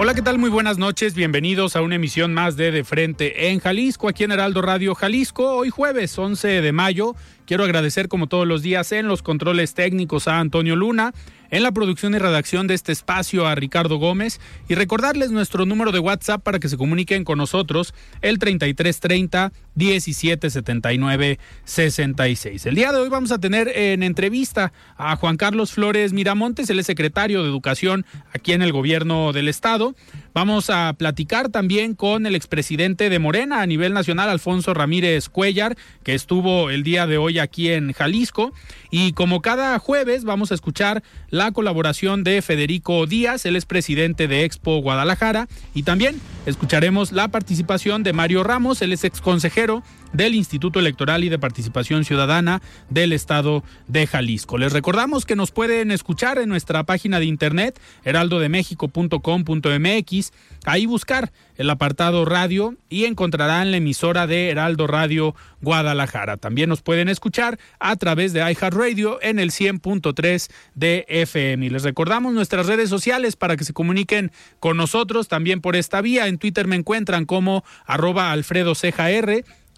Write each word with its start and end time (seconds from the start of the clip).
Hola, 0.00 0.14
¿qué 0.14 0.22
tal? 0.22 0.38
Muy 0.38 0.48
buenas 0.48 0.78
noches. 0.78 1.16
Bienvenidos 1.16 1.74
a 1.74 1.82
una 1.82 1.96
emisión 1.96 2.32
más 2.32 2.56
de 2.56 2.70
De 2.70 2.84
Frente 2.84 3.50
en 3.50 3.58
Jalisco, 3.58 4.08
aquí 4.08 4.22
en 4.22 4.30
Heraldo 4.30 4.62
Radio 4.62 4.94
Jalisco. 4.94 5.56
Hoy 5.56 5.70
jueves 5.70 6.16
11 6.16 6.62
de 6.62 6.70
mayo. 6.70 7.16
Quiero 7.46 7.64
agradecer 7.64 8.06
como 8.06 8.28
todos 8.28 8.46
los 8.46 8.62
días 8.62 8.92
en 8.92 9.08
los 9.08 9.22
controles 9.22 9.74
técnicos 9.74 10.28
a 10.28 10.38
Antonio 10.38 10.76
Luna, 10.76 11.14
en 11.50 11.62
la 11.62 11.72
producción 11.72 12.14
y 12.14 12.18
redacción 12.18 12.66
de 12.66 12.74
este 12.74 12.92
espacio 12.92 13.46
a 13.46 13.54
Ricardo 13.54 13.98
Gómez 13.98 14.40
y 14.68 14.74
recordarles 14.74 15.30
nuestro 15.30 15.66
número 15.66 15.92
de 15.92 15.98
WhatsApp 15.98 16.42
para 16.42 16.58
que 16.58 16.68
se 16.68 16.76
comuniquen 16.76 17.24
con 17.24 17.38
nosotros 17.38 17.94
el 18.22 18.38
3330 18.38 19.52
1779 19.74 21.38
66. 21.64 22.66
El 22.66 22.74
día 22.74 22.90
de 22.92 22.98
hoy 22.98 23.08
vamos 23.08 23.30
a 23.30 23.38
tener 23.38 23.68
en 23.68 24.02
entrevista 24.02 24.72
a 24.96 25.14
Juan 25.16 25.36
Carlos 25.36 25.72
Flores 25.72 26.12
Miramontes, 26.12 26.70
es 26.70 26.86
secretario 26.86 27.42
de 27.42 27.48
Educación 27.48 28.06
aquí 28.32 28.52
en 28.52 28.62
el 28.62 28.72
gobierno 28.72 29.32
del 29.32 29.48
estado. 29.48 29.94
Vamos 30.34 30.70
a 30.70 30.92
platicar 30.92 31.48
también 31.48 31.94
con 31.94 32.26
el 32.26 32.34
expresidente 32.34 33.08
de 33.08 33.18
Morena 33.18 33.62
a 33.62 33.66
nivel 33.66 33.94
nacional, 33.94 34.28
Alfonso 34.28 34.74
Ramírez 34.74 35.28
Cuellar, 35.28 35.76
que 36.04 36.14
estuvo 36.14 36.70
el 36.70 36.82
día 36.82 37.06
de 37.06 37.18
hoy 37.18 37.38
aquí 37.38 37.70
en 37.70 37.92
Jalisco. 37.92 38.52
Y 38.90 39.12
como 39.12 39.42
cada 39.42 39.78
jueves 39.78 40.24
vamos 40.24 40.52
a 40.52 40.54
escuchar 40.54 41.02
la 41.30 41.50
colaboración 41.52 42.24
de 42.24 42.42
Federico 42.42 43.06
Díaz, 43.06 43.46
él 43.46 43.56
es 43.56 43.66
presidente 43.66 44.28
de 44.28 44.44
Expo 44.44 44.80
Guadalajara. 44.80 45.48
Y 45.74 45.82
también 45.82 46.20
escucharemos 46.46 47.12
la 47.12 47.28
participación 47.28 48.02
de 48.02 48.12
Mario 48.12 48.44
Ramos, 48.44 48.82
es 48.82 49.04
ex 49.04 49.20
consejero 49.20 49.82
del 50.12 50.34
Instituto 50.34 50.78
Electoral 50.78 51.24
y 51.24 51.28
de 51.28 51.38
Participación 51.38 52.04
Ciudadana 52.04 52.62
del 52.88 53.12
Estado 53.12 53.62
de 53.86 54.06
Jalisco. 54.06 54.56
Les 54.58 54.72
recordamos 54.72 55.26
que 55.26 55.36
nos 55.36 55.50
pueden 55.50 55.90
escuchar 55.90 56.38
en 56.38 56.48
nuestra 56.48 56.84
página 56.84 57.20
de 57.20 57.26
internet 57.26 57.78
heraldodemexico.com.mx, 58.04 60.32
ahí 60.64 60.86
buscar 60.86 61.30
el 61.56 61.70
apartado 61.70 62.24
radio 62.24 62.74
y 62.88 63.04
encontrarán 63.04 63.70
la 63.70 63.76
emisora 63.78 64.26
de 64.26 64.50
Heraldo 64.50 64.86
Radio 64.86 65.34
Guadalajara. 65.60 66.36
También 66.36 66.68
nos 66.68 66.82
pueden 66.82 67.08
escuchar 67.08 67.58
a 67.80 67.96
través 67.96 68.32
de 68.32 68.40
iHeartRadio 68.40 69.18
en 69.22 69.38
el 69.38 69.50
100.3 69.50 70.50
de 70.74 71.04
FM. 71.08 71.66
Y 71.66 71.70
les 71.70 71.82
recordamos 71.82 72.32
nuestras 72.32 72.66
redes 72.66 72.88
sociales 72.88 73.36
para 73.36 73.56
que 73.56 73.64
se 73.64 73.72
comuniquen 73.72 74.30
con 74.60 74.76
nosotros 74.76 75.28
también 75.28 75.60
por 75.60 75.74
esta 75.74 76.00
vía. 76.00 76.28
En 76.28 76.38
Twitter 76.38 76.68
me 76.68 76.76
encuentran 76.76 77.26
como 77.26 77.64
arroba 77.86 78.30
Alfredo 78.30 78.74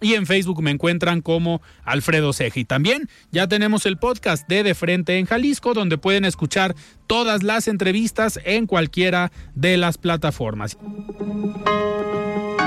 y 0.01 0.15
en 0.15 0.27
Facebook 0.27 0.63
me 0.63 0.71
encuentran 0.71 1.21
como 1.21 1.61
Alfredo 1.85 2.33
Ceja. 2.33 2.59
Y 2.61 2.65
también 2.65 3.09
ya 3.31 3.47
tenemos 3.47 3.87
el 3.87 3.99
podcast 3.99 4.49
de 4.49 4.63
De 4.63 4.75
Frente 4.75 5.19
en 5.19 5.27
Jalisco, 5.27 5.75
donde 5.75 5.99
pueden 5.99 6.25
escuchar 6.25 6.75
todas 7.07 7.43
las 7.43 7.69
entrevistas 7.69 8.41
en 8.45 8.67
cualquiera 8.67 9.31
de 9.55 9.77
las 9.77 9.99
plataformas. 9.99 10.79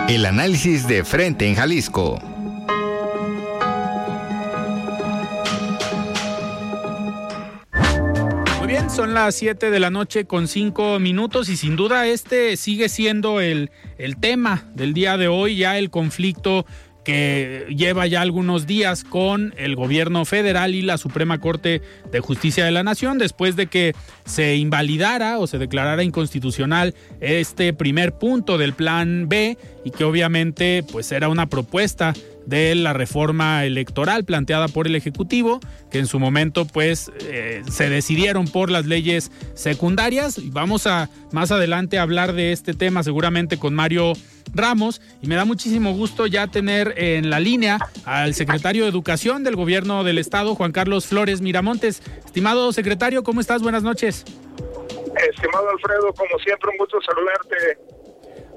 El 0.08 0.26
análisis 0.26 0.88
de 0.88 1.04
Frente 1.04 1.48
en 1.48 1.56
Jalisco. 1.56 2.20
Muy 8.60 8.68
bien, 8.68 8.90
son 8.90 9.14
las 9.14 9.36
7 9.36 9.72
de 9.72 9.80
la 9.80 9.90
noche 9.90 10.26
con 10.26 10.48
5 10.48 11.00
minutos 11.00 11.50
y 11.50 11.58
sin 11.58 11.76
duda 11.76 12.06
este 12.08 12.58
sigue 12.58 12.90
siendo 12.90 13.40
el, 13.40 13.72
el 13.98 14.18
tema 14.18 14.66
del 14.76 14.94
día 14.94 15.18
de 15.18 15.28
hoy, 15.28 15.58
ya 15.58 15.78
el 15.78 15.90
conflicto 15.90 16.66
que 17.04 17.66
lleva 17.76 18.08
ya 18.08 18.22
algunos 18.22 18.66
días 18.68 19.04
con 19.04 19.54
el 19.58 19.76
gobierno 19.76 20.26
federal 20.26 20.76
y 20.76 20.82
la 20.82 20.98
Suprema 20.98 21.40
Corte 21.40 21.82
de 22.12 22.20
Justicia 22.20 22.66
de 22.66 22.72
la 22.72 22.84
Nación 22.84 23.18
después 23.18 23.56
de 23.56 23.68
que 23.68 23.94
se 24.26 24.56
invalidara 24.56 25.40
o 25.40 25.48
se 25.48 25.58
declarara 25.58 26.04
inconstitucional 26.04 26.94
este 27.20 27.74
primer 27.74 28.14
punto 28.14 28.58
del 28.58 28.74
plan 28.74 29.28
B 29.28 29.58
y 29.84 29.92
que 29.92 30.04
obviamente 30.04 30.84
pues 30.92 31.12
era 31.12 31.30
una 31.30 31.48
propuesta 31.48 32.14
de 32.46 32.76
la 32.76 32.94
reforma 32.94 33.66
electoral 33.66 34.26
planteada 34.26 34.68
por 34.68 34.88
el 34.88 34.96
Ejecutivo, 34.96 35.60
que 35.92 36.00
en 36.00 36.08
su 36.08 36.20
momento 36.20 36.66
pues 36.66 37.12
eh, 37.22 37.64
se 37.70 37.90
decidieron 37.90 38.48
por 38.48 38.70
las 38.70 38.86
leyes 38.86 39.32
secundarias. 39.54 40.40
Vamos 40.52 40.88
a 40.88 41.10
más 41.32 41.52
adelante 41.52 42.00
hablar 42.00 42.34
de 42.34 42.52
este 42.52 42.74
tema 42.74 43.04
seguramente 43.04 43.58
con 43.58 43.74
Mario 43.74 44.14
Ramos 44.54 45.02
y 45.22 45.28
me 45.28 45.36
da 45.36 45.46
muchísimo 45.46 45.94
gusto 45.94 46.28
ya 46.28 46.48
tener 46.48 46.94
en 46.98 47.30
la 47.30 47.40
línea 47.40 47.80
al 48.06 48.34
secretario 48.34 48.84
de 48.84 48.90
Educación 48.90 49.44
del 49.44 49.56
Gobierno 49.56 50.04
del 50.04 50.18
Estado, 50.18 50.56
Juan 50.56 50.72
Carlos 50.72 51.08
Flores 51.08 51.42
Miramontes. 51.42 52.02
Estimado 52.26 52.72
secretario, 52.74 53.24
¿cómo 53.24 53.42
estás? 53.42 53.62
Buenas 53.62 53.84
noches. 53.84 54.26
Estimado 55.30 55.70
Alfredo, 55.70 56.14
como 56.14 56.40
siempre, 56.40 56.72
un 56.72 56.78
gusto 56.78 57.00
saludarte. 57.02 58.03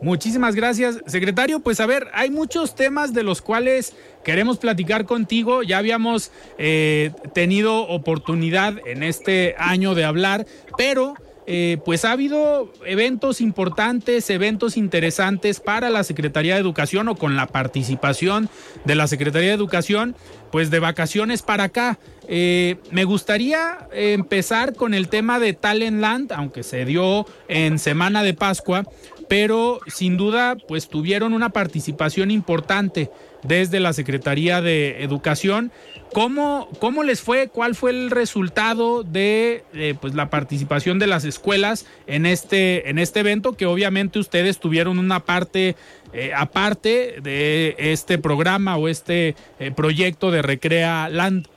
Muchísimas 0.02 0.54
gracias, 0.54 0.98
secretario. 1.06 1.60
Pues 1.60 1.80
a 1.80 1.86
ver, 1.86 2.08
hay 2.12 2.30
muchos 2.30 2.74
temas 2.74 3.14
de 3.14 3.22
los 3.22 3.40
cuales 3.40 3.94
queremos 4.24 4.58
platicar 4.58 5.06
contigo. 5.06 5.62
Ya 5.62 5.78
habíamos 5.78 6.30
eh, 6.58 7.12
tenido 7.32 7.88
oportunidad 7.88 8.74
en 8.86 9.02
este 9.02 9.54
año 9.58 9.94
de 9.94 10.04
hablar, 10.04 10.46
pero 10.76 11.14
eh, 11.46 11.78
pues 11.84 12.04
ha 12.04 12.12
habido 12.12 12.72
eventos 12.84 13.40
importantes, 13.40 14.28
eventos 14.30 14.76
interesantes 14.76 15.60
para 15.60 15.90
la 15.90 16.02
Secretaría 16.02 16.54
de 16.54 16.60
Educación 16.60 17.08
o 17.08 17.14
con 17.14 17.36
la 17.36 17.46
participación 17.46 18.50
de 18.84 18.96
la 18.96 19.06
Secretaría 19.06 19.50
de 19.50 19.54
Educación, 19.54 20.16
pues 20.50 20.70
de 20.70 20.80
vacaciones 20.80 21.42
para 21.42 21.64
acá. 21.64 21.98
Eh, 22.28 22.76
me 22.90 23.04
gustaría 23.04 23.88
empezar 23.92 24.74
con 24.74 24.92
el 24.92 25.08
tema 25.08 25.38
de 25.38 25.52
Talentland, 25.52 26.32
aunque 26.32 26.64
se 26.64 26.84
dio 26.84 27.26
en 27.46 27.78
Semana 27.78 28.24
de 28.24 28.34
Pascua, 28.34 28.84
pero 29.28 29.80
sin 29.86 30.16
duda 30.16 30.56
pues 30.68 30.88
tuvieron 30.88 31.32
una 31.32 31.50
participación 31.50 32.30
importante 32.30 33.10
desde 33.42 33.80
la 33.80 33.92
Secretaría 33.92 34.60
de 34.60 35.02
Educación. 35.02 35.72
¿Cómo, 36.12 36.68
cómo 36.80 37.02
les 37.02 37.20
fue? 37.20 37.48
¿Cuál 37.48 37.74
fue 37.74 37.90
el 37.90 38.10
resultado 38.10 39.02
de 39.02 39.64
eh, 39.74 39.94
pues 40.00 40.14
la 40.14 40.30
participación 40.30 40.98
de 40.98 41.06
las 41.06 41.24
escuelas 41.24 41.86
en 42.06 42.26
este, 42.26 42.88
en 42.88 42.98
este 42.98 43.20
evento? 43.20 43.56
Que 43.56 43.66
obviamente 43.66 44.18
ustedes 44.18 44.58
tuvieron 44.58 44.98
una 44.98 45.20
parte 45.20 45.76
eh, 46.12 46.32
aparte 46.34 47.16
de 47.20 47.74
este 47.78 48.18
programa 48.18 48.76
o 48.76 48.88
este 48.88 49.34
eh, 49.58 49.70
proyecto 49.70 50.30
de 50.30 50.42
Recrea 50.42 51.08
Land. 51.08 51.48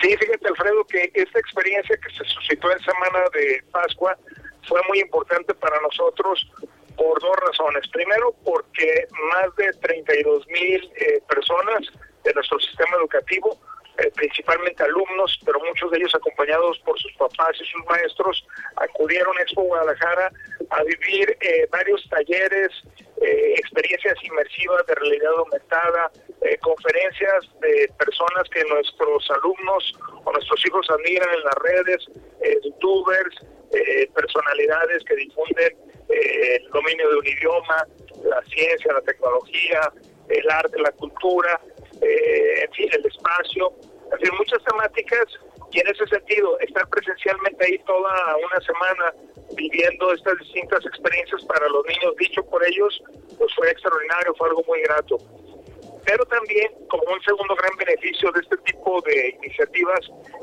Sí, 0.00 0.08
fíjate 0.18 0.48
Alfredo 0.48 0.84
que 0.84 1.10
esta 1.14 1.38
experiencia 1.38 1.96
que 1.96 2.12
se 2.12 2.24
suscitó 2.32 2.72
en 2.72 2.78
Semana 2.80 3.20
de 3.34 3.62
Pascua 3.70 4.16
fue 4.68 4.80
muy 4.88 5.00
importante 5.00 5.54
para 5.54 5.80
nosotros 5.80 6.46
por 6.96 7.20
dos 7.20 7.36
razones. 7.36 7.88
Primero, 7.88 8.34
porque 8.44 9.06
más 9.30 9.54
de 9.56 9.72
32 9.80 10.46
mil 10.48 10.92
eh, 10.96 11.22
personas 11.28 11.82
de 12.24 12.34
nuestro 12.34 12.58
sistema 12.60 12.96
educativo, 12.96 13.58
eh, 13.98 14.10
principalmente 14.14 14.82
alumnos, 14.82 15.38
pero 15.44 15.60
muchos 15.60 15.90
de 15.90 15.98
ellos 15.98 16.14
acompañados 16.14 16.78
por 16.78 16.98
sus 16.98 17.12
papás 17.12 17.54
y 17.60 17.64
sus 17.66 17.84
maestros, 17.84 18.42
acudieron 18.76 19.36
a 19.36 19.42
Expo 19.42 19.62
Guadalajara 19.64 20.32
a 20.70 20.82
vivir 20.82 21.36
eh, 21.40 21.68
varios 21.70 22.02
talleres, 22.08 22.70
eh, 23.20 23.54
experiencias 23.58 24.14
inmersivas 24.24 24.86
de 24.86 24.94
realidad 24.94 25.32
aumentada, 25.36 26.10
conferencias 26.62 27.44
de 27.60 27.88
personas 27.98 28.48
que 28.50 28.64
nuestros 28.64 29.30
alumnos 29.30 29.94
o 30.24 30.32
nuestros 30.32 30.66
hijos 30.66 30.86
admiran 30.90 31.28
en 31.34 31.44
las 31.44 31.54
redes, 31.54 32.06
youtubers, 32.64 33.36
eh, 33.72 34.08
personalidades 34.14 35.04
que 35.04 35.16
difunden 35.16 35.76
el 36.08 36.68
dominio 36.70 37.08
de 37.08 37.16
un 37.16 37.26
idioma, 37.26 37.86
la 38.24 38.42
ciencia, 38.42 38.92
la 38.92 39.00
tecnología, 39.00 39.92
el 40.28 40.50
arte, 40.50 40.78
la 40.78 40.92
cultura, 40.92 41.60
en 42.00 42.72
fin, 42.72 42.88
el 42.92 43.06
espacio, 43.06 43.72
en 44.12 44.18
fin, 44.18 44.30
muchas 44.38 44.62
temáticas 44.64 45.26
y 45.72 45.80
en 45.80 45.88
ese 45.88 46.06
sentido, 46.06 46.58
estar 46.60 46.86
presencialmente 46.88 47.64
ahí 47.64 47.78
toda 47.86 48.36
una 48.36 48.60
semana 48.60 49.14
viviendo 49.56 50.12
estas 50.12 50.38
distintas 50.38 50.84
experiencias 50.84 51.42
para 51.46 51.66
los 51.68 51.84
niños, 51.86 52.14
dicho 52.18 52.44
por 52.44 52.62
ellos, 52.66 53.02
pues 53.38 53.54
fue 53.54 53.70
extraordinario, 53.70 54.34
fue 54.34 54.48
algo 54.48 54.62
muy 54.68 54.82
grato. 54.82 55.16
Pero 56.04 56.24
también, 56.26 56.72
como 56.88 57.02
un 57.12 57.22
segundo 57.22 57.54
gran 57.54 57.76
beneficio 57.76 58.30
de 58.32 58.40
este 58.40 58.56
tipo 58.58 59.00
de 59.02 59.36
iniciativas, 59.42 60.00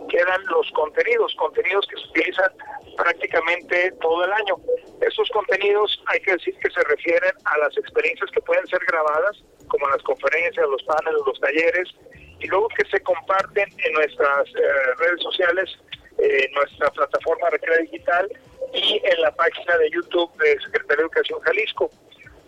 quedan 0.10 0.46
los 0.48 0.72
contenidos, 0.72 1.36
contenidos 1.36 1.86
que 1.88 1.98
se 1.98 2.08
utilizan 2.10 2.52
prácticamente 2.98 3.92
todo 4.02 4.24
el 4.26 4.32
año. 4.32 4.56
Esos 5.02 5.30
contenidos 5.30 6.02
hay 6.08 6.20
que 6.22 6.32
decir 6.34 6.56
que 6.60 6.70
se 6.72 6.82
refieren 6.84 7.32
a 7.46 7.58
las 7.58 7.78
experiencias 7.78 8.30
que 8.32 8.42
pueden 8.42 8.66
ser 8.68 8.80
grabadas, 8.88 9.44
como 9.68 9.88
las 9.90 10.02
conferencias, 10.04 10.68
los 10.68 10.84
paneles, 10.84 11.22
los 11.26 11.40
talleres, 11.40 11.90
y 12.40 12.48
luego 12.48 12.68
que 12.70 12.86
se 12.90 13.00
comparten 13.02 13.70
en 13.86 13.94
nuestras 13.94 14.48
eh, 14.50 14.94
redes 14.98 15.22
sociales, 15.22 15.70
en 16.18 16.32
eh, 16.32 16.52
nuestra 16.54 16.90
plataforma 16.92 17.50
Recrea 17.50 17.78
Digital 17.80 18.30
y 18.74 19.02
en 19.04 19.22
la 19.22 19.34
página 19.36 19.78
de 19.78 19.90
YouTube 19.92 20.32
de 20.38 20.60
Secretaría 20.62 20.98
de 20.98 21.02
Educación 21.04 21.40
Jalisco. 21.42 21.92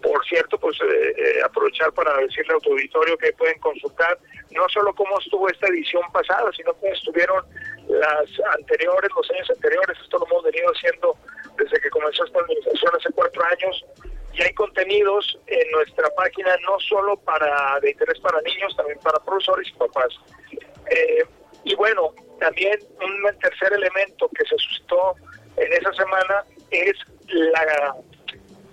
Por 0.01 0.25
cierto, 0.25 0.57
pues 0.57 0.77
eh, 0.81 1.41
aprovechar 1.43 1.91
para 1.93 2.17
decirle 2.17 2.55
a 2.55 2.59
tu 2.59 2.71
auditorio 2.71 3.17
que 3.17 3.33
pueden 3.33 3.59
consultar 3.59 4.17
no 4.51 4.67
solo 4.69 4.93
cómo 4.95 5.19
estuvo 5.19 5.47
esta 5.49 5.67
edición 5.67 6.03
pasada, 6.11 6.51
sino 6.55 6.73
cómo 6.73 6.91
estuvieron 6.91 7.45
las 7.87 8.25
anteriores, 8.57 9.11
los 9.15 9.29
años 9.31 9.49
anteriores. 9.49 9.97
Esto 10.01 10.17
lo 10.17 10.25
hemos 10.25 10.43
venido 10.43 10.69
haciendo 10.69 11.15
desde 11.57 11.79
que 11.79 11.89
comenzó 11.89 12.25
esta 12.25 12.39
administración 12.39 12.91
hace 12.97 13.13
cuatro 13.13 13.43
años 13.43 13.85
y 14.33 14.41
hay 14.41 14.53
contenidos 14.53 15.37
en 15.47 15.71
nuestra 15.71 16.09
página 16.15 16.55
no 16.67 16.79
solo 16.79 17.17
para 17.17 17.79
de 17.81 17.91
interés 17.91 18.19
para 18.19 18.41
niños, 18.41 18.75
también 18.75 18.99
para 18.99 19.19
profesores 19.19 19.67
y 19.67 19.73
papás. 19.73 20.13
Eh, 20.89 21.23
y 21.63 21.75
bueno, 21.75 22.13
también 22.39 22.79
un 22.99 23.39
tercer 23.39 23.73
elemento 23.73 24.29
que 24.29 24.45
se 24.45 24.57
suscitó 24.57 25.15
en 25.57 25.73
esa 25.73 25.93
semana 25.93 26.43
es 26.71 26.93
la, 27.27 27.95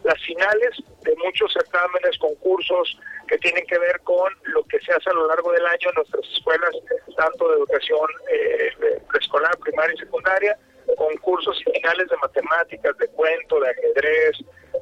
las 0.08 0.20
finales 0.22 0.70
de 1.02 1.14
muchos 1.16 1.52
certámenes, 1.52 2.16
concursos 2.18 2.98
que 3.28 3.36
tienen 3.38 3.64
que 3.66 3.78
ver 3.78 4.00
con 4.00 4.32
lo 4.54 4.64
que 4.64 4.80
se 4.80 4.92
hace 4.92 5.10
a 5.10 5.12
lo 5.12 5.28
largo 5.28 5.52
del 5.52 5.66
año 5.66 5.88
en 5.90 5.94
nuestras 5.96 6.24
escuelas, 6.32 6.70
tanto 7.14 7.48
de 7.48 7.56
educación 7.58 8.08
eh, 8.32 9.00
preescolar, 9.08 9.56
primaria 9.58 9.94
y 9.94 9.98
secundaria, 9.98 10.58
concursos 10.96 11.60
y 11.60 11.72
finales 11.72 12.08
de 12.08 12.16
matemáticas, 12.16 12.96
de 12.96 13.08
cuento, 13.08 13.60
de 13.60 13.70
ajedrez, 13.70 14.36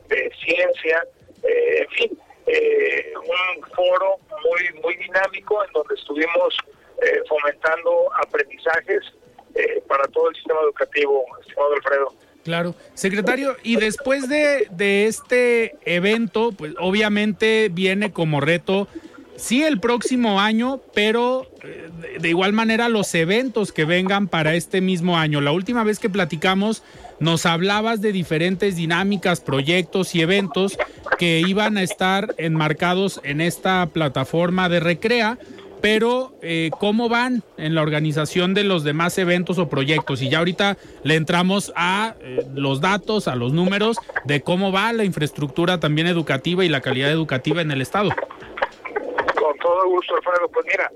de 0.08 0.32
ciencia, 0.44 1.04
eh, 1.42 1.78
en 1.82 1.88
fin, 1.90 2.18
eh, 2.46 3.12
un 3.16 3.62
foro 3.74 4.18
muy, 4.44 4.80
muy 4.80 4.96
dinámico 4.96 5.64
en 5.64 5.72
donde 5.72 5.94
estuvimos 5.94 6.56
eh, 7.02 7.22
fomentando 7.28 8.08
aprendizajes 8.24 9.12
para 9.88 10.04
todo 10.08 10.28
el 10.28 10.34
sistema 10.34 10.60
educativo, 10.60 11.24
estimado 11.40 11.72
Alfredo. 11.72 12.12
Claro, 12.46 12.76
secretario, 12.94 13.56
y 13.64 13.74
después 13.74 14.28
de, 14.28 14.68
de 14.70 15.08
este 15.08 15.74
evento, 15.84 16.52
pues 16.52 16.74
obviamente 16.78 17.68
viene 17.72 18.12
como 18.12 18.40
reto 18.40 18.86
sí 19.36 19.64
el 19.64 19.80
próximo 19.80 20.40
año, 20.40 20.80
pero 20.94 21.50
de 22.20 22.28
igual 22.28 22.52
manera 22.52 22.88
los 22.88 23.12
eventos 23.16 23.72
que 23.72 23.84
vengan 23.84 24.28
para 24.28 24.54
este 24.54 24.80
mismo 24.80 25.18
año. 25.18 25.40
La 25.40 25.50
última 25.50 25.82
vez 25.82 25.98
que 25.98 26.08
platicamos 26.08 26.84
nos 27.18 27.46
hablabas 27.46 28.00
de 28.00 28.12
diferentes 28.12 28.76
dinámicas, 28.76 29.40
proyectos 29.40 30.14
y 30.14 30.22
eventos 30.22 30.78
que 31.18 31.40
iban 31.40 31.78
a 31.78 31.82
estar 31.82 32.32
enmarcados 32.38 33.20
en 33.24 33.40
esta 33.40 33.86
plataforma 33.86 34.68
de 34.68 34.78
Recrea, 34.78 35.36
pero 35.80 36.32
eh, 36.42 36.70
¿cómo 36.78 37.08
van 37.08 37.42
en 37.56 37.74
la 37.74 37.82
organización 37.82 38.54
de 38.54 38.64
los 38.64 38.84
demás 38.84 39.18
eventos 39.18 39.58
o 39.58 39.68
proyectos? 39.68 40.22
Y 40.22 40.30
ya 40.30 40.38
ahorita 40.38 40.76
le 41.02 41.14
entramos 41.14 41.72
a 41.76 42.14
eh, 42.20 42.46
los 42.54 42.80
datos, 42.80 43.28
a 43.28 43.34
los 43.34 43.52
números 43.52 43.96
de 44.24 44.42
cómo 44.42 44.72
va 44.72 44.92
la 44.92 45.04
infraestructura 45.04 45.80
también 45.80 46.06
educativa 46.06 46.64
y 46.64 46.68
la 46.68 46.80
calidad 46.80 47.10
educativa 47.10 47.62
en 47.62 47.70
el 47.70 47.82
Estado. 47.82 48.10
Con 48.10 49.56
todo 49.58 49.88
gusto, 49.88 50.14
Alfredo. 50.16 50.48
Pues 50.52 50.66
mira, 50.66 50.90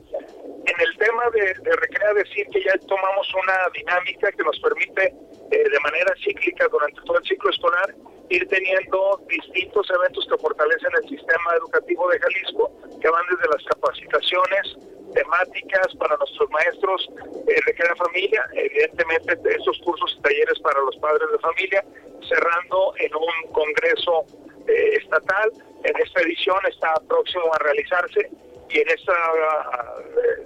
en 0.66 0.80
el 0.80 0.98
tema 0.98 1.22
de, 1.34 1.40
de 1.62 1.76
Recrea 1.76 2.14
decir 2.14 2.46
que 2.52 2.62
ya 2.62 2.72
tomamos 2.86 3.28
una 3.34 3.54
dinámica 3.74 4.32
que 4.32 4.42
nos 4.42 4.58
permite 4.60 5.14
eh, 5.50 5.68
de 5.68 5.80
manera 5.80 6.14
cíclica 6.24 6.68
durante 6.68 7.00
todo 7.02 7.18
el 7.18 7.24
ciclo 7.24 7.50
escolar, 7.50 7.94
ir 8.28 8.46
teniendo 8.48 9.20
distintos 9.28 9.90
eventos 9.90 10.26
que 10.30 10.38
fortalecen 10.38 10.90
el 11.02 11.08
sistema 11.08 11.54
educativo 11.58 12.08
de 12.08 12.20
Jalisco, 12.20 12.70
que 13.00 13.08
van 13.10 13.24
desde 13.30 13.48
las 13.48 13.64
capacitaciones 13.64 14.76
temáticas 15.12 15.88
para 15.98 16.16
nuestros 16.16 16.48
maestros 16.50 17.08
eh, 17.48 17.60
de 17.66 17.74
cada 17.74 17.96
familia, 17.96 18.46
evidentemente 18.52 19.34
esos 19.56 19.76
cursos 19.80 20.14
y 20.18 20.22
talleres 20.22 20.58
para 20.60 20.80
los 20.80 20.96
padres 20.98 21.28
de 21.32 21.38
familia, 21.40 21.84
cerrando 22.28 22.94
en 22.98 23.14
un 23.16 23.52
congreso 23.52 24.24
eh, 24.68 24.98
estatal. 25.02 25.50
En 25.82 25.96
esta 25.96 26.20
edición 26.20 26.58
está 26.68 26.94
próximo 27.08 27.52
a 27.52 27.58
realizarse 27.58 28.30
y 28.68 28.78
en 28.78 28.88
esta 28.88 29.14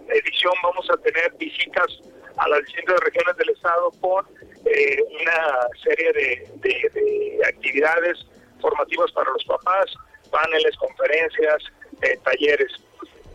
edición 0.08 0.52
vamos 0.62 0.88
a 0.88 0.96
tener 0.96 1.30
visitas 1.34 2.00
a 2.38 2.48
las 2.48 2.60
distintas 2.64 3.00
regiones 3.00 3.36
del 3.36 3.50
estado 3.50 3.90
por 4.00 4.24
eh, 4.66 5.02
una 5.20 5.68
serie 5.82 6.12
de, 6.12 7.40
actividades 7.46 8.18
formativas 8.60 9.12
para 9.12 9.30
los 9.30 9.44
papás, 9.44 9.92
paneles, 10.30 10.76
conferencias, 10.76 11.62
eh, 12.02 12.18
talleres. 12.24 12.72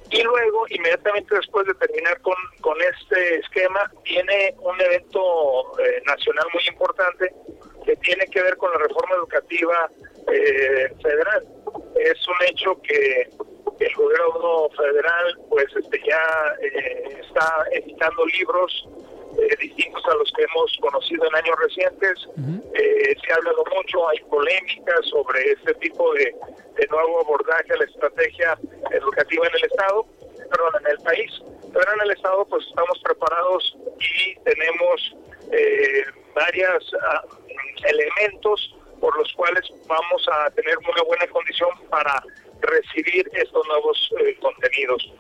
Y 0.10 0.24
luego, 0.24 0.66
inmediatamente 0.70 1.36
después 1.36 1.68
de 1.68 1.76
terminar 1.76 2.20
con, 2.22 2.34
con 2.62 2.76
este 2.82 3.40
esquema, 3.40 3.92
viene 4.04 4.56
un 4.58 4.82
evento 4.82 5.80
eh, 5.80 6.02
nacional 6.06 6.46
muy 6.52 6.64
importante 6.68 7.32
que 7.86 7.96
tiene 7.98 8.26
que 8.28 8.42
ver 8.42 8.58
con 8.58 8.72
la 8.72 8.80
reforma 8.80 9.16
educativa 9.16 9.90
federal. 11.02 11.44
Es 11.96 12.28
un 12.28 12.36
hecho 12.48 12.80
que 12.84 13.30
el 13.80 13.96
gobierno 13.96 14.70
federal 14.78 15.40
pues 15.50 15.66
este 15.76 16.02
ya 16.06 16.56
está 17.20 17.66
editando 17.72 18.26
libros 18.28 18.88
eh, 19.42 19.56
distintos 19.60 20.04
a 20.06 20.16
los 20.16 20.32
que 20.34 20.44
hemos 20.44 20.78
conocido 20.82 21.26
en 21.26 21.36
años 21.36 21.56
recientes. 21.60 22.28
Eh, 22.74 23.16
se 23.24 23.32
ha 23.32 23.36
hablado 23.36 23.64
mucho, 23.76 24.10
hay 24.10 24.20
polémicas 24.30 25.06
sobre 25.06 25.52
este 25.52 25.74
tipo 25.76 26.14
de, 26.14 26.36
nuevo 26.90 27.22
abordaje 27.22 27.74
a 27.74 27.78
la 27.78 27.86
estrategia 27.86 28.58
educativa 28.92 29.46
en 29.48 29.56
el 29.56 29.64
Estado, 29.66 30.06
perdón, 30.50 30.74
en 30.82 30.92
el 30.92 30.98
país. 31.04 31.32
Pero 31.74 31.94
en 31.94 32.02
el 32.02 32.12
Estado 32.12 32.46
pues 32.46 32.66
estamos 32.68 33.00
preparados 33.04 33.78
y 34.00 34.36
tenemos 34.40 35.16
eh, 35.52 36.06
varios 36.34 36.92
ah, 37.02 37.24
elementos 37.86 38.76
por 39.00 39.16
los 39.18 39.32
cuales 39.34 39.64
vamos 39.88 40.28
a 40.32 40.50
tener 40.52 40.78
una 40.78 41.04
buena 41.04 41.28
condición 41.28 41.70
para 41.90 42.24
recibir 42.62 43.30
estos 43.34 43.68
nuevos 43.68 44.10
contenidos. 44.42 45.14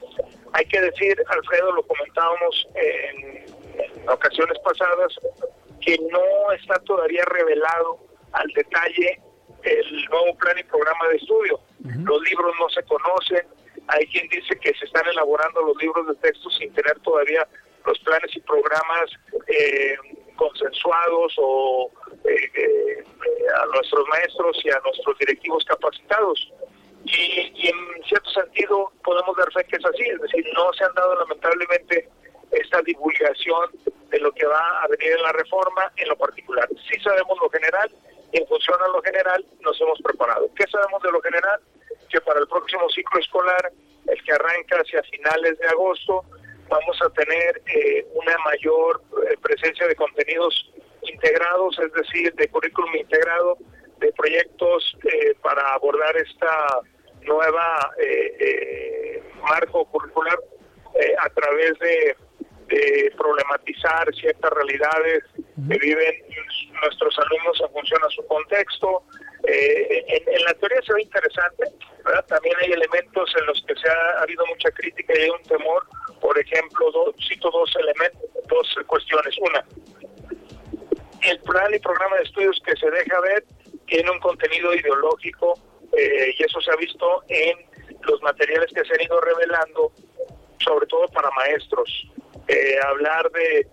Hay 0.53 0.65
que 0.65 0.81
decir, 0.81 1.15
Alfredo, 1.27 1.71
lo 1.73 1.83
comentábamos 1.83 2.67
en 2.75 3.58
ocasiones 4.07 4.57
pasadas, 4.59 5.13
que 5.81 5.97
no 6.11 6.51
está 6.53 6.79
todavía 6.79 7.23
revelado 7.25 7.99
al 8.33 8.47
detalle 8.49 9.19
el 9.63 10.05
nuevo 10.05 10.37
plan 10.37 10.57
y 10.57 10.63
programa 10.63 11.07
de 11.09 11.17
estudio. 11.17 11.59
Los 11.83 12.21
libros 12.23 12.53
no 12.59 12.69
se 12.69 12.83
conocen, 12.83 13.45
hay 13.87 14.05
quien 14.07 14.27
dice 14.29 14.57
que 14.59 14.73
se 14.75 14.85
están 14.85 15.07
elaborando 15.07 15.61
los 15.61 15.77
libros 15.81 16.07
de 16.07 16.15
texto 16.15 16.49
sin 16.51 16.71
tener 16.73 16.99
todavía 16.99 17.47
los 17.85 17.97
planes 17.99 18.35
y 18.35 18.39
programas 18.41 19.09
eh, 19.47 19.95
consensuados 20.35 21.33
o 21.37 21.91
eh, 22.25 22.51
eh, 22.55 23.03
a 23.61 23.65
nuestros 23.73 24.07
maestros 24.09 24.59
y 24.63 24.69
a 24.69 24.79
nuestros 24.79 25.17
directivos 25.19 25.65
capacitados. 25.65 26.51
Y, 27.05 27.51
y, 27.55 27.67
en 27.67 28.03
cierto 28.03 28.29
sentido 28.29 28.91
podemos 29.03 29.35
dar 29.37 29.51
fe 29.53 29.63
que 29.65 29.77
es 29.77 29.85
así, 29.85 30.03
es 30.03 30.21
decir, 30.21 30.45
no 30.53 30.71
se 30.73 30.83
han 30.83 30.93
dado 30.93 31.15
lamentablemente 31.15 32.09
esta 32.51 32.81
divulgación 32.81 33.69
de 34.09 34.19
lo 34.19 34.31
que 34.31 34.45
va 34.45 34.81
a 34.81 34.87
venir 34.87 35.11
en 35.11 35.21
la 35.23 35.31
reforma 35.31 35.91
en 35.97 36.09
lo 36.09 36.17
particular. 36.17 36.67
Sí 36.89 36.99
sabemos 37.01 37.37
lo 37.41 37.49
general 37.49 37.89
y 38.31 38.39
en 38.39 38.47
función 38.47 38.77
a 38.81 38.87
lo 38.87 39.01
general 39.01 39.45
nos 39.61 39.79
hemos 39.81 40.01
preparado. 40.01 40.49
¿Qué 40.55 40.65
sabemos 40.67 41.01
de 41.03 41.11
lo 41.11 41.21
general? 41.21 41.59
Que 42.09 42.21
para 42.21 42.39
el 42.39 42.47
próximo 42.47 42.89
ciclo 42.89 43.19
escolar, 43.19 43.71
el 44.07 44.23
que 44.23 44.31
arranca 44.33 44.77
hacia 44.77 45.03
finales 45.03 45.57
de 45.59 45.67
agosto, 45.67 46.23
vamos 46.67 47.01
a 47.01 47.09
tener 47.09 47.61
eh, 47.67 48.05
una 48.13 48.37
mayor 48.45 49.01
eh, 49.27 49.35
presencia 49.41 49.87
de 49.87 49.95
contenidos 49.95 50.71
integrados, 51.03 51.77
es 51.79 51.91
decir, 51.93 52.33
de 52.35 52.47
currículum 52.49 52.95
integrado, 52.95 53.57
de 53.97 54.11
proyectos 54.13 54.97
eh, 55.03 55.35
para 55.41 55.73
abordar 55.73 56.15
esta 56.17 56.81
nueva 57.21 57.91
marco 59.49 59.85
curricular 59.85 60.39
eh, 60.95 61.15
a 61.19 61.29
través 61.29 61.77
de, 61.79 62.15
problematizar 63.17 64.13
ciertas 64.15 64.51
realidades 64.51 65.23
que 65.35 65.77
viven 65.77 66.15
nuestros 66.81 67.17
alumnos 67.19 67.61
en 67.61 67.71
función 67.71 67.99
a 68.03 68.09
su 68.09 68.25
contexto. 68.27 69.03
Eh, 69.47 70.05
en, 70.07 70.43
la 70.43 70.53
teoría 70.55 70.81
se 70.81 70.93
ve 70.93 71.01
interesante, 71.03 71.63
también 72.27 72.55
hay 72.61 72.71
elementos 72.71 73.33
en 73.39 73.45
los 73.45 73.63
que 73.67 73.75
se 73.75 73.89
ha, 73.89 74.21
habido 74.21 74.45
mucha 74.47 74.71
crítica 74.71 75.13
y 75.17 75.23
hay 75.23 75.29
un 75.29 75.43
temor. 75.43 75.83
Por 76.21 76.37
ejemplo, 76.37 77.13
cito 77.27 77.49
dos 77.51 77.73
elementos, 77.75 78.21
dos 78.47 78.75
cuestiones. 78.87 79.35
Una, 79.39 79.65
el 81.23 81.39
plan 81.41 81.73
y 81.73 81.79
programa 81.79 82.17
de 82.17 82.23
estudios 82.23 82.61
que 82.65 82.75
se 82.75 82.89
deja 82.89 83.19
ver 83.21 83.43
tiene 83.87 84.11
un 84.11 84.19
contenido 84.19 84.73
ideológico 84.73 85.53
eh, 85.97 86.35
y 86.37 86.43
eso 86.43 86.61
se 86.61 86.71
ha 86.71 86.75
visto 86.75 87.23
en 87.27 87.57
los 88.03 88.21
materiales 88.21 88.71
que 88.73 88.85
se 88.85 88.93
han 88.93 89.01
ido 89.01 89.19
revelando, 89.21 89.91
sobre 90.63 90.85
todo 90.87 91.07
para 91.07 91.29
maestros. 91.31 92.07
Eh, 92.49 92.79
hablar 92.83 93.29
de, 93.31 93.67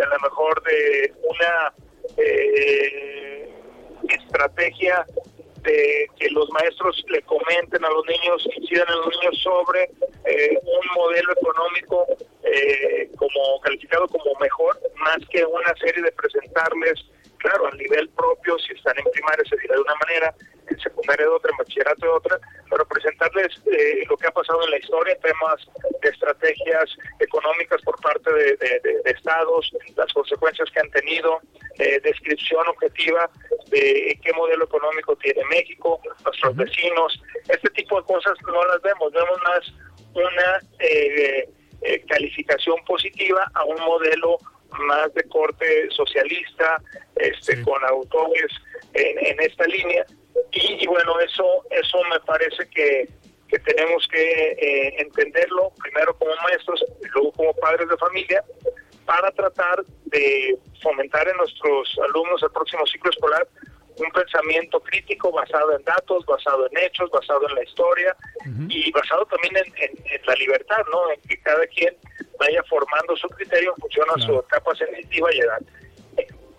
a 0.00 0.06
lo 0.06 0.20
mejor 0.20 0.62
de 0.62 1.12
una 1.24 1.72
eh, 2.16 3.50
estrategia 4.08 5.04
de 5.62 6.06
que 6.16 6.30
los 6.30 6.48
maestros 6.50 7.04
le 7.08 7.20
comenten 7.22 7.84
a 7.84 7.90
los 7.90 8.06
niños, 8.06 8.48
incidan 8.56 8.88
a 8.88 8.94
los 8.94 9.08
niños 9.18 9.42
sobre 9.42 9.90
un 10.62 10.86
modelo 10.94 11.32
económico 11.32 12.06
como 13.16 13.60
calificado 13.62 14.06
como 14.06 14.38
mejor, 14.38 14.78
más 14.94 15.18
que 15.28 15.44
una 15.44 15.74
serie 15.80 16.02
de 16.04 16.12
presentarles, 16.12 17.04
claro, 17.46 17.68
a 17.68 17.76
nivel 17.76 18.08
propio, 18.10 18.58
si 18.58 18.72
están 18.72 18.98
en 18.98 19.04
primaria 19.12 19.44
se 19.48 19.56
dirá 19.58 19.76
de 19.76 19.80
una 19.80 19.94
manera, 20.04 20.34
en 20.68 20.78
secundaria 20.80 21.26
de 21.26 21.32
otra, 21.32 21.50
en 21.52 21.58
bachillerato 21.58 22.00
de 22.00 22.08
otra, 22.08 22.40
pero 22.68 22.84
presentarles 22.88 23.62
eh, 23.66 24.04
lo 24.08 24.16
que 24.16 24.26
ha 24.26 24.32
pasado 24.32 24.64
en 24.64 24.70
la 24.72 24.78
historia, 24.78 25.16
temas 25.20 25.64
de 26.02 26.08
estrategias 26.08 26.90
económicas 27.20 27.80
por 27.82 28.00
parte 28.00 28.32
de, 28.32 28.56
estados, 29.04 29.70
las 29.94 30.12
consecuencias 30.12 30.68
que 30.72 30.80
han 30.80 30.90
tenido, 30.90 31.40
eh, 31.78 32.00
descripción 32.02 32.66
objetiva 32.66 33.30
de 33.70 34.18
qué 34.22 34.32
modelo 34.32 34.64
económico 34.64 35.14
tiene 35.16 35.44
México, 35.44 36.00
nuestros 36.24 36.56
vecinos, 36.56 37.22
este 37.48 37.70
tipo 37.70 38.00
de 38.00 38.06
cosas 38.06 38.36
no 38.44 38.64
las 38.64 38.82
vemos, 38.82 39.12
vemos 39.12 39.38
más 39.44 39.72
una 40.14 40.60
eh, 40.80 41.48
calificación 42.08 42.82
positiva 42.86 43.48
a 43.54 43.64
un 43.64 43.78
modelo 43.84 44.38
más 44.80 45.12
de 45.14 45.24
corte 45.24 45.88
socialista, 45.90 46.82
este, 47.16 47.62
con 47.62 47.82
autores 47.84 48.52
en, 48.94 49.40
esta 49.40 49.64
línea, 49.66 50.04
y, 50.52 50.86
bueno, 50.86 51.18
eso, 51.20 51.64
eso 51.70 51.98
me 52.10 52.20
parece 52.20 52.68
que, 52.70 53.08
que 53.48 53.58
tenemos 53.60 54.06
que 54.08 54.52
eh, 54.52 54.94
entenderlo 54.98 55.72
primero 55.82 56.14
como 56.18 56.32
maestros 56.42 56.84
y 57.02 57.08
luego 57.08 57.32
como 57.32 57.54
padres 57.54 57.88
de 57.88 57.96
familia 57.96 58.44
para 59.04 59.30
tratar 59.30 59.84
de 60.06 60.58
fomentar 60.82 61.28
en 61.28 61.36
nuestros 61.36 61.98
alumnos 62.08 62.42
el 62.42 62.50
próximo 62.50 62.86
ciclo 62.86 63.10
escolar 63.10 63.46
un 63.98 64.10
pensamiento 64.10 64.80
crítico 64.80 65.30
basado 65.32 65.76
en 65.76 65.84
datos, 65.84 66.24
basado 66.26 66.68
en 66.70 66.84
hechos, 66.84 67.10
basado 67.10 67.48
en 67.48 67.54
la 67.54 67.64
historia 67.64 68.16
y 68.68 68.90
basado 68.92 69.24
también 69.26 69.56
en, 69.56 70.26
la 70.26 70.34
libertad, 70.34 70.84
¿no? 70.92 71.10
En 71.10 71.20
que 71.22 71.40
cada 71.40 71.66
quien 71.68 71.96
vaya 72.38 72.62
formando 72.64 73.16
su 73.16 73.28
criterio 73.28 73.72
en 73.74 73.80
función 73.80 74.06
a 74.14 74.20
su 74.20 74.38
etapa 74.38 74.74
sensitiva 74.74 75.34
y 75.34 75.38
edad. 75.38 75.60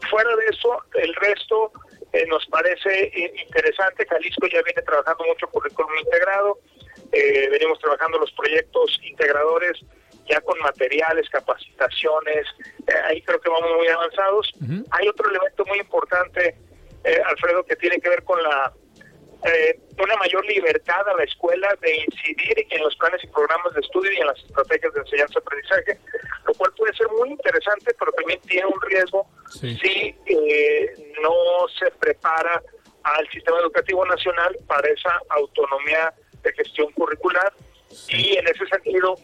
Fuera 0.10 0.36
de 0.36 0.46
eso, 0.46 0.84
el 0.96 1.14
resto 1.16 1.72
eh, 2.14 2.26
nos 2.28 2.46
parece 2.48 3.12
interesante. 3.46 4.06
Jalisco 4.06 4.48
ya 4.48 4.62
viene 4.64 4.82
trabajando 4.82 5.26
mucho 5.26 5.48
currículum 5.48 5.92
integrado. 6.00 6.60
Eh, 7.12 7.50
venimos 7.52 7.80
trabajando 7.80 8.18
los 8.20 8.32
proyectos 8.32 9.00
integradores 9.04 9.84
ya 10.30 10.42
con 10.42 10.60
materiales, 10.60 11.30
capacitaciones. 11.30 12.46
Eh, 12.88 12.94
ahí 13.06 13.22
creo 13.22 13.40
que 13.40 13.50
vamos 13.50 13.70
muy 13.78 13.88
avanzados. 13.88 14.54
Hay 14.92 15.08
otro 15.08 15.30
elemento 15.30 15.66
muy 15.66 15.80
importante, 15.80 16.56
Alfredo, 17.26 17.64
que 17.64 17.76
tiene 17.76 18.00
que 18.00 18.10
ver 18.10 18.24
con 18.24 18.42
la 18.42 18.74
una 20.04 20.16
mayor 20.18 20.46
libertad 20.46 21.08
a 21.08 21.16
la 21.16 21.24
escuela 21.24 21.70
de 21.82 21.96
incidir 21.96 22.68
en 22.70 22.84
los 22.84 22.96
planes 22.98 23.24
y 23.24 23.28
programas 23.28 23.74
de 23.74 23.82
estudio 23.82 24.12
y 24.12 24.18
en 24.18 24.28
las 24.28 24.40
estrategias 24.44 24.94
de 24.94 25.00
enseñanza-aprendizaje, 25.02 25.98
lo 26.46 26.54
cual 26.54 26.72
puede 26.76 26.94
ser 26.96 27.08
muy 27.10 27.30
interesante, 27.30 27.94
pero 27.98 28.12
también 28.14 28.40
tiene 28.42 28.68
un 28.68 28.82
riesgo 28.82 29.28
si 29.50 30.16
eh, 30.26 31.14
no 31.22 31.34
se 31.80 31.92
prepara 31.92 32.62
al 33.04 33.30
sistema 33.30 33.60
educativo 33.60 34.06
nacional 34.06 34.56
para 34.68 34.88
esa 34.90 35.20
autonomía 35.30 36.14
de 36.44 36.54
gestión 36.54 36.92
curricular. 36.94 37.54
Y 38.10 38.38
en 38.38 38.48
ese 38.48 38.68
sentido, 38.68 39.16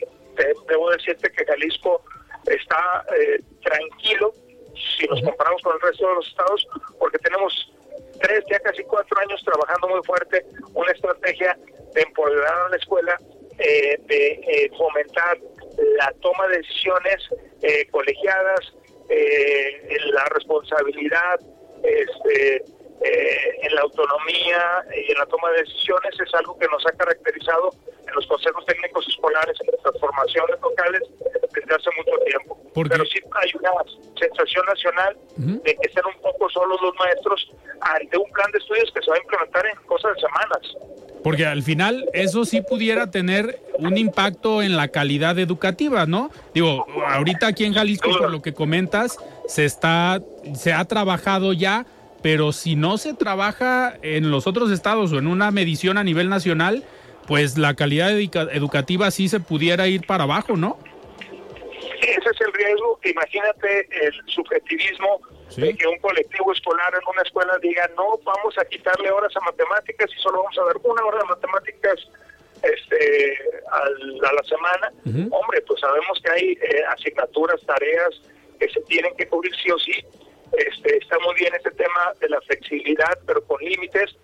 debo 0.68 0.90
decirte 0.92 1.32
que 1.32 1.46
Jalisco 1.46 2.04
está 2.46 3.06
eh, 3.20 3.42
tranquilo 3.62 4.34
si 4.76 5.08
nos 5.08 5.22
comparamos 5.22 5.62
con 5.62 5.76
el 5.76 5.82
resto 5.82 6.08
de 6.08 6.16
los 6.16 6.28
estados, 6.28 6.68
porque 7.00 7.20
tenemos 7.20 7.74
tres, 8.22 8.44
ya 8.50 8.60
casi 8.60 8.84
cuatro 8.84 9.20
años 9.20 9.42
trabajando 9.44 9.88
muy 9.90 10.04
fuerte 10.04 10.46
una 10.74 10.92
estrategia 10.92 11.58
de 11.94 12.02
empoderar 12.02 12.66
a 12.66 12.70
la 12.70 12.78
escuela, 12.78 13.20
eh, 13.60 13.98
de 14.08 14.72
fomentar 14.78 15.38
la 15.98 16.12
toma 16.22 16.48
de 16.48 16.58
decisiones 16.58 17.30
colegiadas, 17.92 18.74
eh, 19.10 19.98
la 20.12 20.26
responsabilidad, 20.34 21.40
este, 21.84 22.64
eh, 23.02 23.60
en 23.62 23.76
la 23.76 23.82
autonomía 23.82 24.86
y 24.96 25.12
en 25.12 25.18
la 25.18 25.26
toma 25.26 25.50
de 25.52 25.64
decisiones 25.64 26.14
es 26.20 26.34
algo 26.36 26.58
que 26.58 26.68
nos 26.68 26.86
ha 26.86 26.92
caracterizado 26.92 27.72
en 28.08 28.14
los 28.14 28.26
consejos 28.28 28.66
técnicos 28.66 29.08
escolares, 29.08 29.56
en 29.62 29.68
nuestras 29.68 30.00
formaciones 30.00 30.60
locales 30.62 31.02
desde 31.54 31.76
hace 31.76 31.90
mucho 31.98 32.18
tiempo. 32.26 32.60
Pero 32.74 33.06
sí 33.06 33.20
hay 33.42 33.50
una 33.60 33.72
sensación 34.20 34.66
nacional 34.66 35.18
de 35.38 35.76
que 35.76 35.90
ser 35.92 36.04
un 36.06 36.22
poco 36.22 36.50
solos 36.50 36.80
los 36.82 36.96
maestros 36.98 37.52
ante 37.82 38.18
un 38.18 38.32
plan 38.32 38.52
de 38.52 38.60
estudios 38.60 38.92
que 38.94 39.02
se 39.02 39.10
va 39.10 39.18
a 39.18 39.20
implementar 39.20 39.66
en 39.68 39.76
cosas 39.88 40.16
de 40.16 40.22
semanas. 40.22 40.94
Porque 41.24 41.46
al 41.46 41.64
final 41.64 42.10
eso 42.14 42.44
sí 42.44 42.62
pudiera 42.62 43.10
tener 43.10 43.60
un 43.78 43.98
impacto 43.98 44.62
en 44.62 44.76
la 44.76 44.90
calidad 44.90 45.40
educativa, 45.40 46.06
¿no? 46.06 46.30
Digo, 46.54 46.86
ahorita 47.08 47.48
aquí 47.48 47.64
en 47.64 47.74
Jalisco, 47.74 48.10
por 48.18 48.30
lo 48.30 48.42
que 48.42 48.54
comentas, 48.54 49.18
se 49.48 49.64
está, 49.64 50.22
se 50.54 50.74
ha 50.74 50.84
trabajado 50.86 51.54
ya, 51.54 51.86
pero 52.24 52.54
si 52.54 52.76
no 52.76 52.98
se 52.98 53.14
trabaja 53.14 53.98
en 54.02 54.32
los 54.32 54.48
otros 54.48 54.72
estados 54.72 55.12
o 55.12 55.20
en 55.20 55.28
una 55.28 55.52
medición 55.52 56.00
a 56.00 56.04
nivel 56.04 56.30
nacional, 56.30 56.84
pues 57.28 57.58
la 57.58 57.76
calidad 57.76 58.12
educativa 58.12 59.12
sí 59.12 59.30
se 59.30 59.40
pudiera 59.40 59.88
ir 59.88 60.08
para 60.08 60.24
abajo, 60.24 60.56
¿no? 60.56 60.80
ese 62.02 62.30
es 62.30 62.42
el 62.42 62.54
riesgo. 62.54 63.00
Imagínate 63.04 63.88
el 64.06 64.14
subjetivismo 64.28 65.22
de 65.56 65.76
que 65.76 65.88
un 65.88 66.00
colectivo 66.00 66.52
escolar 66.52 66.94
en 66.94 67.08
una 67.08 67.22
escuela 67.22 67.58
diga, 67.62 67.90
no, 67.96 68.18
vamos 68.24 68.58
a 68.58 68.66
quitarle 68.66 69.12
horas 69.12 69.32
a 69.36 69.40
matemáticas 69.42 70.10
y 70.16 70.22
solo 70.22 70.44
vamos 70.44 70.58
a 70.58 70.64
dar 70.66 70.78
una 70.84 71.06
hora 71.06 71.20
de 71.20 71.26
matemáticas 71.26 72.00
este, 72.64 73.38
a 73.72 74.34
la 74.34 74.44
semana. 74.44 74.92
Hombre, 75.32 75.62
pues 75.68 75.80
sabemos 75.80 76.20
que 76.24 76.32
hay 76.32 76.52
eh, 76.54 76.84
asignaturas, 76.90 77.62
tareas 77.66 78.22
que 78.60 78.70
se 78.70 78.82
tienen 78.82 79.16
que 79.16 79.28
cubrir 79.28 79.54
sí 79.56 79.72
o 79.72 79.80
sí. 79.80 80.04
Este, 80.58 80.98
está 80.98 81.18
muy 81.20 81.36
bien 81.36 81.54
este 81.56 81.72
tema 81.72 82.14
de 82.20 82.30
la 82.30 82.42
flexibilidad, 82.42 83.18
pero 83.26 83.44
con 83.46 83.60
límites. 83.62 84.16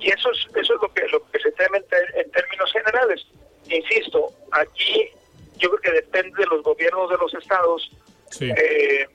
Y 0.00 0.10
eso 0.10 0.30
es, 0.30 0.46
eso 0.56 0.74
es 0.74 0.80
lo 0.82 0.92
que, 0.92 1.06
lo 1.08 1.30
que 1.30 1.38
se 1.38 1.52
teme 1.52 1.78
en 1.78 2.30
términos 2.30 2.72
generales. 2.72 3.26
Insisto, 3.68 4.30
aquí 4.50 5.10
yo 5.56 5.70
creo 5.70 5.80
que 5.80 6.00
depende 6.02 6.36
de 6.38 6.46
los 6.46 6.62
gobiernos 6.62 7.10
de 7.10 7.16
los 7.16 7.32
estados 7.34 7.90
eh, 8.40 9.06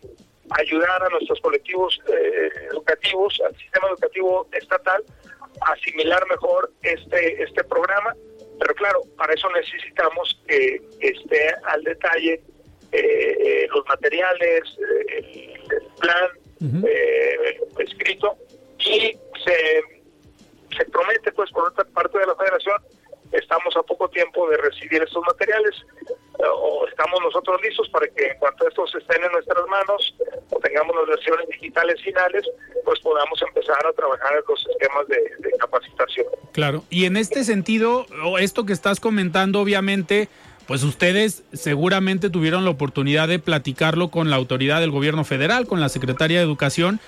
ayudar 0.51 1.03
a 1.03 1.09
nuestros 1.09 1.39
colectivos 1.41 1.99
eh, 2.07 2.49
educativos, 2.71 3.39
al 3.45 3.55
sistema 3.57 3.87
educativo 3.89 4.47
estatal, 4.53 5.03
a 5.61 5.73
asimilar 5.73 6.25
mejor 6.27 6.71
este, 6.81 7.43
este 7.43 7.63
programa. 7.65 8.15
Pero 8.59 8.73
claro, 8.75 9.01
para 9.17 9.33
eso 9.33 9.49
necesitamos 9.51 10.39
que 10.47 10.81
esté 10.99 11.53
al 11.65 11.83
detalle 11.83 12.41
eh, 12.91 13.67
los 13.73 13.85
materiales, 13.85 14.63
el, 15.07 15.59
plan 15.99 16.29
escrito 17.79 18.35
y 18.79 19.17
se, 19.43 19.81
se 20.77 20.85
promete 20.91 21.31
pues 21.31 21.51
por 21.51 21.67
otra 21.67 21.85
parte 21.85 22.17
de 22.19 22.25
la 22.25 22.35
federación 22.35 22.75
estamos 23.31 23.75
a 23.75 23.83
poco 23.83 24.09
tiempo 24.09 24.49
de 24.49 24.57
recibir 24.57 25.01
estos 25.03 25.23
materiales 25.25 25.75
o 26.39 26.87
estamos 26.87 27.19
nosotros 27.21 27.61
listos 27.61 27.89
para 27.89 28.07
que 28.07 28.27
en 28.27 28.37
cuanto 28.39 28.67
estos 28.67 28.93
estén 28.95 29.23
en 29.23 29.31
nuestras 29.31 29.65
manos 29.67 30.15
o 30.49 30.59
tengamos 30.59 30.95
las 30.95 31.07
versiones 31.07 31.47
digitales 31.49 32.01
finales, 32.01 32.43
pues 32.85 32.99
podamos 33.01 33.41
empezar 33.41 33.85
a 33.85 33.93
trabajar 33.93 34.33
en 34.33 34.43
los 34.47 34.67
esquemas 34.67 35.07
de, 35.07 35.57
capacitación. 35.59 36.27
Claro, 36.53 36.83
y 36.89 37.05
en 37.05 37.17
este 37.17 37.43
sentido, 37.43 38.05
esto 38.39 38.65
que 38.65 38.71
estás 38.71 39.01
comentando, 39.01 39.59
obviamente, 39.59 40.29
pues 40.69 40.83
ustedes 40.83 41.43
seguramente 41.51 42.29
tuvieron 42.29 42.63
la 42.63 42.69
oportunidad 42.69 43.27
de 43.27 43.39
platicarlo 43.39 44.11
con 44.11 44.29
la 44.29 44.35
autoridad 44.35 44.79
del 44.79 44.91
gobierno 44.91 45.23
federal, 45.23 45.65
con 45.65 45.81
la 45.81 45.89
secretaria 45.89 46.37
de 46.37 46.45
Educación. 46.45 46.99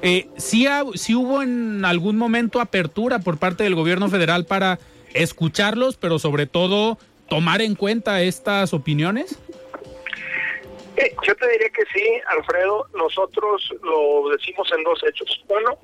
Eh, 0.00 0.28
¿sí, 0.38 0.66
¿Sí 0.94 1.14
hubo 1.14 1.42
en 1.42 1.84
algún 1.84 2.16
momento 2.16 2.62
apertura 2.62 3.18
por 3.18 3.36
parte 3.36 3.62
del 3.62 3.74
gobierno 3.74 4.08
federal 4.08 4.46
para 4.46 4.78
escucharlos, 5.12 5.98
pero 5.98 6.18
sobre 6.18 6.46
todo 6.46 6.96
tomar 7.28 7.60
en 7.60 7.74
cuenta 7.74 8.22
estas 8.22 8.72
opiniones? 8.72 9.38
Eh, 10.96 11.14
yo 11.22 11.34
te 11.34 11.46
diría 11.50 11.68
que 11.68 11.82
sí, 11.92 12.06
Alfredo. 12.26 12.86
Nosotros 12.94 13.70
lo 13.82 14.30
decimos 14.30 14.66
en 14.74 14.82
dos 14.82 14.98
hechos. 15.06 15.44
Uno, 15.46 15.78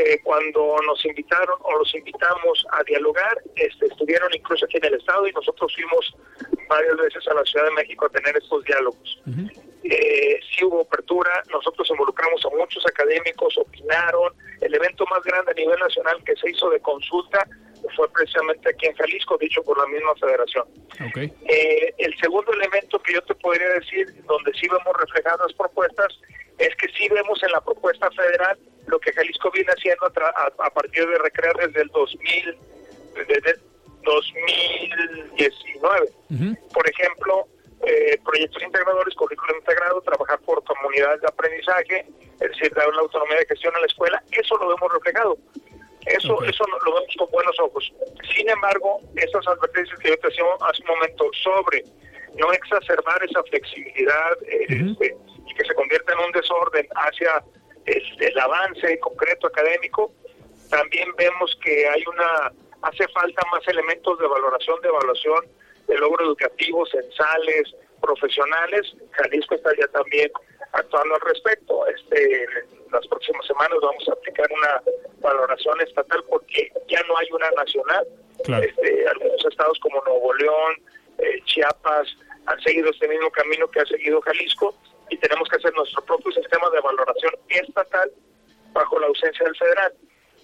eh, 0.00 0.20
cuando 0.22 0.76
nos 0.86 1.04
invitaron 1.04 1.58
o 1.62 1.78
los 1.78 1.94
invitamos 1.94 2.66
a 2.72 2.82
dialogar, 2.84 3.38
este, 3.56 3.86
estuvieron 3.86 4.32
incluso 4.34 4.64
aquí 4.64 4.78
en 4.78 4.86
el 4.86 4.94
Estado 4.94 5.26
y 5.26 5.32
nosotros 5.32 5.74
fuimos 5.74 6.16
varias 6.68 6.96
veces 6.96 7.26
a 7.28 7.34
la 7.34 7.44
Ciudad 7.44 7.66
de 7.66 7.72
México 7.72 8.06
a 8.06 8.08
tener 8.08 8.36
estos 8.36 8.64
diálogos. 8.64 9.22
eh, 9.84 10.40
sí 10.50 10.64
hubo 10.64 10.82
apertura, 10.82 11.42
nosotros 11.52 11.88
involucramos 11.90 12.44
a 12.44 12.50
muchos 12.50 12.84
académicos, 12.86 13.56
opinaron, 13.58 14.32
el 14.60 14.74
evento 14.74 15.04
más 15.10 15.22
grande 15.22 15.52
a 15.52 15.54
nivel 15.54 15.78
nacional 15.78 16.22
que 16.24 16.36
se 16.36 16.50
hizo 16.50 16.70
de 16.70 16.80
consulta 16.80 17.46
fue 17.96 18.10
precisamente 18.12 18.68
aquí 18.68 18.86
en 18.86 18.94
Jalisco, 18.94 19.38
dicho 19.38 19.62
por 19.62 19.78
la 19.78 19.86
misma 19.86 20.14
federación. 20.16 20.64
Okay. 21.10 21.32
Eh, 21.48 21.94
el 21.98 22.14
segundo 22.18 22.52
elemento 22.52 23.00
que 23.02 23.14
yo 23.14 23.22
te 23.22 23.34
podría 23.34 23.68
decir, 23.70 24.06
donde 24.24 24.52
sí 24.54 24.68
vemos 24.68 24.96
reflejadas 24.98 25.52
propuestas, 25.54 26.20
es 26.60 26.74
que 26.76 26.88
sí 26.96 27.08
vemos 27.08 27.42
en 27.42 27.50
la 27.52 27.60
propuesta 27.60 28.10
federal 28.10 28.58
lo 28.86 28.98
que 28.98 29.12
Jalisco 29.12 29.50
viene 29.50 29.70
haciendo 29.72 30.06
a, 30.06 30.10
a, 30.10 30.46
a 30.66 30.70
partir 30.70 31.06
de 31.06 31.18
recrear 31.18 31.54
desde 31.56 31.82
el 31.82 31.88
2000, 31.88 32.56
desde 33.28 33.60
2019. 34.02 36.08
Uh 36.30 36.34
-huh. 36.34 36.58
Por 36.72 36.88
ejemplo, 36.88 37.46
eh, 37.86 38.18
proyectos 38.24 38.62
integradores, 38.62 39.14
currículum 39.14 39.56
integrado, 39.56 40.00
trabajar 40.02 40.38
por 40.40 40.62
comunidades 40.64 41.20
de 41.22 41.28
aprendizaje, 41.28 42.06
es 42.40 42.50
decir, 42.50 42.72
dar 42.74 42.88
una 42.88 43.00
autonomía 43.00 43.38
de 43.38 43.46
gestión 43.46 43.74
a 43.74 43.80
la 43.80 43.86
escuela, 43.86 44.22
eso 44.32 44.56
lo 44.58 44.68
vemos 44.68 44.92
reflejado. 44.92 45.38
Eso, 46.06 46.34
okay. 46.34 46.50
eso 46.50 46.64
lo 46.66 46.94
vemos 46.94 47.14
con 47.18 47.30
buenos 47.30 47.58
ojos. 47.60 47.92
Sin 48.34 48.48
embargo, 48.48 49.00
esas 49.16 49.46
advertencias 49.46 49.98
que 49.98 50.08
yo 50.08 50.18
te 50.18 50.28
hacía 50.28 50.44
hace 50.60 50.82
un 50.82 50.88
momento 50.88 51.30
sobre 51.42 51.84
no 52.36 52.52
exacerbar 52.52 53.22
esa 53.22 53.42
flexibilidad 53.44 54.32
eh, 54.46 54.66
uh 54.68 54.72
-huh. 54.72 54.92
este, 54.92 55.16
y 55.46 55.54
que 55.54 55.64
se 55.64 55.74
convierta 55.74 56.12
en 56.12 56.18
un 56.20 56.32
desorden 56.32 56.86
hacia 57.10 57.44
el 57.86 58.38
avance 58.38 58.98
concreto 59.00 59.48
académico, 59.48 60.12
también 60.70 61.08
vemos 61.16 61.58
que 61.62 61.88
hay 61.88 62.04
una 62.06 62.52
hace 62.82 63.06
falta 63.08 63.42
más 63.50 63.66
elementos 63.68 64.18
de 64.18 64.26
valoración, 64.26 64.80
de 64.80 64.88
evaluación, 64.88 65.44
de 65.86 65.98
logro 65.98 66.24
educativo, 66.24 66.86
censales, 66.86 67.74
profesionales. 68.00 68.94
Jalisco 69.12 69.54
estaría 69.54 69.86
también 69.88 70.30
actuando 70.72 71.14
al 71.14 71.20
respecto. 71.22 71.86
Este, 71.88 72.44
en 72.44 72.92
las 72.92 73.06
próximas 73.08 73.46
semanas 73.46 73.78
vamos 73.82 74.08
a 74.08 74.12
aplicar 74.12 74.48
una 74.50 74.82
valoración 75.20 75.80
estatal 75.80 76.24
porque 76.28 76.72
ya 76.88 77.02
no 77.08 77.16
hay 77.18 77.28
una 77.32 77.50
nacional. 77.50 78.06
Claro. 78.44 78.64
Este, 78.64 79.08
algunos 79.08 79.44
estados 79.44 79.78
como 79.80 80.02
Nuevo 80.04 80.32
León, 80.34 80.74
eh, 81.18 81.42
Chiapas, 81.44 82.08
han 82.46 82.60
seguido 82.62 82.90
este 82.90 83.08
mismo 83.08 83.30
camino 83.30 83.68
que 83.68 83.80
ha 83.80 83.86
seguido 83.86 84.22
Jalisco 84.22 84.74
y 85.10 85.16
tenemos 85.18 85.48
que 85.48 85.56
hacer 85.56 85.74
nuestro 85.74 86.02
propio 86.04 86.32
sistema 86.32 86.70
de 86.70 86.80
valoración 86.80 87.32
estatal 87.48 88.10
bajo 88.72 88.98
la 88.98 89.08
ausencia 89.08 89.44
del 89.44 89.56
federal. 89.56 89.92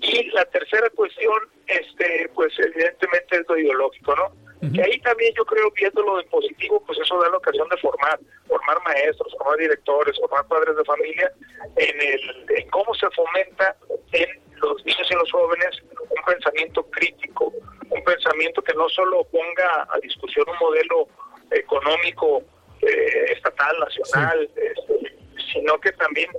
Y 0.00 0.24
la 0.30 0.44
tercera 0.46 0.90
cuestión, 0.90 1.38
este, 1.66 2.30
pues 2.34 2.52
evidentemente 2.58 3.36
es 3.36 3.48
lo 3.48 3.56
ideológico, 3.56 4.14
¿no? 4.14 4.26
Uh 4.26 4.66
-huh. 4.66 4.74
Que 4.74 4.82
ahí 4.82 5.00
también 5.00 5.32
yo 5.34 5.44
creo, 5.44 5.70
viéndolo 5.70 6.20
en 6.20 6.28
positivo, 6.28 6.82
pues 6.86 6.98
eso 6.98 7.18
da 7.20 7.30
la 7.30 7.36
ocasión 7.38 7.68
de 7.68 7.76
formar, 7.78 8.18
formar 8.46 8.78
maestros, 8.84 9.32
formar 9.38 9.58
directores, 9.58 10.16
formar 10.18 10.46
padres 10.48 10.76
de 10.76 10.84
familia, 10.84 11.32
en, 11.76 12.00
el, 12.00 12.46
en 12.56 12.68
cómo 12.70 12.94
se 12.94 13.08
fomenta 13.10 13.76
en 14.12 14.28
los 14.60 14.84
niños 14.84 15.08
y 15.10 15.14
los 15.14 15.30
jóvenes 15.32 15.82
un 16.10 16.24
pensamiento 16.26 16.82
crítico, 16.90 17.52
un 17.88 18.04
pensamiento 18.04 18.62
que 18.62 18.74
no 18.74 18.88
solo 18.88 19.24
ponga 19.24 19.86
a 19.90 19.98
discusión 20.02 20.46
un 20.48 20.58
modelo 20.58 21.08
económico 21.50 22.42
eh, 22.86 23.32
estatal, 23.32 23.76
nacional, 23.80 24.48
sí. 24.54 24.60
este, 24.62 25.16
sino 25.52 25.78
que 25.80 25.92
también 25.92 26.30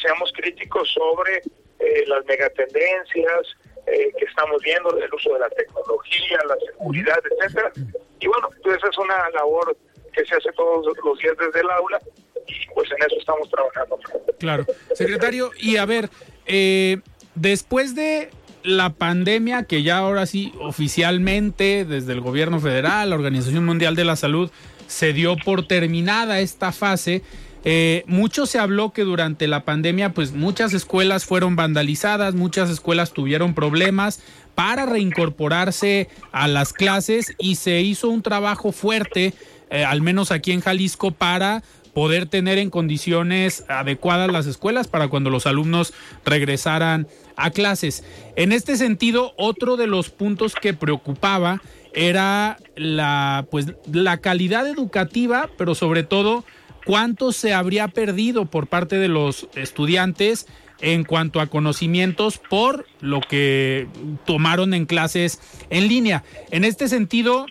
seamos 0.00 0.32
críticos 0.32 0.88
sobre 0.92 1.42
eh, 1.78 2.04
las 2.06 2.24
megatendencias 2.26 3.56
eh, 3.86 4.12
que 4.18 4.24
estamos 4.24 4.62
viendo, 4.62 4.96
el 4.96 5.12
uso 5.12 5.34
de 5.34 5.40
la 5.40 5.50
tecnología, 5.50 6.38
la 6.48 6.56
seguridad, 6.72 7.18
etcétera. 7.30 7.72
Y 8.20 8.26
bueno, 8.26 8.48
pues 8.62 8.78
esa 8.78 8.88
es 8.88 8.98
una 8.98 9.30
labor 9.30 9.76
que 10.12 10.24
se 10.24 10.36
hace 10.36 10.50
todos 10.52 10.86
los 11.04 11.18
días 11.18 11.34
desde 11.38 11.60
el 11.60 11.70
aula 11.70 12.00
y 12.46 12.74
pues 12.74 12.90
en 12.90 12.98
eso 12.98 13.16
estamos 13.18 13.50
trabajando. 13.50 13.98
Claro. 14.38 14.66
Secretario, 14.94 15.50
y 15.58 15.76
a 15.76 15.84
ver, 15.84 16.08
eh, 16.46 16.98
después 17.34 17.94
de 17.94 18.30
la 18.62 18.90
pandemia, 18.90 19.64
que 19.64 19.82
ya 19.82 19.98
ahora 19.98 20.24
sí 20.24 20.54
oficialmente 20.60 21.84
desde 21.84 22.12
el 22.12 22.20
gobierno 22.22 22.60
federal, 22.60 23.10
la 23.10 23.16
Organización 23.16 23.66
Mundial 23.66 23.96
de 23.96 24.04
la 24.04 24.16
Salud, 24.16 24.50
se 24.86 25.12
dio 25.12 25.36
por 25.36 25.66
terminada 25.66 26.40
esta 26.40 26.72
fase, 26.72 27.22
eh, 27.64 28.04
mucho 28.06 28.44
se 28.44 28.58
habló 28.58 28.92
que 28.92 29.04
durante 29.04 29.48
la 29.48 29.64
pandemia, 29.64 30.12
pues 30.12 30.32
muchas 30.32 30.74
escuelas 30.74 31.24
fueron 31.24 31.56
vandalizadas, 31.56 32.34
muchas 32.34 32.68
escuelas 32.68 33.12
tuvieron 33.12 33.54
problemas 33.54 34.20
para 34.54 34.84
reincorporarse 34.84 36.08
a 36.30 36.46
las 36.46 36.72
clases 36.72 37.34
y 37.38 37.56
se 37.56 37.80
hizo 37.80 38.10
un 38.10 38.22
trabajo 38.22 38.70
fuerte, 38.70 39.32
eh, 39.70 39.84
al 39.84 40.02
menos 40.02 40.30
aquí 40.30 40.52
en 40.52 40.60
Jalisco, 40.60 41.10
para 41.10 41.62
poder 41.94 42.26
tener 42.26 42.58
en 42.58 42.70
condiciones 42.70 43.64
adecuadas 43.68 44.30
las 44.30 44.46
escuelas 44.46 44.88
para 44.88 45.08
cuando 45.08 45.30
los 45.30 45.46
alumnos 45.46 45.94
regresaran 46.24 47.06
a 47.36 47.50
clases. 47.50 48.04
En 48.36 48.52
este 48.52 48.76
sentido, 48.76 49.32
otro 49.38 49.76
de 49.76 49.86
los 49.86 50.10
puntos 50.10 50.54
que 50.54 50.74
preocupaba 50.74 51.62
era 51.94 52.58
la, 52.76 53.46
pues, 53.50 53.66
la 53.90 54.18
calidad 54.18 54.66
educativa, 54.68 55.48
pero 55.56 55.74
sobre 55.74 56.02
todo 56.02 56.44
cuánto 56.84 57.32
se 57.32 57.54
habría 57.54 57.88
perdido 57.88 58.46
por 58.46 58.66
parte 58.66 58.96
de 58.96 59.08
los 59.08 59.48
estudiantes 59.54 60.46
en 60.80 61.04
cuanto 61.04 61.40
a 61.40 61.46
conocimientos 61.46 62.38
por 62.38 62.86
lo 63.00 63.20
que 63.20 63.86
tomaron 64.26 64.74
en 64.74 64.86
clases 64.86 65.40
en 65.70 65.88
línea. 65.88 66.24
En 66.50 66.64
este 66.64 66.88
sentido, 66.88 67.46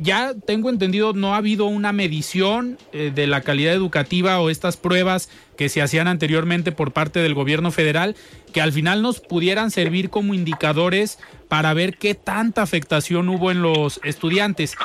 ya 0.00 0.34
tengo 0.34 0.70
entendido, 0.70 1.12
no 1.12 1.34
ha 1.34 1.38
habido 1.38 1.66
una 1.66 1.92
medición 1.92 2.78
eh, 2.92 3.12
de 3.14 3.26
la 3.26 3.42
calidad 3.42 3.74
educativa 3.74 4.40
o 4.40 4.50
estas 4.50 4.76
pruebas 4.76 5.28
que 5.56 5.68
se 5.68 5.82
hacían 5.82 6.08
anteriormente 6.08 6.72
por 6.72 6.92
parte 6.92 7.20
del 7.20 7.34
gobierno 7.34 7.70
federal, 7.70 8.16
que 8.52 8.60
al 8.60 8.72
final 8.72 9.02
nos 9.02 9.20
pudieran 9.20 9.70
servir 9.70 10.10
como 10.10 10.34
indicadores 10.34 11.18
para 11.54 11.72
ver 11.72 11.98
qué 11.98 12.16
tanta 12.16 12.62
afectación 12.62 13.28
hubo 13.28 13.52
en 13.52 13.62
los 13.62 14.00
estudiantes. 14.02 14.76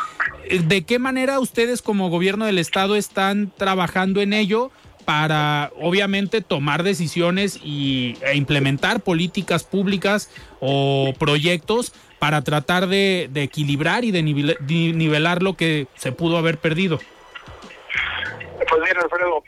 ¿De 0.52 0.86
qué 0.86 1.00
manera 1.00 1.40
ustedes 1.40 1.82
como 1.82 2.12
gobierno 2.12 2.46
del 2.46 2.60
estado 2.60 2.96
están 2.96 3.52
trabajando 3.58 4.22
en 4.22 4.34
ello? 4.34 4.70
para 5.04 5.72
obviamente 5.82 6.42
tomar 6.42 6.84
decisiones 6.84 7.60
y, 7.64 8.16
e 8.22 8.36
implementar 8.36 9.00
políticas 9.02 9.64
públicas 9.64 10.30
o 10.60 11.14
proyectos 11.18 11.94
para 12.20 12.44
tratar 12.44 12.86
de, 12.86 13.28
equilibrar 13.34 14.06
y 14.06 14.12
de, 14.12 14.22
nivel, 14.22 14.56
de, 14.60 14.94
nivelar 14.94 15.42
lo 15.42 15.54
que 15.54 15.88
se 15.96 16.12
pudo 16.12 16.38
haber 16.38 16.60
perdido. 16.60 17.00
Pues 17.00 18.82
mira, 18.84 19.02
Alfredo, 19.02 19.44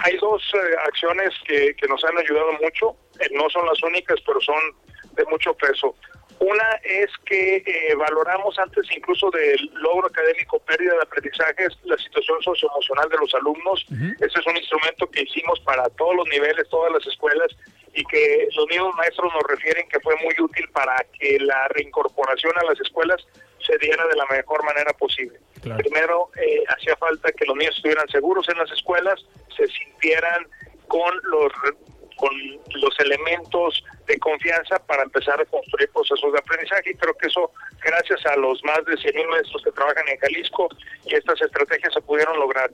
hay 0.00 0.18
dos 0.18 0.42
eh, 0.52 0.58
acciones 0.86 1.30
que, 1.46 1.74
que, 1.74 1.88
nos 1.88 2.04
han 2.04 2.18
ayudado 2.18 2.52
mucho, 2.60 2.94
eh, 3.18 3.28
no 3.32 3.48
son 3.48 3.64
las 3.64 3.82
únicas, 3.82 4.18
pero 4.26 4.38
son 4.42 4.60
de 5.16 5.24
mucho 5.30 5.54
peso. 5.54 5.94
Una 6.38 6.80
es 6.82 7.10
que 7.24 7.56
eh, 7.56 7.94
valoramos 7.96 8.58
antes 8.58 8.86
incluso 8.96 9.30
del 9.30 9.70
logro 9.74 10.06
académico, 10.08 10.58
pérdida 10.60 10.94
de 10.94 11.02
aprendizajes, 11.02 11.78
la 11.84 11.96
situación 11.98 12.42
socioemocional 12.42 13.08
de 13.08 13.16
los 13.18 13.34
alumnos. 13.34 13.84
Uh 13.90 13.94
-huh. 13.94 14.14
Ese 14.16 14.40
es 14.40 14.46
un 14.46 14.56
instrumento 14.56 15.06
que 15.10 15.22
hicimos 15.22 15.60
para 15.60 15.88
todos 15.90 16.16
los 16.16 16.28
niveles, 16.28 16.68
todas 16.68 16.92
las 16.92 17.06
escuelas, 17.06 17.48
y 17.94 18.04
que 18.04 18.48
los 18.56 18.66
mismos 18.68 18.94
maestros 18.96 19.32
nos 19.32 19.42
refieren 19.48 19.88
que 19.88 20.00
fue 20.00 20.16
muy 20.16 20.34
útil 20.38 20.68
para 20.72 20.96
que 21.18 21.38
la 21.38 21.68
reincorporación 21.68 22.52
a 22.58 22.64
las 22.64 22.80
escuelas 22.80 23.24
se 23.64 23.76
diera 23.78 24.06
de 24.08 24.16
la 24.16 24.26
mejor 24.26 24.64
manera 24.64 24.92
posible. 24.94 25.38
Claro. 25.62 25.78
Primero, 25.78 26.30
eh, 26.36 26.64
hacía 26.68 26.96
falta 26.96 27.30
que 27.32 27.44
los 27.44 27.56
niños 27.56 27.76
estuvieran 27.76 28.08
seguros 28.08 28.48
en 28.48 28.58
las 28.58 28.70
escuelas, 28.72 29.20
se 29.56 29.66
sintieran 29.68 30.46
con 30.88 31.14
los 31.24 31.52
con 32.16 32.30
los 32.80 33.00
elementos 33.00 33.82
confianza 34.22 34.78
para 34.86 35.02
empezar 35.02 35.38
a 35.40 35.44
construir 35.44 35.90
procesos 35.90 36.32
de 36.32 36.38
aprendizaje 36.38 36.90
y 36.90 36.94
creo 36.94 37.14
que 37.14 37.26
eso, 37.26 37.50
gracias 37.84 38.24
a 38.26 38.36
los 38.36 38.62
más 38.64 38.84
de 38.86 38.96
100 38.96 39.14
mil 39.16 39.28
maestros 39.28 39.62
que 39.62 39.72
trabajan 39.72 40.08
en 40.08 40.18
Jalisco 40.18 40.68
y 41.04 41.14
estas 41.14 41.42
estrategias 41.42 41.92
se 41.92 42.00
pudieron 42.00 42.38
lograr. 42.38 42.70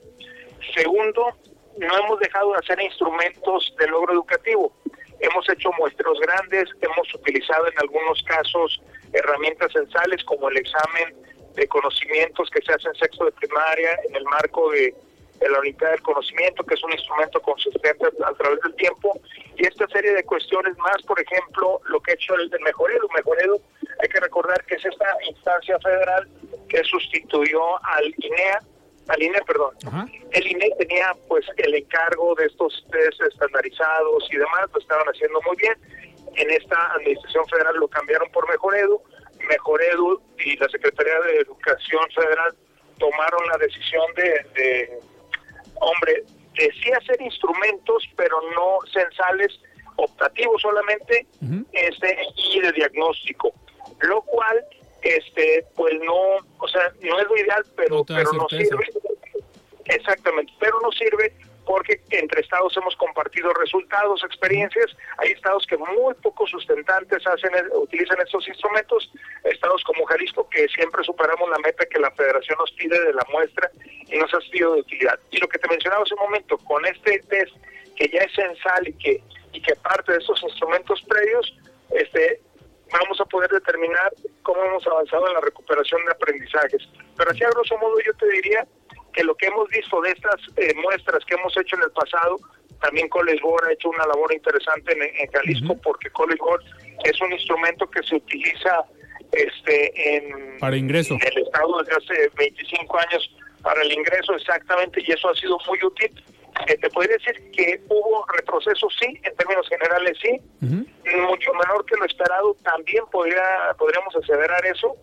Segundo, 0.74 1.34
no 1.78 1.98
hemos 1.98 2.20
dejado 2.20 2.52
de 2.52 2.58
hacer 2.58 2.80
instrumentos 2.80 3.74
de 3.78 3.86
logro 3.88 4.12
educativo. 4.12 4.72
Hemos 5.20 5.48
hecho 5.48 5.70
muestros 5.78 6.20
grandes, 6.20 6.68
hemos 6.80 7.14
utilizado 7.14 7.66
en 7.66 7.74
algunos 7.80 8.22
casos 8.22 8.80
herramientas 9.12 9.72
censales 9.72 10.22
como 10.24 10.48
el 10.50 10.58
examen 10.58 11.16
de 11.54 11.66
conocimientos 11.66 12.50
que 12.50 12.62
se 12.62 12.72
hace 12.72 12.88
en 12.88 12.94
sexto 12.94 13.24
de 13.24 13.32
primaria 13.32 13.98
en 14.08 14.16
el 14.16 14.24
marco 14.24 14.70
de 14.70 14.94
de 15.38 15.48
la 15.48 15.58
unidad 15.60 15.90
del 15.90 16.02
conocimiento, 16.02 16.64
que 16.64 16.74
es 16.74 16.82
un 16.82 16.92
instrumento 16.92 17.40
consistente 17.40 18.06
a, 18.06 18.28
a, 18.28 18.34
través 18.34 18.60
del 18.60 18.74
tiempo, 18.74 19.20
y 19.56 19.66
esta 19.66 19.86
serie 19.88 20.12
de 20.12 20.24
cuestiones 20.24 20.76
más, 20.78 21.02
por 21.02 21.20
ejemplo, 21.20 21.80
lo 21.86 22.00
que 22.00 22.12
ha 22.12 22.14
hecho 22.14 22.34
el, 22.34 22.52
el 22.52 22.60
Mejoredo. 22.60 23.08
Mejoredo, 23.14 23.60
hay 24.00 24.08
que 24.08 24.20
recordar 24.20 24.64
que 24.64 24.74
es 24.74 24.84
esta 24.84 25.06
instancia 25.28 25.78
federal 25.80 26.28
que 26.68 26.82
sustituyó 26.84 27.84
al 27.84 28.14
INEA, 28.18 28.60
al 29.08 29.22
INE, 29.22 29.40
perdón. 29.46 29.74
El 30.32 30.46
INE 30.46 30.70
tenía 30.78 31.14
pues 31.28 31.46
el 31.56 31.74
encargo 31.74 32.34
de 32.34 32.46
estos 32.46 32.86
test 32.90 33.20
estandarizados 33.22 34.28
y 34.30 34.36
demás, 34.36 34.66
lo 34.72 34.80
estaban 34.80 35.06
haciendo 35.06 35.40
muy 35.42 35.56
bien. 35.56 35.74
En 36.36 36.50
esta 36.50 36.92
administración 36.92 37.46
federal 37.48 37.76
lo 37.76 37.88
cambiaron 37.88 38.30
por 38.30 38.48
Mejor 38.48 38.76
Edu. 38.76 39.02
Mejor 39.48 39.82
Edu 39.82 40.20
y 40.44 40.56
la 40.56 40.68
Secretaría 40.68 41.18
de 41.20 41.38
Educación 41.38 42.02
Federal 42.14 42.54
tomaron 42.98 43.40
la 43.50 43.58
decisión 43.58 44.04
de, 44.14 44.46
de 44.54 45.00
hombre, 45.80 46.24
de 46.54 46.72
sí 46.82 46.90
hacer 46.92 47.20
instrumentos, 47.20 48.04
pero 48.16 48.36
no 48.54 48.78
censales 48.92 49.60
optativos 49.96 50.60
solamente 50.62 51.26
este 51.72 52.18
y 52.36 52.60
de 52.60 52.72
diagnóstico, 52.72 53.52
lo 54.00 54.22
cual 54.22 54.64
este 55.02 55.66
pues 55.74 55.94
no, 56.04 56.36
o 56.58 56.68
sea, 56.68 56.92
no 57.00 57.20
es 57.20 57.26
lo 57.26 57.36
ideal, 57.36 57.64
pero 57.76 57.96
no 57.96 58.04
pero 58.04 58.32
no 58.32 58.48
sirve. 58.48 58.86
Exactamente, 59.86 60.52
pero 60.60 60.78
no 60.82 60.92
sirve 60.92 61.34
porque 61.68 62.00
entre 62.08 62.40
estados 62.40 62.74
hemos 62.78 62.96
compartido 62.96 63.52
resultados, 63.52 64.24
experiencias. 64.24 64.86
Hay 65.18 65.32
estados 65.32 65.66
que 65.66 65.76
muy 65.76 66.14
pocos 66.14 66.50
sustentantes 66.50 67.26
hacen, 67.26 67.52
utilizan 67.74 68.16
estos 68.24 68.48
instrumentos. 68.48 69.12
Estados 69.44 69.84
como 69.84 70.06
Jalisco 70.06 70.48
que 70.48 70.66
siempre 70.68 71.04
superamos 71.04 71.50
la 71.50 71.58
meta 71.58 71.84
que 71.84 71.98
la 71.98 72.10
Federación 72.12 72.56
nos 72.58 72.72
pide 72.72 72.98
de 72.98 73.12
la 73.12 73.26
muestra 73.30 73.70
y 74.06 74.16
nos 74.16 74.32
ha 74.32 74.40
sido 74.50 74.76
de 74.76 74.80
utilidad. 74.80 75.20
Y 75.30 75.36
lo 75.36 75.48
que 75.48 75.58
te 75.58 75.68
mencionaba 75.68 76.02
hace 76.04 76.14
un 76.14 76.20
momento, 76.20 76.56
con 76.56 76.86
este 76.86 77.18
test 77.28 77.54
que 77.96 78.08
ya 78.08 78.20
es 78.20 78.32
censal 78.34 78.88
y 78.88 78.94
que 78.94 79.22
y 79.52 79.60
que 79.60 79.74
parte 79.76 80.12
de 80.12 80.18
esos 80.18 80.42
instrumentos 80.42 81.02
previos, 81.02 81.54
este, 81.90 82.40
vamos 82.92 83.20
a 83.20 83.26
poder 83.26 83.50
determinar 83.50 84.10
cómo 84.42 84.62
hemos 84.64 84.86
avanzado 84.86 85.26
en 85.28 85.34
la 85.34 85.40
recuperación 85.40 86.02
de 86.06 86.12
aprendizajes. 86.12 86.88
Pero 87.14 87.30
así 87.30 87.44
a 87.44 87.50
grosso 87.50 87.76
modo 87.76 87.94
yo 88.00 88.14
te 88.14 88.26
diría 88.26 88.66
que 89.12 89.24
lo 89.24 89.34
que 89.34 89.46
hemos 89.46 89.67
visto 89.78 90.00
de 90.00 90.10
estas 90.10 90.40
eh, 90.56 90.74
muestras 90.82 91.24
que 91.24 91.34
hemos 91.34 91.56
hecho 91.56 91.76
en 91.76 91.82
el 91.82 91.90
pasado, 91.92 92.36
también 92.80 93.08
College 93.08 93.40
ha 93.66 93.72
hecho 93.72 93.88
una 93.90 94.06
labor 94.06 94.32
interesante 94.32 94.92
en, 94.92 95.30
Jalisco, 95.30 95.76
porque 95.82 96.10
College 96.10 96.40
es 97.04 97.20
un 97.20 97.32
instrumento 97.32 97.88
que 97.90 98.02
se 98.02 98.16
utiliza 98.16 98.84
este 99.32 100.16
en, 100.16 100.58
para 100.58 100.76
ingreso. 100.76 101.14
en 101.14 101.32
el 101.32 101.42
Estado 101.44 101.82
desde 101.82 101.96
hace 101.96 102.30
25 102.36 102.98
años 102.98 103.30
para 103.62 103.82
el 103.82 103.92
ingreso 103.92 104.34
exactamente 104.34 105.02
y 105.06 105.12
eso 105.12 105.28
ha 105.28 105.34
sido 105.34 105.58
muy 105.66 105.78
útil. 105.82 106.10
Eh, 106.66 106.76
te 106.78 106.90
podría 106.90 107.16
decir 107.16 107.50
que 107.52 107.80
hubo 107.88 108.24
retroceso, 108.36 108.88
sí, 108.98 109.06
en 109.22 109.36
términos 109.36 109.68
generales 109.68 110.16
sí, 110.20 110.40
mucho 110.60 111.52
menor 111.54 111.84
que 111.84 111.96
lo 111.96 112.04
esperado, 112.04 112.56
también 112.64 113.04
podría, 113.12 113.74
podríamos 113.78 114.14
aseverar 114.16 114.64
eso, 114.66 114.96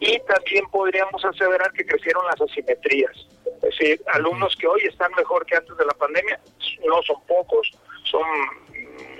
y 0.00 0.18
también 0.20 0.64
podríamos 0.70 1.24
aseverar 1.24 1.72
que 1.72 1.84
crecieron 1.84 2.24
las 2.26 2.40
asimetrías. 2.40 3.12
Es 3.56 3.60
decir, 3.60 4.00
alumnos 4.12 4.54
que 4.56 4.66
hoy 4.66 4.82
están 4.82 5.10
mejor 5.16 5.44
que 5.46 5.56
antes 5.56 5.76
de 5.76 5.84
la 5.84 5.92
pandemia, 5.92 6.40
no 6.86 7.02
son 7.02 7.20
pocos, 7.26 7.70
son 8.04 8.22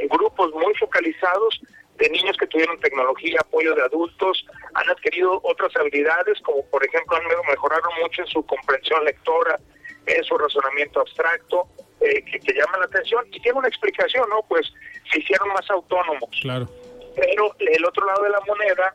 grupos 0.09 0.53
muy 0.55 0.75
focalizados 0.75 1.61
de 1.99 2.09
niños 2.11 2.37
que 2.37 2.47
tuvieron 2.47 2.79
tecnología, 2.79 3.41
apoyo 3.41 3.75
de 3.75 3.83
adultos, 3.83 4.47
han 4.75 4.89
adquirido 4.89 5.41
otras 5.43 5.75
habilidades, 5.77 6.41
como 6.43 6.65
por 6.67 6.85
ejemplo 6.85 7.17
han 7.17 7.25
mejorado 7.49 7.89
mucho 8.01 8.23
en 8.23 8.29
su 8.29 8.47
comprensión 8.47 9.05
lectora, 9.05 9.59
en 10.07 10.23
su 10.23 10.39
razonamiento 10.39 11.01
abstracto, 11.01 11.67
eh, 12.01 12.23
que, 12.25 12.39
te 12.39 12.55
llama 12.55 12.79
la 12.79 12.85
atención 12.85 13.27
y 13.33 13.41
tiene 13.41 13.59
una 13.59 13.69
explicación, 13.69 14.29
¿no? 14.31 14.43
Pues 14.49 14.73
se 15.13 15.19
hicieron 15.19 15.49
más 15.49 15.69
autónomos. 15.71 16.31
Claro. 16.41 16.69
Pero 17.17 17.53
el 17.59 17.85
otro 17.85 18.07
lado 18.07 18.23
de 18.23 18.31
la 18.31 18.41
moneda 18.47 18.95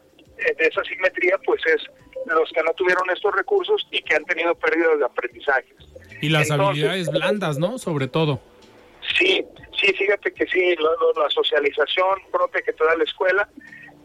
de 0.58 0.66
esa 0.66 0.84
simetría, 0.84 1.38
pues 1.46 1.62
es 1.66 1.84
los 2.26 2.52
que 2.52 2.64
no 2.64 2.74
tuvieron 2.74 3.10
estos 3.10 3.36
recursos 3.36 3.88
y 3.92 4.02
que 4.02 4.16
han 4.16 4.26
tenido 4.26 4.56
pérdidas 4.56 5.00
de 5.00 5.06
aprendizajes. 5.06 5.76
Y 6.22 6.30
las 6.30 6.52
habilidades 6.52 7.10
blandas, 7.10 7.58
¿no? 7.58 7.78
Sobre 7.78 8.08
todo. 8.08 8.40
Sí, 9.18 9.46
sí, 9.80 9.94
fíjate 9.94 10.34
que 10.34 10.46
sí, 10.48 10.76
la, 10.78 11.30
socialización 11.30 12.20
propia 12.32 12.62
que 12.62 12.74
te 12.74 12.86
da 12.86 12.96
la 12.96 13.04
escuela. 13.04 13.50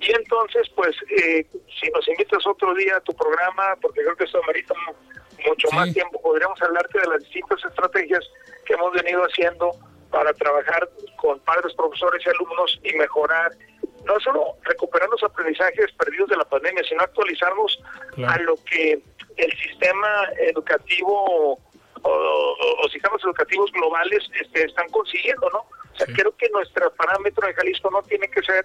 Y 0.00 0.12
entonces, 0.12 0.68
pues, 0.74 0.94
eh, 1.22 1.46
si 1.80 1.90
nos 1.90 2.06
invitas 2.08 2.46
otro 2.46 2.74
día 2.74 2.96
a 2.96 3.00
tu 3.00 3.12
programa, 3.14 3.76
porque 3.80 4.02
creo 4.02 4.16
que 4.16 4.24
esto 4.24 4.40
amerita 4.42 4.74
mucho 5.46 5.68
más 5.72 5.92
tiempo, 5.92 6.20
podríamos 6.20 6.60
hablarte 6.62 7.00
de 7.00 7.06
las 7.06 7.20
distintas 7.20 7.64
estrategias 7.64 8.24
que 8.64 8.74
hemos 8.74 8.92
venido 8.92 9.22
haciendo 9.22 9.72
para 10.10 10.32
trabajar 10.34 10.88
con 11.16 11.38
padres, 11.40 11.74
profesores 11.74 12.24
y 12.24 12.30
alumnos 12.30 12.80
y 12.82 12.92
mejorar 12.94 13.52
no 14.08 14.18
solo 14.20 14.56
recuperar 14.62 15.08
los 15.10 15.22
aprendizajes 15.22 15.92
perdidos 15.92 16.30
de 16.30 16.36
la 16.36 16.44
pandemia, 16.44 16.82
sino 16.88 17.02
actualizarnos 17.02 17.78
a 18.26 18.38
lo 18.38 18.56
que 18.64 19.00
el 19.36 19.52
sistema 19.58 20.28
educativo 20.38 21.58
o, 22.02 22.88
sistemas 22.90 23.22
educativos 23.22 23.70
globales 23.72 24.24
este, 24.40 24.64
están 24.64 24.88
consiguiendo, 24.88 25.48
¿no? 25.50 25.58
O 25.58 25.96
sea, 25.96 26.06
creo 26.14 26.34
que 26.36 26.48
nuestro 26.50 26.90
parámetro 26.94 27.46
de 27.46 27.54
Jalisco 27.54 27.90
no 27.90 28.02
tiene 28.02 28.28
que 28.28 28.42
ser 28.42 28.64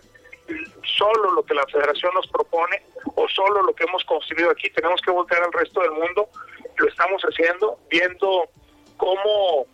solo 0.98 1.32
lo 1.32 1.44
que 1.44 1.54
la 1.54 1.66
federación 1.66 2.14
nos 2.14 2.28
propone 2.28 2.82
o 3.16 3.28
solo 3.28 3.64
lo 3.64 3.74
que 3.74 3.84
hemos 3.84 4.04
construido 4.06 4.52
aquí. 4.52 4.70
Tenemos 4.70 5.02
que 5.02 5.12
voltear 5.12 5.44
al 5.44 5.52
resto 5.52 5.82
del 5.82 5.92
mundo. 5.92 6.30
Lo 6.78 6.88
estamos 6.88 7.22
haciendo, 7.24 7.78
viendo 7.90 8.50
cómo 8.98 9.66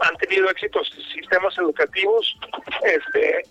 han 0.00 0.16
tenido 0.16 0.48
éxitos 0.50 0.90
sistemas 1.12 1.56
educativos 1.58 2.36
este, 2.82 3.42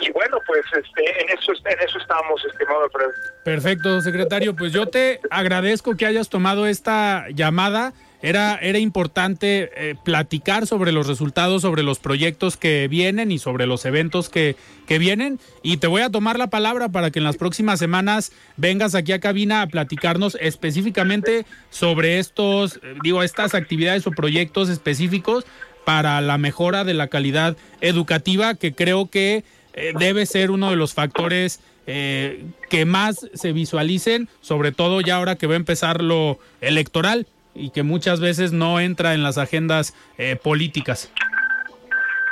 y 0.00 0.10
bueno, 0.12 0.38
pues 0.46 0.64
este, 0.66 1.22
en 1.22 1.38
eso 1.38 1.52
en 1.52 1.78
eso 1.86 1.98
estamos, 1.98 2.44
estimado 2.44 2.84
Alfredo. 2.84 3.10
Perfecto, 3.44 4.00
secretario. 4.00 4.54
Pues 4.54 4.72
yo 4.72 4.86
te 4.86 5.20
agradezco 5.30 5.96
que 5.96 6.06
hayas 6.06 6.28
tomado 6.28 6.66
esta 6.66 7.26
llamada. 7.30 7.92
Era, 8.20 8.56
era 8.56 8.78
importante 8.78 9.70
eh, 9.76 9.94
platicar 10.04 10.66
sobre 10.66 10.90
los 10.90 11.06
resultados, 11.06 11.62
sobre 11.62 11.84
los 11.84 12.00
proyectos 12.00 12.56
que 12.56 12.88
vienen 12.88 13.30
y 13.30 13.38
sobre 13.38 13.66
los 13.66 13.84
eventos 13.84 14.28
que, 14.28 14.56
que 14.88 14.98
vienen. 14.98 15.38
Y 15.62 15.76
te 15.76 15.86
voy 15.86 16.02
a 16.02 16.10
tomar 16.10 16.36
la 16.36 16.50
palabra 16.50 16.88
para 16.88 17.12
que 17.12 17.20
en 17.20 17.24
las 17.24 17.36
próximas 17.36 17.78
semanas 17.78 18.32
vengas 18.56 18.96
aquí 18.96 19.12
a 19.12 19.20
cabina 19.20 19.62
a 19.62 19.68
platicarnos 19.68 20.36
específicamente 20.40 21.46
sobre 21.70 22.18
estos, 22.18 22.78
eh, 22.82 22.96
digo, 23.04 23.22
estas 23.22 23.54
actividades 23.54 24.04
o 24.08 24.10
proyectos 24.10 24.68
específicos 24.68 25.46
para 25.88 26.20
la 26.20 26.36
mejora 26.36 26.84
de 26.84 26.92
la 26.92 27.06
calidad 27.06 27.56
educativa 27.80 28.56
que 28.56 28.74
creo 28.74 29.08
que 29.08 29.42
eh, 29.72 29.92
debe 29.98 30.26
ser 30.26 30.50
uno 30.50 30.70
de 30.70 30.76
los 30.76 30.94
factores 30.94 31.60
eh, 31.86 32.44
que 32.68 32.84
más 32.84 33.28
se 33.32 33.52
visualicen, 33.52 34.28
sobre 34.40 34.72
todo 34.72 35.00
ya 35.00 35.16
ahora 35.16 35.36
que 35.36 35.46
va 35.46 35.54
a 35.54 35.56
empezar 35.56 36.02
lo 36.02 36.38
electoral 36.60 37.26
y 37.54 37.70
que 37.70 37.82
muchas 37.82 38.20
veces 38.20 38.52
no 38.52 38.80
entra 38.80 39.14
en 39.14 39.22
las 39.22 39.38
agendas 39.38 39.94
eh, 40.18 40.36
políticas. 40.36 41.10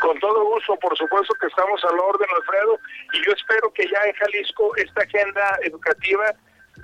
Con 0.01 0.19
todo 0.21 0.45
gusto, 0.45 0.77
por 0.77 0.97
supuesto 0.97 1.35
que 1.41 1.47
estamos 1.47 1.83
a 1.85 1.95
la 1.95 2.03
orden, 2.03 2.29
Alfredo, 2.37 2.79
y 3.15 3.25
yo 3.25 3.33
espero 3.33 3.73
que 3.73 3.85
ya 3.85 3.99
en 4.07 4.15
Jalisco 4.15 4.77
esta 4.77 5.03
agenda 5.03 5.59
educativa 5.63 6.35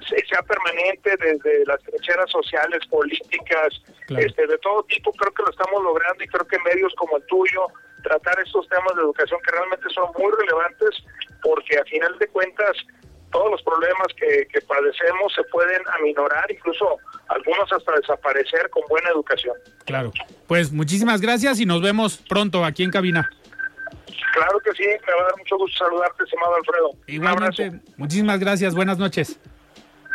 sea 0.07 0.43
permanente 0.43 1.17
desde 1.19 1.65
las 1.67 1.81
trincheras 1.83 2.31
sociales, 2.31 2.81
políticas, 2.89 3.69
este, 4.17 4.47
de 4.47 4.59
todo 4.59 4.83
tipo, 4.85 5.13
creo 5.13 5.33
que 5.33 5.43
lo 5.43 5.51
estamos 5.51 5.83
logrando 5.83 6.25
y 6.25 6.29
creo 6.29 6.47
que 6.47 6.59
medios 6.61 6.93
como 6.97 7.19
el 7.19 7.27
tuyo, 7.27 7.67
tratar 8.03 8.39
estos 8.41 8.69
temas 8.69 8.95
de 8.97 9.03
educación 9.03 9.41
que 9.45 9.53
realmente 9.53 9.89
son 9.95 10.11
muy 10.19 10.33
relevantes 10.39 11.05
porque 11.43 11.79
a 11.79 11.85
final 11.85 12.19
de 12.19 12.29
cuentas 12.29 12.77
todos 13.33 13.51
los 13.51 13.63
problemas 13.63 14.07
que, 14.17 14.47
padecemos 14.69 15.33
se 15.35 15.43
pueden 15.45 15.83
aminorar, 15.99 16.51
incluso 16.51 16.99
algunos 17.29 17.73
hasta 17.73 17.93
desaparecer 17.97 18.71
con 18.71 18.83
buena 18.89 19.11
educación. 19.11 19.57
Claro, 19.85 20.13
pues 20.47 20.71
muchísimas 20.71 21.21
gracias 21.21 21.59
y 21.59 21.67
nos 21.67 21.83
vemos 21.83 22.19
pronto 22.29 22.65
aquí 22.65 22.85
en 22.85 22.91
cabina. 22.91 23.29
Claro 24.35 24.59
que 24.61 24.73
sí, 24.73 24.85
me 24.85 25.13
va 25.15 25.21
a 25.21 25.25
dar 25.25 25.39
mucho 25.39 25.57
gusto 25.59 25.85
saludarte, 25.85 26.25
estimado 26.25 26.55
Alfredo. 26.55 26.91
Igualmente, 27.07 27.81
muchísimas 27.97 28.39
gracias, 28.39 28.75
buenas 28.75 28.99
noches. 28.99 29.39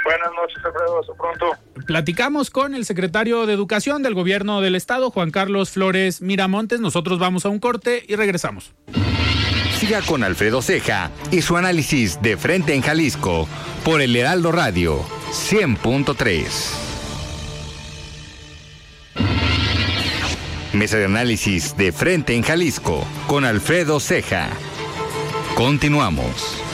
Buenas 0.07 0.31
noches, 0.41 0.57
Alfredo. 0.63 1.01
Hasta 1.01 1.13
pronto. 1.15 1.45
Platicamos 1.85 2.49
con 2.49 2.73
el 2.73 2.85
secretario 2.85 3.45
de 3.45 3.51
Educación 3.51 4.03
del 4.03 4.13
Gobierno 4.13 4.61
del 4.61 4.75
Estado, 4.75 5.11
Juan 5.11 5.31
Carlos 5.31 5.71
Flores 5.71 6.21
Miramontes. 6.21 6.79
Nosotros 6.79 7.19
vamos 7.19 7.45
a 7.45 7.49
un 7.49 7.59
corte 7.59 8.05
y 8.07 8.15
regresamos. 8.15 8.73
Siga 9.77 10.01
con 10.01 10.23
Alfredo 10.23 10.61
Ceja 10.61 11.11
y 11.29 11.41
su 11.41 11.57
análisis 11.57 12.21
de 12.21 12.37
frente 12.37 12.73
en 12.73 12.83
Jalisco 12.83 13.49
por 13.83 13.99
el 13.99 14.15
Heraldo 14.15 14.53
Radio 14.53 15.01
100.3. 15.31 16.37
Mesa 20.71 20.97
de 20.97 21.05
análisis 21.05 21.75
de 21.75 21.91
frente 21.91 22.33
en 22.33 22.43
Jalisco 22.43 23.05
con 23.27 23.43
Alfredo 23.43 23.99
Ceja. 23.99 24.47
Continuamos. 25.55 26.66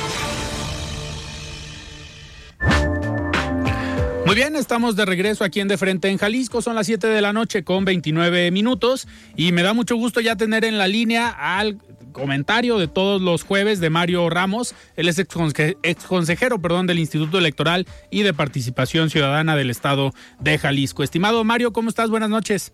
Muy 4.34 4.42
bien, 4.42 4.56
estamos 4.56 4.96
de 4.96 5.06
regreso 5.06 5.44
aquí 5.44 5.60
en 5.60 5.68
De 5.68 5.78
Frente 5.78 6.10
en 6.10 6.18
Jalisco. 6.18 6.64
Son 6.64 6.74
las 6.74 6.88
7 6.88 7.06
de 7.06 7.22
la 7.22 7.34
noche 7.34 7.64
con 7.64 7.86
29 7.86 8.50
minutos 8.50 9.08
y 9.36 9.52
me 9.52 9.62
da 9.62 9.76
mucho 9.76 9.96
gusto 9.96 10.22
ya 10.22 10.36
tener 10.36 10.66
en 10.66 10.80
la 10.80 10.88
línea 10.88 11.30
al 11.30 11.78
comentario 12.14 12.80
de 12.80 12.88
todos 12.88 13.22
los 13.22 13.44
jueves 13.44 13.80
de 13.80 13.92
Mario 13.92 14.28
Ramos. 14.32 14.74
Él 14.96 15.08
es 15.08 15.20
ex 15.20 16.08
consejero 16.08 16.60
perdón, 16.60 16.88
del 16.88 16.98
Instituto 16.98 17.38
Electoral 17.38 17.86
y 18.10 18.24
de 18.24 18.34
Participación 18.34 19.12
Ciudadana 19.12 19.56
del 19.56 19.70
Estado 19.70 20.14
de 20.40 20.58
Jalisco. 20.58 21.04
Estimado 21.04 21.44
Mario, 21.44 21.72
¿cómo 21.72 21.90
estás? 21.90 22.10
Buenas 22.10 22.32
noches. 22.32 22.74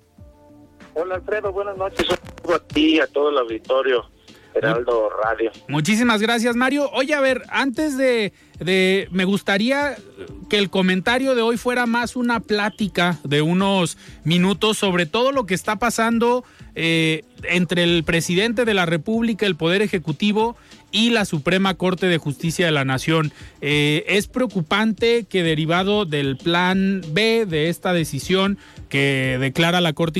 Hola 0.93 1.15
Alfredo, 1.15 1.51
buenas 1.51 1.75
noches. 1.75 2.07
a 2.09 2.59
ti 2.67 2.95
y 2.95 2.99
a 3.01 3.07
todo 3.07 3.31
el 3.31 3.37
auditorio. 3.37 4.09
Heraldo 4.53 5.09
Radio. 5.23 5.51
Muchísimas 5.67 6.21
gracias, 6.21 6.55
Mario. 6.55 6.89
Oye, 6.91 7.13
a 7.13 7.21
ver, 7.21 7.43
antes 7.49 7.97
de, 7.97 8.33
de, 8.59 9.07
me 9.11 9.25
gustaría 9.25 9.95
que 10.49 10.57
el 10.57 10.69
comentario 10.69 11.35
de 11.35 11.41
hoy 11.41 11.57
fuera 11.57 11.85
más 11.85 12.15
una 12.15 12.39
plática 12.39 13.19
de 13.23 13.41
unos 13.41 13.97
minutos 14.23 14.77
sobre 14.77 15.05
todo 15.05 15.31
lo 15.31 15.45
que 15.45 15.53
está 15.53 15.77
pasando 15.77 16.43
eh, 16.75 17.23
entre 17.43 17.83
el 17.83 18.03
presidente 18.03 18.65
de 18.65 18.73
la 18.73 18.85
República, 18.85 19.45
el 19.45 19.55
Poder 19.55 19.81
Ejecutivo 19.81 20.57
y 20.91 21.11
la 21.11 21.25
Suprema 21.25 21.75
Corte 21.75 22.07
de 22.07 22.17
Justicia 22.17 22.65
de 22.65 22.71
la 22.71 22.85
Nación. 22.85 23.31
Eh, 23.61 24.05
es 24.07 24.27
preocupante 24.27 25.25
que 25.25 25.43
derivado 25.43 26.05
del 26.05 26.37
plan 26.37 27.01
B 27.11 27.45
de 27.45 27.69
esta 27.69 27.93
decisión 27.93 28.57
que 28.89 29.37
declara 29.39 29.81
la 29.81 29.93
Corte 29.93 30.19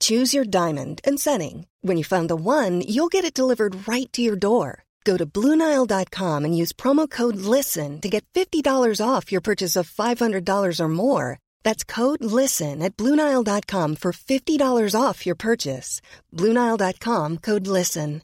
Choose 0.00 0.32
your 0.32 0.44
diamond 0.44 1.00
and 1.04 1.20
setting. 1.20 1.66
When 1.82 1.96
you 1.96 2.04
find 2.04 2.28
the 2.28 2.36
one, 2.36 2.82
you'll 2.86 3.08
get 3.08 3.24
it 3.24 3.34
delivered 3.34 3.88
right 3.88 4.10
to 4.12 4.22
your 4.22 4.36
door. 4.36 4.84
Go 5.04 5.16
to 5.16 5.26
Bluenile.com 5.26 6.44
and 6.44 6.56
use 6.56 6.72
promo 6.72 7.08
code 7.08 7.36
LISTEN 7.36 8.00
to 8.00 8.08
get 8.08 8.24
$50 8.34 9.00
off 9.02 9.32
your 9.32 9.40
purchase 9.40 9.76
of 9.76 9.90
$500 9.90 10.80
or 10.80 10.88
more. 10.88 11.38
That's 11.62 11.84
code 11.84 12.22
LISTEN 12.22 12.82
at 12.82 12.96
Bluenile.com 12.96 13.96
for 13.96 14.12
$50 14.12 14.94
off 14.94 15.24
your 15.24 15.36
purchase. 15.36 16.02
Bluenile.com 16.34 17.38
code 17.38 17.66
LISTEN. 17.66 18.22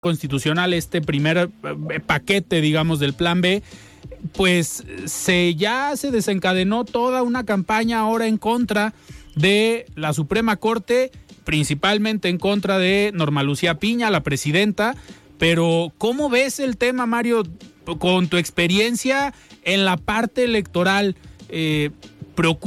Constitucional, 0.00 0.74
este 0.74 1.02
primer 1.02 1.50
eh, 1.90 2.00
paquete, 2.00 2.60
digamos, 2.60 3.00
del 3.00 3.14
Plan 3.14 3.40
B. 3.40 3.62
Pues 4.32 4.84
se 5.06 5.56
ya 5.56 5.96
se 5.96 6.12
desencadenó 6.12 6.84
toda 6.84 7.22
una 7.22 7.44
campaña 7.44 7.98
ahora 7.98 8.28
en 8.28 8.38
contra 8.38 8.94
la 9.94 10.12
Suprema 10.12 10.56
Corte, 10.56 11.10
principalmente 11.44 12.28
en 12.28 12.38
contra 12.38 12.78
de 12.78 13.10
Norma 13.14 13.42
Lucía 13.42 13.74
Piña, 13.74 14.10
la 14.10 14.22
presidenta. 14.22 14.94
Pero, 15.38 15.92
¿cómo 15.98 16.28
ves 16.28 16.60
el 16.60 16.76
tema, 16.76 17.06
Mario, 17.06 17.44
con 17.98 18.28
tu 18.28 18.36
experiencia 18.36 19.32
en 19.62 19.84
la 19.84 19.96
parte 19.96 20.44
electoral 20.44 21.16
eh, 21.48 21.90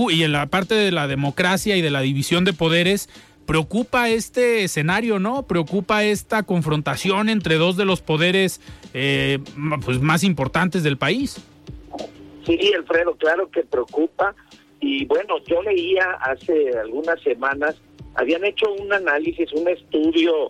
y 0.10 0.24
en 0.24 0.32
la 0.32 0.48
parte 0.48 0.76
de 0.76 0.92
la 0.92 1.08
democracia 1.08 1.76
y 1.78 1.82
de 1.82 1.92
la 1.92 2.02
división 2.02 2.46
de 2.46 2.54
poderes? 2.54 3.10
preocupa 3.46 4.08
este 4.08 4.64
escenario, 4.64 5.20
¿no? 5.20 5.44
Preocupa 5.44 6.06
esta 6.06 6.44
confrontación 6.44 7.28
entre 7.28 7.56
dos 7.56 7.76
de 7.76 7.84
los 7.84 8.00
poderes 8.00 8.62
eh, 8.94 9.40
pues, 9.84 10.00
más 10.00 10.24
importantes 10.24 10.84
del 10.84 10.98
país. 10.98 11.42
Sí, 12.46 12.58
Alfredo, 12.78 13.16
claro 13.16 13.50
que 13.52 13.64
preocupa. 13.64 14.36
Y 14.82 15.06
bueno, 15.06 15.38
yo 15.46 15.62
leía 15.62 16.12
hace 16.22 16.78
algunas 16.78 17.22
semanas, 17.22 17.80
habían 18.16 18.44
hecho 18.44 18.74
un 18.74 18.92
análisis, 18.92 19.54
un 19.54 19.68
estudio 19.70 20.50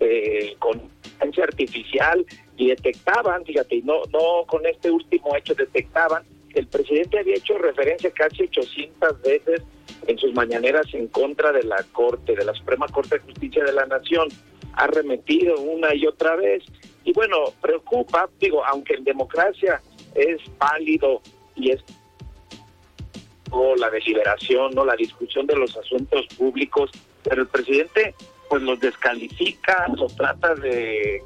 eh, 0.00 0.56
con 0.58 0.80
inteligencia 0.80 1.44
artificial 1.44 2.26
y 2.56 2.68
detectaban, 2.68 3.44
fíjate, 3.44 3.82
no, 3.84 4.02
no 4.12 4.44
con 4.46 4.66
este 4.66 4.90
último 4.90 5.36
hecho 5.36 5.54
detectaban 5.54 6.24
el 6.56 6.66
presidente 6.68 7.18
había 7.18 7.36
hecho 7.36 7.58
referencia 7.58 8.10
casi 8.10 8.44
800 8.44 9.20
veces 9.20 9.62
en 10.06 10.18
sus 10.18 10.32
mañaneras 10.32 10.86
en 10.94 11.06
contra 11.08 11.52
de 11.52 11.62
la 11.62 11.84
Corte, 11.92 12.34
de 12.34 12.44
la 12.46 12.54
Suprema 12.54 12.86
Corte 12.88 13.18
de 13.18 13.24
Justicia 13.24 13.62
de 13.62 13.72
la 13.72 13.84
Nación. 13.84 14.28
Ha 14.72 14.86
remetido 14.86 15.60
una 15.60 15.94
y 15.94 16.06
otra 16.06 16.34
vez. 16.36 16.64
Y 17.04 17.12
bueno, 17.12 17.52
preocupa, 17.60 18.30
digo, 18.40 18.64
aunque 18.64 18.94
en 18.94 19.04
democracia 19.04 19.82
es 20.14 20.40
válido 20.58 21.20
y 21.54 21.72
es 21.72 21.82
la 23.76 23.90
deliberación, 23.90 24.74
no 24.74 24.84
la 24.84 24.96
discusión 24.96 25.46
de 25.46 25.56
los 25.56 25.76
asuntos 25.76 26.26
públicos, 26.36 26.90
pero 27.22 27.42
el 27.42 27.48
presidente 27.48 28.14
pues 28.48 28.62
los 28.62 28.78
descalifica, 28.78 29.86
los 29.96 30.14
trata 30.14 30.54
de, 30.54 31.20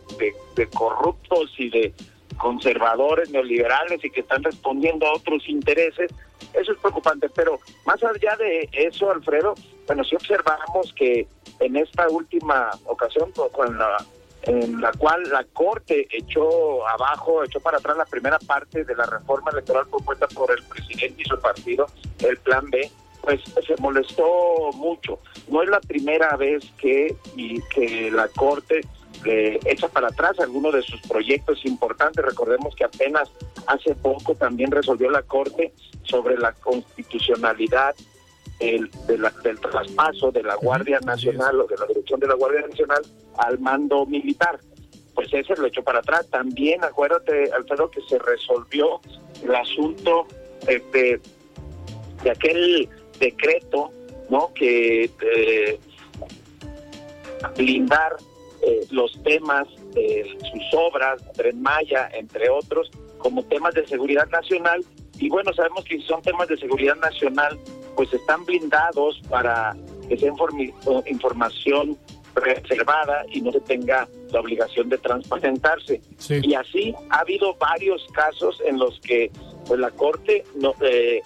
de, 0.57 0.67
corruptos 0.69 1.53
y 1.59 1.69
de 1.69 1.93
conservadores 2.39 3.31
neoliberales 3.31 4.03
y 4.03 4.11
que 4.11 4.21
están 4.21 4.43
respondiendo 4.43 5.07
a 5.07 5.13
otros 5.15 5.47
intereses, 5.49 6.11
eso 6.55 6.73
es 6.73 6.79
preocupante. 6.79 7.29
Pero 7.35 7.61
más 7.85 8.03
allá 8.03 8.37
de 8.37 8.69
eso, 8.73 9.11
Alfredo, 9.11 9.55
bueno, 9.87 10.03
si 10.05 10.17
observamos 10.17 10.95
que 10.95 11.27
en 11.59 11.77
esta 11.77 12.09
última 12.09 12.71
ocasión, 12.87 13.31
con 13.33 13.79
la 13.79 13.99
en 14.43 14.81
la 14.81 14.93
cual 14.93 15.23
la 15.31 15.45
Corte 15.45 16.09
echó 16.11 16.87
abajo, 16.89 17.45
echó 17.45 17.61
para 17.61 17.79
atrás 17.79 17.97
la 17.97 18.07
primera 18.07 18.39
parte 18.39 18.85
de 18.85 18.95
la 18.95 19.07
reforma 19.07 19.51
electoral 19.51 19.87
propuesta 19.89 20.27
por 20.29 20.51
el 20.51 20.63
presidente 20.65 21.23
y 21.23 21.25
su 21.25 21.39
partido, 21.39 21.87
el 22.21 22.37
Plan 22.39 22.71
B, 22.71 22.91
pues 23.23 23.41
se 23.67 23.77
molestó 23.81 24.71
mucho. 24.75 25.19
No 25.49 25.63
es 25.63 25.69
la 25.69 25.81
primera 25.81 26.37
vez 26.37 26.65
que, 26.79 27.15
y 27.37 27.61
que 27.75 28.11
la 28.11 28.29
Corte 28.29 28.81
echa 29.25 29.89
para 29.89 30.09
atrás 30.09 30.39
algunos 30.41 30.73
de 30.73 30.83
sus 30.83 31.01
proyectos 31.03 31.65
importantes. 31.67 32.25
Recordemos 32.25 32.75
que 32.75 32.85
apenas 32.85 33.31
hace 33.67 33.95
poco 33.95 34.35
también 34.35 34.71
resolvió 34.71 35.11
la 35.11 35.23
Corte 35.23 35.75
sobre 36.05 36.39
la 36.39 36.53
constitucionalidad 36.53 37.95
el, 38.61 38.91
del 39.07 39.61
traspaso 39.61 40.31
de 40.31 40.43
la 40.43 40.55
Guardia 40.57 41.01
Nacional 41.01 41.61
o 41.61 41.67
de 41.67 41.77
la 41.77 41.87
dirección 41.87 42.21
de 42.21 42.29
la 42.29 42.35
Guardia 42.35 42.67
Nacional 42.67 43.03
al 43.39 43.59
mando 43.59 44.07
militar. 44.07 44.61
Pues 45.15 45.33
ese 45.33 45.57
lo 45.57 45.67
echó 45.67 45.83
para 45.83 45.99
atrás. 46.01 46.29
También 46.31 46.85
acuérdate, 46.85 47.51
Alfredo, 47.53 47.91
que 47.91 48.01
se 48.03 48.19
resolvió 48.19 49.01
el 49.43 49.55
asunto 49.55 50.27
de, 50.67 51.21
de 52.23 52.31
aquel 52.31 52.89
decreto, 53.19 53.91
¿no? 54.29 54.53
Que 54.55 55.05
eh, 55.05 55.81
blindar 57.57 58.17
eh, 58.63 58.87
los 58.91 59.23
temas 59.23 59.67
de 59.95 60.37
sus 60.53 60.79
obras, 60.79 61.23
Tren 61.35 61.61
Maya, 61.61 62.11
entre 62.13 62.49
otros, 62.51 62.91
como 63.19 63.43
temas 63.45 63.75
de 63.75 63.87
seguridad 63.87 64.29
nacional. 64.29 64.85
Y 65.19 65.29
bueno, 65.29 65.53
sabemos 65.53 65.85
que 65.85 65.97
si 65.97 66.03
son 66.03 66.23
temas 66.23 66.49
de 66.49 66.57
seguridad 66.57 66.97
nacional, 66.97 67.59
pues 67.97 68.13
están 68.13 68.45
blindados 68.45 69.21
para 69.29 69.77
que 70.09 70.17
sea 70.17 70.33
información 71.07 71.99
reservada 72.35 73.25
y 73.31 73.41
no 73.41 73.53
se 73.53 73.61
tenga 73.61 74.09
la 74.31 74.41
obligación 74.41 74.89
de 74.89 74.99
transparentarse. 74.99 76.01
Y 76.29 76.55
así 76.55 76.95
ha 77.11 77.21
habido 77.21 77.55
varios 77.55 78.07
casos 78.13 78.61
en 78.67 78.79
los 78.79 79.01
que 79.01 79.31
pues 79.67 79.81
la 79.81 79.91
Corte 79.91 80.45
no... 80.55 80.75
Eh, 80.81 81.23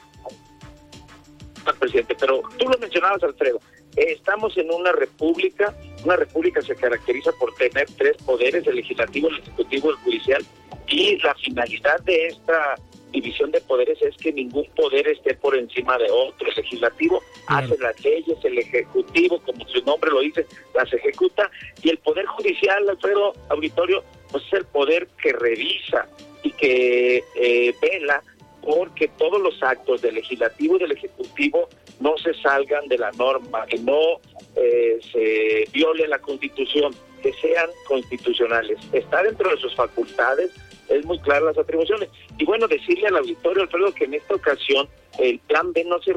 presidente, 1.79 2.15
pero 2.21 2.43
tú 2.59 2.69
lo 2.69 2.77
mencionabas, 2.79 3.23
Alfredo, 3.23 3.59
estamos 3.97 4.57
en 4.59 4.71
una 4.71 4.93
república, 4.93 5.75
una 6.05 6.17
república 6.17 6.61
se 6.61 6.75
caracteriza 6.77 7.33
por 7.41 7.55
tener 7.55 7.87
tres 7.97 8.17
poderes, 8.19 8.67
el 8.67 8.77
legislativo, 8.77 9.29
el 9.29 9.39
ejecutivo, 9.39 9.91
el 9.91 9.97
judicial, 9.97 10.45
y 10.89 11.17
la 11.23 11.35
finalidad 11.37 12.01
de 12.01 12.27
esta 12.27 12.75
división 13.15 13.53
de 13.53 13.61
poderes 13.61 14.01
es 14.03 14.17
que 14.17 14.33
ningún 14.33 14.67
poder 14.77 15.07
esté 15.09 15.35
por 15.35 15.57
encima 15.57 15.97
de 15.99 16.11
otro. 16.11 16.49
El 16.49 16.55
legislativo 16.57 17.23
hace 17.47 17.79
las 17.79 17.99
leyes, 18.05 18.37
el 18.43 18.59
ejecutivo, 18.59 19.41
como 19.41 19.67
su 19.69 19.83
nombre 19.85 20.11
lo 20.11 20.21
dice, 20.21 20.47
las 20.75 20.93
ejecuta, 20.93 21.51
y 21.83 21.91
el 21.91 21.99
poder 21.99 22.27
judicial, 22.27 22.89
Alfredo 22.89 23.33
Auditorio, 23.49 24.03
pues 24.31 24.45
es 24.47 24.53
el 24.55 24.67
poder 24.67 25.07
que 25.23 25.33
revisa 25.33 26.09
y 26.43 26.51
que 26.53 27.25
eh, 27.37 27.75
vela 27.81 28.23
porque 28.61 29.09
todos 29.19 29.41
los 29.41 29.63
actos 29.63 30.03
del 30.03 30.15
legislativo 30.17 30.77
y 30.77 30.81
del 30.81 30.93
ejecutivo 30.93 31.69
no 32.01 32.17
se 32.19 32.35
salgan 32.35 32.89
de 32.89 32.99
la 32.99 33.11
norma, 33.13 33.67
que 33.67 33.79
no 33.79 34.21
eh, 34.57 34.99
se 35.13 35.69
viole 35.73 36.09
la 36.09 36.19
constitución, 36.19 36.95
que 37.23 37.33
sean 37.35 37.69
constitucionales. 37.87 38.79
Está 38.93 39.23
dentro 39.23 39.51
de 39.51 39.57
sus 39.59 39.75
facultades, 39.75 40.51
es 40.89 41.05
muy 41.05 41.19
clara 41.21 41.47
las 41.47 41.59
atribuciones. 41.59 42.09
Y 42.39 42.45
bueno, 42.45 42.67
decirle 42.69 43.09
al 43.09 43.17
auditorio, 43.17 43.63
Alfredo, 43.63 43.95
que 43.95 44.05
en 44.05 44.15
esta 44.15 44.35
ocasión 44.35 44.89
el 45.19 45.39
plan 45.41 45.73
B 45.73 45.85
no 45.85 46.01
se, 46.03 46.13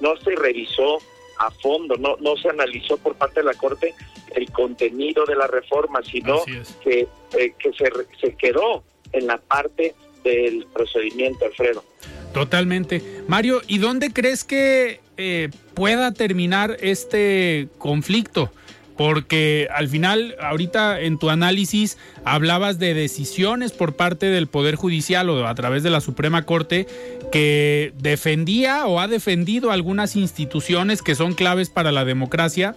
no 0.00 0.16
se 0.16 0.34
revisó 0.34 0.98
a 1.38 1.50
fondo, 1.50 1.96
no, 1.96 2.16
no 2.20 2.36
se 2.36 2.48
analizó 2.48 2.96
por 2.96 3.14
parte 3.14 3.40
de 3.40 3.46
la 3.46 3.54
Corte 3.54 3.94
el 4.34 4.50
contenido 4.50 5.24
de 5.24 5.36
la 5.36 5.46
reforma, 5.46 6.00
sino 6.02 6.42
que, 6.82 7.06
eh, 7.38 7.52
que 7.58 7.72
se, 7.72 7.90
se 8.20 8.34
quedó 8.36 8.82
en 9.12 9.26
la 9.26 9.38
parte 9.38 9.94
del 10.24 10.66
procedimiento, 10.72 11.44
Alfredo. 11.46 11.84
Totalmente. 12.32 13.02
Mario, 13.26 13.62
¿y 13.66 13.78
dónde 13.78 14.12
crees 14.12 14.44
que 14.44 15.00
eh, 15.16 15.48
pueda 15.74 16.12
terminar 16.12 16.76
este 16.80 17.68
conflicto? 17.78 18.50
Porque 18.98 19.68
al 19.72 19.88
final, 19.88 20.34
ahorita 20.42 21.00
en 21.00 21.18
tu 21.18 21.30
análisis 21.30 21.96
hablabas 22.24 22.80
de 22.80 22.94
decisiones 22.94 23.70
por 23.70 23.94
parte 23.94 24.26
del 24.26 24.48
Poder 24.48 24.74
Judicial 24.74 25.30
o 25.30 25.46
a 25.46 25.54
través 25.54 25.84
de 25.84 25.90
la 25.90 26.00
Suprema 26.00 26.44
Corte 26.44 26.88
que 27.30 27.94
defendía 27.96 28.86
o 28.86 28.98
ha 28.98 29.06
defendido 29.06 29.70
algunas 29.70 30.16
instituciones 30.16 31.00
que 31.00 31.14
son 31.14 31.34
claves 31.34 31.70
para 31.70 31.92
la 31.92 32.04
democracia, 32.04 32.74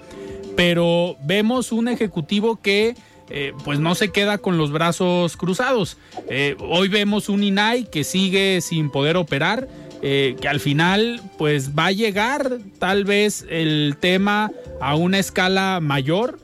pero 0.56 1.18
vemos 1.24 1.72
un 1.72 1.88
Ejecutivo 1.88 2.62
que 2.62 2.96
eh, 3.32 3.54
pues 3.64 3.80
no 3.80 3.96
se 3.96 4.10
queda 4.10 4.38
con 4.38 4.58
los 4.58 4.72
brazos 4.72 5.38
cruzados. 5.38 5.98
Eh, 6.30 6.56
hoy 6.60 6.90
vemos 6.90 7.30
un 7.30 7.44
INAI 7.44 7.86
que 7.86 8.04
sigue 8.04 8.60
sin 8.62 8.92
poder 8.92 9.18
operar, 9.18 9.68
eh, 10.02 10.36
que 10.40 10.48
al 10.48 10.60
final 10.60 11.22
pues 11.38 11.78
va 11.78 11.88
a 11.88 11.92
llegar 11.92 12.60
tal 12.80 13.06
vez 13.06 13.46
el 13.50 13.98
tema 14.00 14.52
a 14.80 14.96
una 14.96 15.20
escala 15.20 15.80
mayor, 15.82 16.40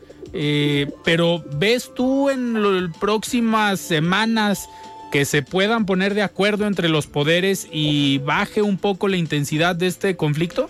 pero 1.04 1.44
¿ves 1.56 1.92
tú 1.96 2.30
en 2.30 2.62
las 2.62 2.96
próximas 2.98 3.80
semanas 3.80 4.70
que 5.12 5.26
se 5.26 5.42
puedan 5.42 5.86
poner 5.86 6.14
de 6.14 6.22
acuerdo 6.22 6.68
entre 6.68 6.90
los 6.90 7.08
poderes 7.08 7.68
y 7.72 8.20
baje 8.20 8.62
un 8.62 8.78
poco 8.78 9.08
la 9.08 9.18
intensidad 9.18 9.76
de 9.76 9.88
este 9.88 10.16
conflicto? 10.16 10.70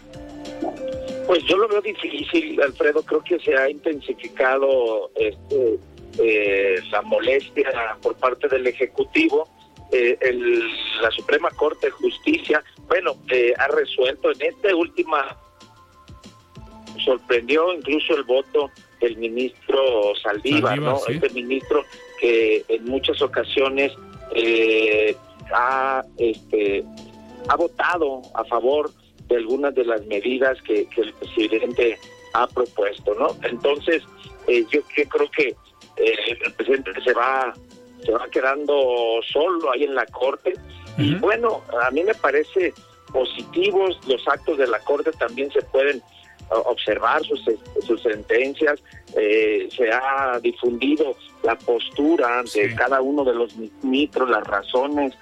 Pues 1.27 1.43
yo 1.43 1.57
lo 1.57 1.67
veo 1.67 1.81
difícil, 1.81 2.61
Alfredo. 2.61 3.03
Creo 3.03 3.23
que 3.23 3.39
se 3.39 3.55
ha 3.55 3.69
intensificado 3.69 5.11
este, 5.15 5.77
eh, 6.19 6.81
la 6.89 7.01
molestia 7.01 7.97
por 8.01 8.15
parte 8.15 8.47
del 8.47 8.67
Ejecutivo. 8.67 9.49
Eh, 9.91 10.17
la 11.01 11.11
Suprema 11.11 11.49
Corte 11.51 11.87
de 11.87 11.91
Justicia, 11.91 12.63
bueno, 12.87 13.15
eh, 13.31 13.53
ha 13.57 13.67
resuelto 13.67 14.31
en 14.31 14.41
esta 14.41 14.75
última, 14.75 15.37
sorprendió 17.03 17.73
incluso 17.73 18.15
el 18.15 18.23
voto 18.23 18.71
del 19.01 19.17
ministro 19.17 20.13
Saldívar, 20.21 20.79
¿no? 20.79 20.99
Este 21.07 21.29
ministro 21.29 21.83
que 22.19 22.63
en 22.67 22.85
muchas 22.85 23.21
ocasiones 23.21 23.93
ha, 25.53 26.03
este, 26.17 26.83
ha 27.47 27.55
votado 27.55 28.21
a 28.33 28.43
favor 28.45 28.91
de 29.27 29.35
algunas 29.35 29.75
de 29.75 29.85
las 29.85 30.05
medidas 30.07 30.61
que, 30.63 30.87
que 30.87 31.01
el 31.01 31.13
presidente 31.13 31.99
ha 32.33 32.47
propuesto, 32.47 33.13
¿no? 33.15 33.27
Entonces, 33.43 34.03
yo, 34.47 34.79
yo 34.95 35.09
creo 35.09 35.29
que 35.31 35.55
eh, 35.97 36.37
el 36.45 36.53
presidente 36.53 36.91
se 37.03 37.13
va 37.13 37.53
se 38.03 38.11
va 38.11 38.27
quedando 38.29 39.19
solo 39.31 39.71
ahí 39.71 39.83
en 39.83 39.95
la 39.95 40.05
corte 40.05 40.53
y 40.97 41.15
bueno 41.15 41.61
a 41.81 41.91
mí 41.91 42.03
me 42.03 42.15
parece 42.15 42.73
positivos 43.11 43.99
los 44.07 44.27
actos 44.27 44.57
de 44.57 44.67
la 44.67 44.79
corte 44.79 45.11
también 45.11 45.51
se 45.51 45.61
pueden 45.61 46.01
observar 46.49 47.23
sus, 47.23 47.43
sus 47.85 48.01
sentencias 48.01 48.81
eh, 49.15 49.67
se 49.75 49.91
ha 49.91 50.39
difundido 50.41 51.15
la 51.43 51.55
postura 51.55 52.43
de 52.53 52.75
cada 52.75 53.01
uno 53.01 53.23
de 53.23 53.33
los 53.33 53.55
ministros 53.83 54.29
las 54.29 54.45
razones 54.45 55.13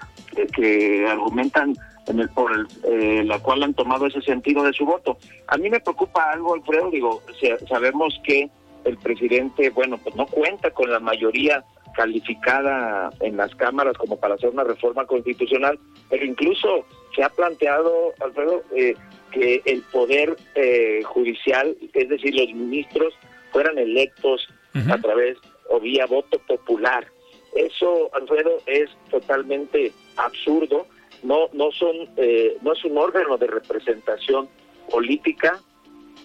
que, 0.55 1.05
argumentan 1.07 1.75
en 2.07 2.19
el, 2.19 2.29
por 2.29 2.51
eh, 2.83 3.23
la 3.25 3.39
cual 3.39 3.63
han 3.63 3.73
tomado 3.73 4.05
ese 4.05 4.21
sentido 4.21 4.63
de 4.63 4.73
su 4.73 4.85
voto. 4.85 5.17
A 5.47 5.57
mí 5.57 5.69
me 5.69 5.79
preocupa 5.79 6.31
algo, 6.31 6.53
Alfredo, 6.53 6.91
digo, 6.91 7.21
sabemos 7.67 8.19
que 8.23 8.49
el 8.83 8.97
presidente, 8.97 9.69
bueno, 9.71 9.97
pues 9.97 10.15
no 10.15 10.27
cuenta 10.27 10.69
con 10.71 10.91
la 10.91 10.99
mayoría 10.99 11.63
calificada 11.95 13.09
en 13.21 13.37
las 13.37 13.53
cámaras 13.55 13.97
como 13.97 14.17
para 14.19 14.35
hacer 14.35 14.49
una 14.49 14.63
reforma 14.63 15.05
constitucional, 15.05 15.79
pero 16.09 16.25
incluso 16.25 16.85
se 17.15 17.23
ha 17.23 17.29
planteado, 17.29 18.13
Alfredo, 18.19 18.63
eh, 18.75 18.95
que 19.31 19.61
el 19.65 19.81
poder 19.83 20.35
eh, 20.55 21.01
judicial, 21.05 21.75
es 21.93 22.09
decir, 22.09 22.35
los 22.35 22.53
ministros, 22.53 23.13
fueran 23.51 23.77
electos 23.77 24.47
a 24.89 24.97
través 24.97 25.37
o 25.69 25.79
vía 25.79 26.05
voto 26.05 26.37
popular. 26.39 27.07
Eso, 27.55 28.09
Alfredo, 28.13 28.57
es 28.65 28.89
totalmente 29.09 29.93
absurdo. 30.17 30.85
No, 31.23 31.47
no 31.53 31.71
son, 31.71 31.95
eh, 32.17 32.57
no 32.61 32.73
es 32.73 32.83
un 32.83 32.97
órgano 32.97 33.37
de 33.37 33.47
representación 33.47 34.49
política. 34.91 35.61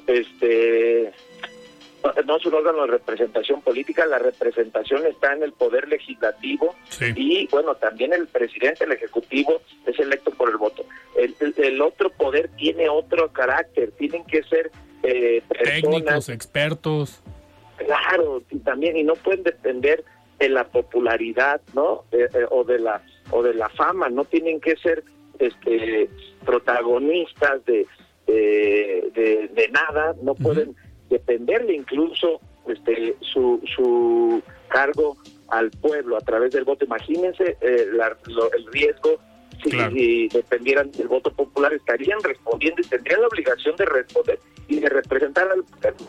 Este, 0.08 1.12
no 2.24 2.36
es 2.36 2.46
un 2.46 2.54
órgano 2.54 2.82
de 2.82 2.92
representación 2.92 3.60
política, 3.62 4.06
la 4.06 4.18
representación 4.18 5.06
está 5.06 5.32
en 5.34 5.42
el 5.42 5.52
poder 5.52 5.88
legislativo 5.88 6.74
y 7.14 7.46
bueno, 7.48 7.74
también 7.74 8.12
el 8.12 8.26
presidente, 8.26 8.84
el 8.84 8.92
ejecutivo 8.92 9.60
es 9.86 9.98
electo 9.98 10.30
por 10.30 10.50
el 10.50 10.56
voto. 10.56 10.84
El, 11.16 11.80
otro 11.80 12.10
poder 12.10 12.50
tiene 12.56 12.88
otro 12.88 13.32
carácter, 13.32 13.92
tienen 13.92 14.24
que 14.24 14.42
ser 14.44 14.70
eh, 15.02 15.42
técnicos, 15.62 16.28
expertos. 16.28 17.22
Claro, 17.76 18.42
y 18.50 18.58
también 18.58 18.96
y 18.96 19.02
no 19.02 19.14
pueden 19.14 19.42
depender 19.42 20.04
de 20.38 20.48
la 20.48 20.64
popularidad, 20.64 21.60
¿no? 21.74 22.04
Eh, 22.12 22.28
eh, 22.34 22.46
o 22.50 22.64
de 22.64 22.78
la 22.78 23.02
o 23.30 23.42
de 23.42 23.54
la 23.54 23.68
fama, 23.70 24.08
no 24.08 24.24
tienen 24.24 24.60
que 24.60 24.76
ser 24.76 25.04
este 25.38 26.08
protagonistas 26.44 27.64
de 27.64 27.86
de, 28.26 29.68
nada, 29.72 30.14
no 30.22 30.34
pueden 30.34 30.76
dependerle 31.10 31.74
incluso 31.74 32.40
este 32.66 33.16
su, 33.20 33.60
su 33.74 34.42
cargo 34.68 35.16
al 35.48 35.70
pueblo 35.70 36.16
a 36.16 36.20
través 36.20 36.52
del 36.52 36.64
voto. 36.64 36.84
Imagínense 36.84 37.56
eh, 37.60 37.86
el 37.90 38.66
riesgo 38.72 39.18
si, 39.62 40.28
dependieran 40.28 40.90
del 40.92 41.08
voto 41.08 41.30
popular, 41.32 41.72
estarían 41.74 42.18
respondiendo 42.22 42.80
y 42.80 42.86
tendrían 42.86 43.20
la 43.20 43.26
obligación 43.26 43.76
de 43.76 43.84
responder 43.84 44.38
y 44.68 44.80
de 44.80 44.88
representar 44.88 45.50
al 45.50 45.64
pueblo. 45.64 46.06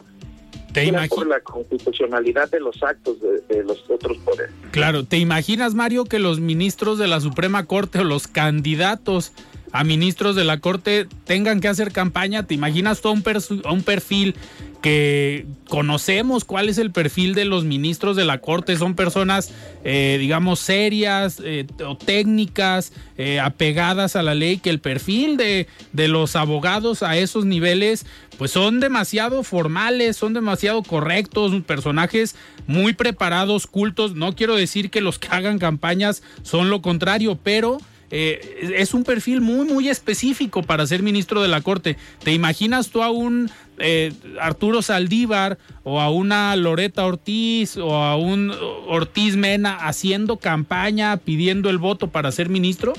¿Te 0.74 0.90
por 1.10 1.28
la 1.28 1.42
constitucionalidad 1.42 2.50
de 2.50 2.62
los 2.62 2.82
actos 2.82 3.20
de, 3.20 3.42
de, 3.54 3.62
los 3.62 3.84
otros 3.90 4.18
poderes. 4.20 4.56
Claro, 4.72 5.04
¿te 5.04 5.18
imaginas, 5.18 5.74
Mario, 5.74 6.06
que 6.06 6.18
los 6.18 6.40
ministros 6.40 6.98
de 6.98 7.10
la 7.10 7.20
Suprema 7.20 7.66
Corte 7.66 8.00
o 8.00 8.04
los 8.06 8.30
candidatos 8.30 9.34
a 9.71 9.84
ministros 9.84 10.36
de 10.36 10.43
la 10.43 10.60
Corte 10.60 11.07
tengan 11.25 11.62
que 11.62 11.67
hacer 11.67 11.91
campaña? 11.91 12.43
¿Te 12.43 12.53
imaginas 12.53 13.01
todo 13.01 13.13
un, 13.13 13.23
un 13.69 13.84
perfil 13.84 14.36
que 14.81 15.45
conocemos 15.69 16.43
cuál 16.43 16.67
es 16.67 16.77
el 16.79 16.91
perfil 16.91 17.36
de 17.36 17.45
los 17.45 17.63
ministros 17.63 18.15
de 18.15 18.25
la 18.25 18.39
Corte, 18.39 18.75
son 18.77 18.95
personas, 18.95 19.53
eh, 19.84 20.17
digamos, 20.19 20.60
serias 20.60 21.39
eh, 21.43 21.67
o 21.86 21.95
técnicas, 21.95 22.91
eh, 23.17 23.39
apegadas 23.39 24.15
a 24.15 24.23
la 24.23 24.34
ley, 24.34 24.57
que 24.57 24.71
el 24.71 24.79
perfil 24.79 25.38
de, 25.38 25.67
de 25.93 26.07
los 26.07 26.36
abogados 26.36 27.03
a 27.03 27.15
esos 27.15 27.45
niveles, 27.45 28.07
pues 28.38 28.51
son 28.51 28.79
demasiado 28.79 29.43
formales, 29.43 30.17
son 30.17 30.34
demasiado 30.34 30.81
correctos, 30.81 31.53
personajes 31.65 32.36
muy 32.65 32.93
preparados, 32.93 33.67
cultos. 33.67 34.15
No 34.15 34.36
quiero 34.36 34.55
decir 34.55 34.89
que 34.89 35.01
los 35.01 35.19
que 35.19 35.27
hagan 35.29 35.60
campañas 35.60 36.23
son 36.41 36.71
lo 36.71 36.81
contrario, 36.81 37.38
pero 37.41 37.77
eh, 38.12 38.74
es 38.76 38.93
un 38.93 39.04
perfil 39.04 39.41
muy, 39.41 39.65
muy 39.65 39.89
específico 39.89 40.63
para 40.63 40.86
ser 40.86 41.02
ministro 41.02 41.41
de 41.41 41.47
la 41.47 41.62
Corte. 41.62 41.97
¿Te 42.24 42.34
imaginas 42.34 42.89
tú 42.89 43.02
a 43.02 43.10
un 43.10 43.50
eh, 43.80 44.12
Arturo 44.39 44.82
Saldívar 44.82 45.58
o 45.84 46.02
a 46.02 46.10
una 46.12 46.56
Loreta 46.56 47.06
Ortiz 47.06 47.78
o 47.78 47.95
a 47.95 48.17
un 48.17 48.52
Ortiz 48.88 49.38
Mena 49.38 49.76
haciendo 49.88 50.38
campaña, 50.38 51.17
pidiendo 51.17 51.69
el 51.69 51.78
voto 51.78 52.08
para 52.08 52.32
ser 52.32 52.50
ministro? 52.50 52.93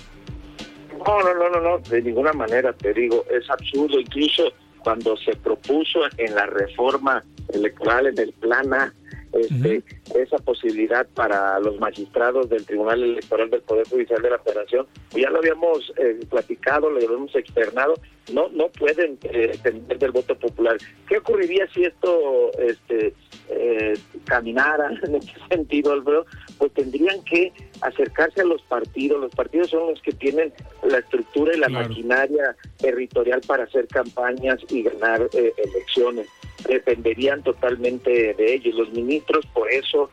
No, 1.07 1.21
no, 1.21 1.35
no, 1.35 1.49
no, 1.51 1.61
no, 1.61 1.79
de 1.79 2.01
ninguna 2.01 2.33
manera, 2.33 2.73
te 2.73 2.95
digo, 2.95 3.25
es 3.31 3.49
absurdo. 3.51 4.01
Incluso 4.01 4.53
cuando 4.79 5.17
se 5.17 5.37
propuso 5.37 6.01
en 6.17 6.35
la 6.35 6.47
reforma 6.47 7.23
electoral, 7.53 8.07
en 8.07 8.19
el 8.19 8.33
plan 8.33 8.73
A, 8.73 8.95
este, 9.33 9.83
esa 10.15 10.37
posibilidad 10.39 11.07
para 11.15 11.59
los 11.61 11.79
magistrados 11.81 12.49
del 12.51 12.67
Tribunal 12.67 13.03
Electoral 13.03 13.51
del 13.51 13.63
Poder 13.63 13.89
Judicial 13.89 14.21
de 14.21 14.31
la 14.31 14.39
Federación. 14.39 14.87
Ya 15.13 15.31
lo 15.31 15.39
habíamos 15.39 15.93
eh, 15.97 16.21
platicado, 16.29 16.91
lo 16.91 16.97
habíamos 16.97 17.35
externado, 17.35 17.95
no 18.33 18.49
no 18.51 18.69
pueden 18.69 19.19
eh, 19.23 19.49
depender 19.53 19.99
del 19.99 20.13
voto 20.13 20.35
popular. 20.39 20.77
¿Qué 21.09 21.19
ocurriría 21.19 21.67
si 21.73 21.85
esto 21.85 22.51
este, 22.59 23.15
eh, 23.49 23.95
caminara 24.25 24.91
en 25.03 25.17
ese 25.17 25.33
sentido, 25.49 25.93
Alfredo? 25.93 26.27
Pues 26.59 26.73
tendrían 26.73 27.23
que 27.25 27.53
acercarse 27.81 28.43
a 28.43 28.45
los 28.45 28.63
partidos. 28.63 29.21
Los 29.21 29.35
partidos 29.35 29.71
son 29.71 29.91
los 29.91 30.03
que 30.03 30.13
tienen 30.13 30.53
la 30.85 30.99
estructura 30.99 31.57
y 31.57 31.59
la 31.59 31.69
maquinaria 31.69 32.55
territorial 32.77 33.41
para 33.47 33.65
hacer 33.65 33.89
campañas 33.89 34.61
y 34.69 34.83
ganar 34.83 35.29
elecciones 35.33 36.29
dependerían 36.69 37.43
totalmente 37.43 38.35
de 38.35 38.55
ellos. 38.55 38.75
Los 38.75 38.93
ministros 38.93 39.47
por 39.47 39.71
eso 39.71 40.11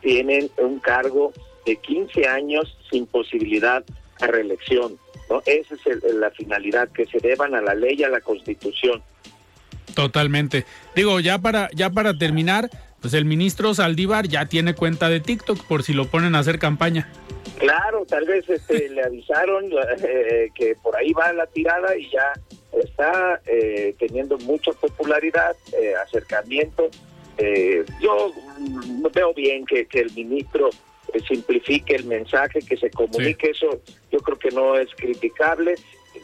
tienen 0.00 0.50
un 0.58 0.78
cargo 0.78 1.32
de 1.64 1.76
15 1.76 2.26
años 2.26 2.76
sin 2.90 3.06
posibilidad 3.06 3.84
a 4.20 4.26
reelección. 4.26 4.98
¿no? 5.30 5.42
Esa 5.46 5.74
es 5.74 6.02
la 6.14 6.30
finalidad, 6.30 6.88
que 6.90 7.06
se 7.06 7.18
deban 7.18 7.54
a 7.54 7.60
la 7.60 7.74
ley 7.74 7.96
y 7.98 8.04
a 8.04 8.08
la 8.08 8.20
constitución. 8.20 9.02
Totalmente. 9.94 10.64
Digo, 10.94 11.20
ya 11.20 11.38
para, 11.38 11.68
ya 11.74 11.90
para 11.90 12.16
terminar, 12.16 12.70
pues 13.00 13.14
el 13.14 13.24
ministro 13.24 13.74
Saldívar 13.74 14.28
ya 14.28 14.46
tiene 14.46 14.74
cuenta 14.74 15.08
de 15.08 15.20
TikTok 15.20 15.64
por 15.66 15.82
si 15.82 15.92
lo 15.92 16.06
ponen 16.06 16.34
a 16.34 16.40
hacer 16.40 16.58
campaña. 16.58 17.08
Claro, 17.58 18.04
tal 18.08 18.24
vez 18.24 18.48
este, 18.48 18.88
le 18.88 19.02
avisaron 19.02 19.66
eh, 20.04 20.50
que 20.54 20.74
por 20.82 20.96
ahí 20.96 21.12
va 21.12 21.32
la 21.32 21.46
tirada 21.46 21.96
y 21.96 22.10
ya 22.10 22.32
está 22.72 23.40
eh, 23.46 23.94
teniendo 23.98 24.38
mucha 24.38 24.72
popularidad, 24.72 25.56
eh, 25.80 25.94
acercamiento. 25.94 26.88
yo 28.00 28.32
mm, 28.58 29.06
veo 29.12 29.34
bien 29.34 29.64
que, 29.64 29.86
que 29.86 30.00
el 30.00 30.12
ministro 30.12 30.70
simplifique 31.28 31.94
el 31.94 32.04
mensaje, 32.04 32.60
que 32.60 32.76
se 32.76 32.90
comunique, 32.90 33.50
eso 33.50 33.80
yo 34.10 34.20
creo 34.20 34.38
que 34.38 34.50
no 34.50 34.78
es 34.78 34.88
criticable, 34.96 35.74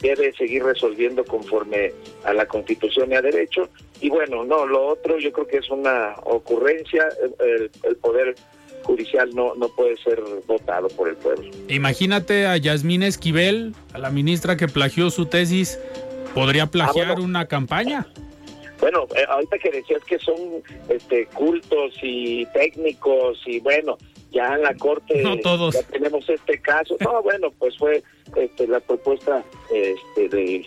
debe 0.00 0.32
seguir 0.32 0.62
resolviendo 0.62 1.24
conforme 1.24 1.92
a 2.24 2.32
la 2.32 2.46
constitución 2.46 3.12
y 3.12 3.16
a 3.16 3.22
derecho. 3.22 3.68
Y 4.00 4.08
bueno, 4.10 4.44
no, 4.44 4.66
lo 4.66 4.86
otro 4.86 5.18
yo 5.18 5.32
creo 5.32 5.46
que 5.46 5.58
es 5.58 5.68
una 5.70 6.14
ocurrencia, 6.24 7.08
el, 7.40 7.70
el 7.82 7.96
poder 7.96 8.34
judicial 8.88 9.30
no, 9.34 9.54
no 9.54 9.68
puede 9.68 9.96
ser 9.98 10.22
votado 10.46 10.88
por 10.88 11.08
el 11.08 11.16
pueblo. 11.16 11.50
Imagínate 11.68 12.46
a 12.46 12.56
Yasmín 12.56 13.02
Esquivel, 13.02 13.74
a 13.92 13.98
la 13.98 14.10
ministra 14.10 14.56
que 14.56 14.66
plagió 14.66 15.10
su 15.10 15.26
tesis, 15.26 15.78
¿podría 16.38 16.64
ah, 16.64 16.70
plagiar 16.70 17.20
una 17.20 17.46
campaña? 17.46 18.06
Bueno, 18.80 19.06
eh, 19.16 19.24
ahorita 19.28 19.58
que 19.58 19.70
decías 19.70 20.02
que 20.04 20.18
son 20.18 20.36
este, 20.88 21.26
cultos 21.26 21.94
y 22.02 22.46
técnicos 22.46 23.42
y 23.46 23.58
bueno, 23.60 23.98
ya 24.30 24.54
en 24.54 24.62
la 24.62 24.74
corte 24.74 25.20
no 25.22 25.36
todos. 25.38 25.74
ya 25.74 25.82
tenemos 25.82 26.28
este 26.28 26.60
caso. 26.60 26.96
No, 27.00 27.22
bueno, 27.24 27.50
pues 27.58 27.76
fue 27.76 28.02
este, 28.36 28.66
la 28.68 28.80
propuesta 28.80 29.42
este, 29.72 30.28
de, 30.28 30.66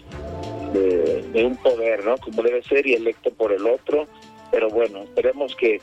de, 1.34 1.45
un 1.45 1.55
poder, 1.57 2.03
¿no? 2.03 2.17
Como 2.17 2.43
debe 2.43 2.61
ser 2.63 2.86
y 2.86 2.95
electo 2.95 3.32
por 3.32 3.53
el 3.53 3.65
otro. 3.65 4.07
Pero 4.51 4.69
bueno, 4.69 5.03
esperemos 5.03 5.55
que 5.55 5.80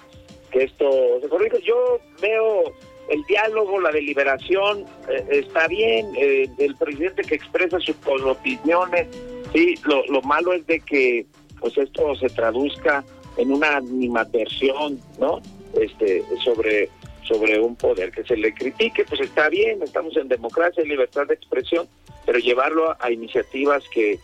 que 0.51 0.65
esto 0.65 1.21
se 1.21 1.29
corrija. 1.29 1.59
Yo 1.59 2.01
veo 2.21 2.73
el 3.09 3.23
diálogo, 3.25 3.81
la 3.81 3.91
deliberación, 3.91 4.85
eh, 5.09 5.27
está 5.31 5.67
bien, 5.69 6.13
eh, 6.17 6.49
el 6.59 6.75
presidente 6.77 7.23
que 7.23 7.37
expresa 7.37 7.79
sus 7.81 7.97
opiniones, 8.07 9.07
sí, 9.53 9.75
lo, 9.85 10.05
lo 10.07 10.23
malo 10.23 10.53
es 10.53 10.67
de 10.67 10.81
que 10.81 11.27
pues 11.61 11.77
esto 11.77 12.15
se 12.17 12.29
traduzca 12.29 13.05
en 13.37 13.53
una 13.53 13.77
animadversión, 13.77 15.01
¿no? 15.19 15.41
Este, 15.75 16.25
sobre 16.45 16.91
sobre 17.29 17.61
un 17.61 17.77
poder 17.77 18.11
que 18.11 18.25
se 18.25 18.37
le 18.37 18.55
critique, 18.55 19.05
pues 19.07 19.21
está 19.21 19.51
bien, 19.51 19.83
estamos 19.83 20.17
en 20.17 20.29
democracia 20.29 20.83
y 20.83 20.89
libertad 20.89 21.27
de 21.27 21.35
expresión, 21.35 21.87
pero 22.25 22.39
llevarlo 22.39 22.97
a, 22.99 23.13
iniciativas 23.13 23.85
que 23.93 24.19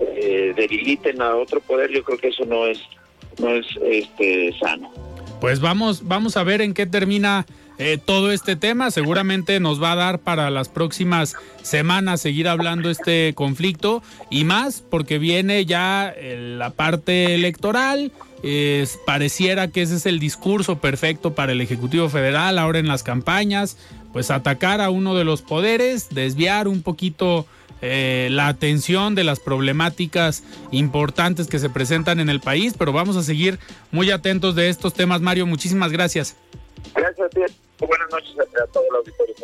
eh, 0.00 0.52
debiliten 0.56 1.22
a 1.22 1.36
otro 1.36 1.60
poder, 1.60 1.90
yo 1.92 2.02
creo 2.02 2.18
que 2.18 2.28
eso 2.28 2.44
no 2.44 2.66
es 2.66 2.80
no 3.38 3.50
es 3.50 3.66
este 3.80 4.52
sano. 4.58 4.92
Pues 5.40 5.60
vamos, 5.60 6.08
vamos 6.08 6.36
a 6.36 6.42
ver 6.42 6.60
en 6.60 6.74
qué 6.74 6.86
termina 6.86 7.46
eh, 7.78 7.98
todo 8.04 8.32
este 8.32 8.56
tema. 8.56 8.90
Seguramente 8.90 9.60
nos 9.60 9.82
va 9.82 9.92
a 9.92 9.96
dar 9.96 10.18
para 10.20 10.50
las 10.50 10.68
próximas 10.68 11.34
semanas 11.62 12.20
seguir 12.20 12.48
hablando 12.48 12.90
este 12.90 13.32
conflicto 13.34 14.02
y 14.30 14.44
más 14.44 14.80
porque 14.80 15.18
viene 15.18 15.64
ya 15.64 16.12
eh, 16.16 16.56
la 16.58 16.70
parte 16.70 17.34
electoral. 17.34 18.12
pareciera 19.06 19.68
que 19.68 19.82
ese 19.82 19.96
es 19.96 20.06
el 20.06 20.18
discurso 20.18 20.78
perfecto 20.78 21.34
para 21.34 21.52
el 21.52 21.60
Ejecutivo 21.60 22.08
Federal 22.08 22.58
ahora 22.58 22.78
en 22.78 22.86
las 22.86 23.02
campañas, 23.02 23.76
pues 24.12 24.30
atacar 24.30 24.80
a 24.80 24.90
uno 24.90 25.14
de 25.14 25.24
los 25.24 25.42
poderes, 25.42 26.08
desviar 26.10 26.68
un 26.68 26.82
poquito 26.82 27.46
eh, 27.80 28.28
la 28.32 28.48
atención 28.48 29.14
de 29.14 29.22
las 29.22 29.38
problemáticas 29.38 30.42
importantes 30.72 31.46
que 31.46 31.60
se 31.60 31.70
presentan 31.70 32.18
en 32.18 32.28
el 32.28 32.40
país, 32.40 32.74
pero 32.76 32.92
vamos 32.92 33.16
a 33.16 33.22
seguir 33.22 33.58
muy 33.92 34.10
atentos 34.10 34.56
de 34.56 34.68
estos 34.68 34.94
temas. 34.94 35.20
Mario, 35.20 35.46
muchísimas 35.46 35.92
gracias. 35.92 36.36
Gracias 36.94 37.26
a 37.26 37.28
ti. 37.28 37.40
Buenas 37.78 38.10
noches 38.10 38.34
a, 38.38 38.66
todos 38.72 38.86
los 38.90 38.98
auditorio. 39.00 39.34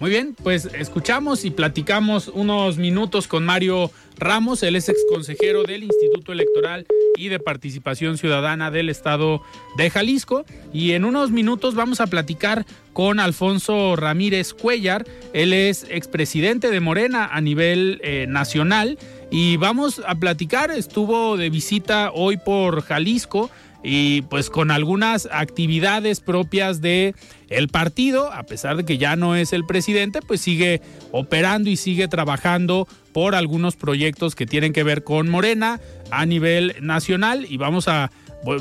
Muy 0.00 0.10
bien, 0.10 0.34
pues 0.34 0.66
escuchamos 0.66 1.44
y 1.44 1.50
platicamos 1.50 2.28
unos 2.28 2.78
minutos 2.78 3.28
con 3.28 3.44
Mario 3.44 3.90
Ramos, 4.18 4.62
él 4.62 4.76
es 4.76 4.88
ex 4.88 4.98
consejero 5.08 5.62
del 5.62 5.84
Instituto 5.84 6.32
Electoral 6.32 6.86
y 7.16 7.28
de 7.28 7.38
Participación 7.38 8.18
Ciudadana 8.18 8.70
del 8.70 8.88
Estado 8.88 9.42
de 9.76 9.90
Jalisco. 9.90 10.44
Y 10.72 10.92
en 10.92 11.04
unos 11.04 11.30
minutos 11.30 11.74
vamos 11.74 12.00
a 12.00 12.06
platicar 12.06 12.66
con 12.92 13.20
Alfonso 13.20 13.96
Ramírez 13.96 14.52
Cuellar, 14.52 15.04
él 15.32 15.52
es 15.52 15.86
expresidente 15.88 16.70
de 16.70 16.80
Morena 16.80 17.28
a 17.32 17.40
nivel 17.40 18.00
eh, 18.02 18.26
nacional. 18.28 18.98
Y 19.30 19.56
vamos 19.56 20.00
a 20.06 20.14
platicar, 20.16 20.70
estuvo 20.70 21.36
de 21.36 21.50
visita 21.50 22.10
hoy 22.12 22.36
por 22.36 22.82
Jalisco 22.82 23.50
y 23.84 24.22
pues 24.22 24.48
con 24.48 24.70
algunas 24.70 25.28
actividades 25.30 26.20
propias 26.20 26.80
de 26.80 27.14
el 27.50 27.68
partido, 27.68 28.32
a 28.32 28.44
pesar 28.44 28.78
de 28.78 28.84
que 28.84 28.96
ya 28.96 29.14
no 29.14 29.36
es 29.36 29.52
el 29.52 29.66
presidente, 29.66 30.20
pues 30.26 30.40
sigue 30.40 30.80
operando 31.12 31.68
y 31.68 31.76
sigue 31.76 32.08
trabajando 32.08 32.88
por 33.12 33.34
algunos 33.34 33.76
proyectos 33.76 34.34
que 34.34 34.46
tienen 34.46 34.72
que 34.72 34.82
ver 34.82 35.04
con 35.04 35.28
Morena 35.28 35.80
a 36.10 36.24
nivel 36.24 36.74
nacional. 36.80 37.46
Y 37.48 37.58
vamos 37.58 37.86
a 37.86 38.10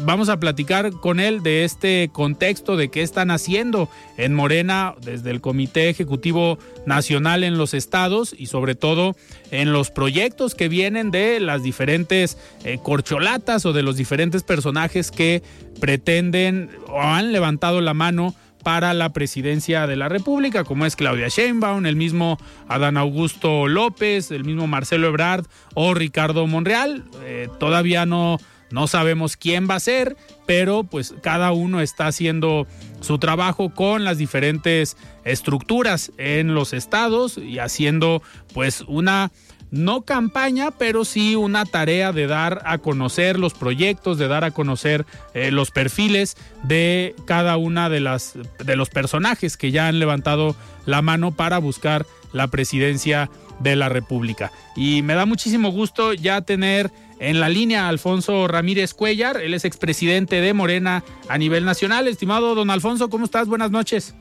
vamos 0.02 0.30
a 0.30 0.40
platicar 0.40 0.92
con 0.92 1.20
él 1.20 1.44
de 1.44 1.64
este 1.64 2.10
contexto, 2.12 2.78
de 2.78 2.90
qué 2.90 3.02
están 3.02 3.32
haciendo 3.32 3.90
en 4.18 4.34
Morena 4.34 4.96
desde 5.02 5.32
el 5.32 5.42
Comité 5.42 5.90
Ejecutivo 5.90 6.58
Nacional 6.86 7.44
en 7.44 7.58
los 7.58 7.74
estados 7.74 8.36
y 8.38 8.48
sobre 8.48 8.76
todo 8.76 9.16
en 9.52 9.74
los 9.74 9.92
proyectos 9.92 10.56
que 10.56 10.70
vienen 10.70 11.12
de 11.12 11.40
las 11.40 11.64
diferentes 11.64 12.38
eh, 12.64 12.80
corcholatas 12.82 13.66
o 13.66 13.74
de 13.74 13.84
los 13.84 13.98
diferentes 13.98 14.44
personajes 14.44 15.12
que 15.12 15.44
pretenden 15.80 16.70
o 16.88 17.02
han 17.02 17.32
levantado 17.32 17.82
la 17.82 17.94
mano 17.94 18.36
para 18.64 18.94
la 18.94 19.12
presidencia 19.12 19.86
de 19.88 19.98
la 19.98 20.10
República, 20.10 20.64
como 20.64 20.86
es 20.86 20.96
Claudia 20.96 21.28
Sheinbaum, 21.28 21.86
el 21.86 21.98
mismo 21.98 22.38
Adán 22.68 22.98
Augusto 22.98 23.68
López, 23.68 24.32
el 24.32 24.46
mismo 24.46 24.68
Marcelo 24.68 25.08
Ebrard 25.08 25.46
o 25.74 25.94
Ricardo 25.94 26.48
Monreal. 26.48 27.04
Eh, 27.24 27.50
todavía 27.60 28.06
no 28.06 28.40
no 28.74 28.88
sabemos 28.88 29.38
quién 29.38 29.70
va 29.70 29.76
a 29.76 29.80
ser, 29.80 30.18
pero 30.48 30.84
pues 30.84 31.14
cada 31.22 31.52
uno 31.52 31.80
está 31.80 32.08
haciendo 32.08 32.66
su 33.02 33.20
trabajo 33.20 33.70
con 33.70 34.04
las 34.04 34.18
diferentes 34.18 34.98
estructuras 35.24 36.12
en 36.18 36.56
los 36.56 36.74
estados 36.74 37.38
y 37.38 37.60
haciendo 37.60 38.24
pues 38.52 38.82
una 38.88 39.32
no 39.70 40.02
campaña, 40.02 40.72
pero 40.72 41.06
sí 41.06 41.36
una 41.36 41.66
tarea 41.66 42.12
de 42.12 42.26
dar 42.26 42.64
a 42.66 42.80
conocer 42.80 43.38
los 43.38 43.54
proyectos, 43.54 44.18
de 44.18 44.28
dar 44.28 44.44
a 44.44 44.52
conocer 44.52 45.06
eh, 45.36 45.52
los 45.52 45.70
perfiles 45.70 46.36
de 46.64 47.16
cada 47.26 47.58
una 47.58 47.90
de 47.90 48.00
las 48.00 48.34
de 48.64 48.76
los 48.76 48.90
personajes 48.90 49.56
que 49.56 49.70
ya 49.70 49.88
han 49.88 50.00
levantado 50.00 50.56
la 50.88 51.04
mano 51.04 51.32
para 51.32 51.60
buscar 51.60 52.08
la 52.32 52.48
presidencia 52.48 53.30
de 53.60 53.76
la 53.76 53.90
República. 53.90 54.52
Y 54.76 55.04
me 55.04 55.14
da 55.14 55.26
muchísimo 55.26 55.70
gusto 55.70 56.14
ya 56.14 56.42
tener 56.42 56.92
en 57.24 57.40
la 57.40 57.48
línea, 57.48 57.88
Alfonso 57.88 58.50
Ramírez 58.50 58.94
Cuellar, 58.94 59.38
él 59.38 59.54
es 59.54 59.64
expresidente 59.64 60.42
de 60.42 60.54
Morena 60.54 61.04
a 61.30 61.38
nivel 61.38 61.64
nacional. 61.64 62.10
Estimado 62.10 62.54
don 62.54 62.70
Alfonso, 62.70 63.10
¿cómo 63.10 63.24
estás? 63.24 63.48
Buenas 63.48 63.72
noches. 63.72 64.14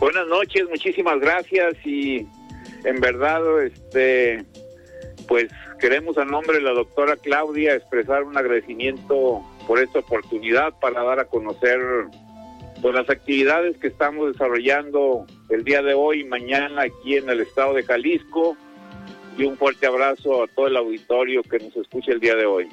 Buenas 0.00 0.26
noches, 0.26 0.64
muchísimas 0.68 1.20
gracias 1.20 1.74
y 1.84 2.26
en 2.84 3.00
verdad, 3.00 3.40
este, 3.62 4.44
pues 5.28 5.46
queremos 5.78 6.18
a 6.18 6.24
nombre 6.24 6.56
de 6.56 6.62
la 6.62 6.72
doctora 6.72 7.16
Claudia 7.16 7.76
expresar 7.76 8.24
un 8.24 8.36
agradecimiento 8.36 9.40
por 9.68 9.78
esta 9.78 10.00
oportunidad 10.00 10.74
para 10.80 11.04
dar 11.04 11.20
a 11.20 11.26
conocer 11.26 11.78
pues, 12.82 12.94
las 12.94 13.08
actividades 13.08 13.76
que 13.76 13.86
estamos 13.86 14.32
desarrollando 14.32 15.24
el 15.50 15.62
día 15.62 15.82
de 15.82 15.94
hoy 15.94 16.22
y 16.22 16.24
mañana 16.24 16.82
aquí 16.82 17.16
en 17.16 17.30
el 17.30 17.40
estado 17.40 17.74
de 17.74 17.84
Jalisco 17.84 18.56
y 19.36 19.44
un 19.44 19.56
fuerte 19.56 19.86
abrazo 19.86 20.44
a 20.44 20.46
todo 20.46 20.66
el 20.66 20.76
auditorio 20.76 21.42
que 21.42 21.58
nos 21.58 21.76
escucha 21.76 22.12
el 22.12 22.20
día 22.20 22.34
de 22.34 22.46
hoy. 22.46 22.68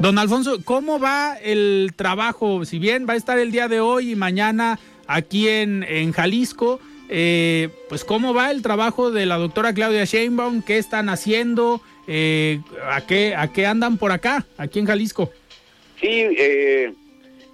Don 0.00 0.16
Alfonso, 0.18 0.58
¿cómo 0.64 1.00
va 1.00 1.36
el 1.42 1.92
trabajo? 1.96 2.64
Si 2.64 2.78
bien 2.78 3.06
va 3.08 3.14
a 3.14 3.16
estar 3.16 3.38
el 3.38 3.50
día 3.50 3.66
de 3.66 3.80
hoy 3.80 4.12
y 4.12 4.16
mañana 4.16 4.78
aquí 5.08 5.48
en, 5.48 5.82
en 5.82 6.12
Jalisco, 6.12 6.78
eh, 7.08 7.70
pues 7.88 8.04
¿cómo 8.04 8.32
va 8.32 8.50
el 8.50 8.62
trabajo 8.62 9.10
de 9.10 9.26
la 9.26 9.38
doctora 9.38 9.72
Claudia 9.72 10.04
Sheinbaum? 10.04 10.62
¿Qué 10.62 10.78
están 10.78 11.08
haciendo? 11.08 11.80
Eh, 12.06 12.60
¿a, 12.88 13.00
qué, 13.00 13.34
¿A 13.34 13.52
qué 13.52 13.66
andan 13.66 13.98
por 13.98 14.12
acá, 14.12 14.46
aquí 14.56 14.78
en 14.78 14.86
Jalisco? 14.86 15.32
Sí, 16.00 16.06
eh, 16.10 16.92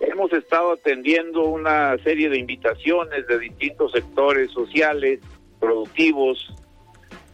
Hemos 0.07 0.33
estado 0.33 0.73
atendiendo 0.73 1.47
una 1.47 1.97
serie 1.99 2.29
de 2.29 2.39
invitaciones 2.39 3.27
de 3.27 3.39
distintos 3.39 3.93
sectores 3.93 4.51
sociales, 4.51 5.21
productivos. 5.61 6.55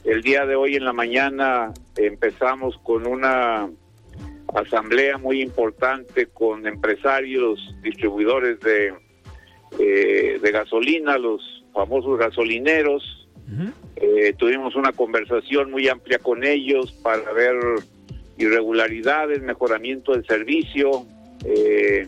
El 0.05 0.23
día 0.23 0.47
de 0.47 0.57
hoy 0.57 0.77
en 0.77 0.85
la 0.85 0.93
mañana 0.93 1.73
empezamos 1.97 2.79
con 2.79 3.07
una 3.07 3.69
asamblea 4.55 5.19
muy 5.19 5.43
importante 5.43 6.27
con 6.27 6.67
empresarios, 6.67 7.75
distribuidores 7.83 8.61
de, 8.61 8.95
eh, 9.79 10.39
de 10.41 10.51
gasolina, 10.53 11.19
los 11.19 11.65
famosos 11.73 12.19
gasolineros, 12.19 13.17
Eh, 13.97 14.33
tuvimos 14.39 14.77
una 14.77 14.93
conversación 14.93 15.71
muy 15.71 15.89
amplia 15.89 16.19
con 16.19 16.45
ellos 16.45 16.93
para 17.03 17.33
ver 17.33 17.57
irregularidades, 18.39 19.43
mejoramiento 19.43 20.13
del 20.13 20.25
servicio, 20.25 21.05
eh, 21.45 22.07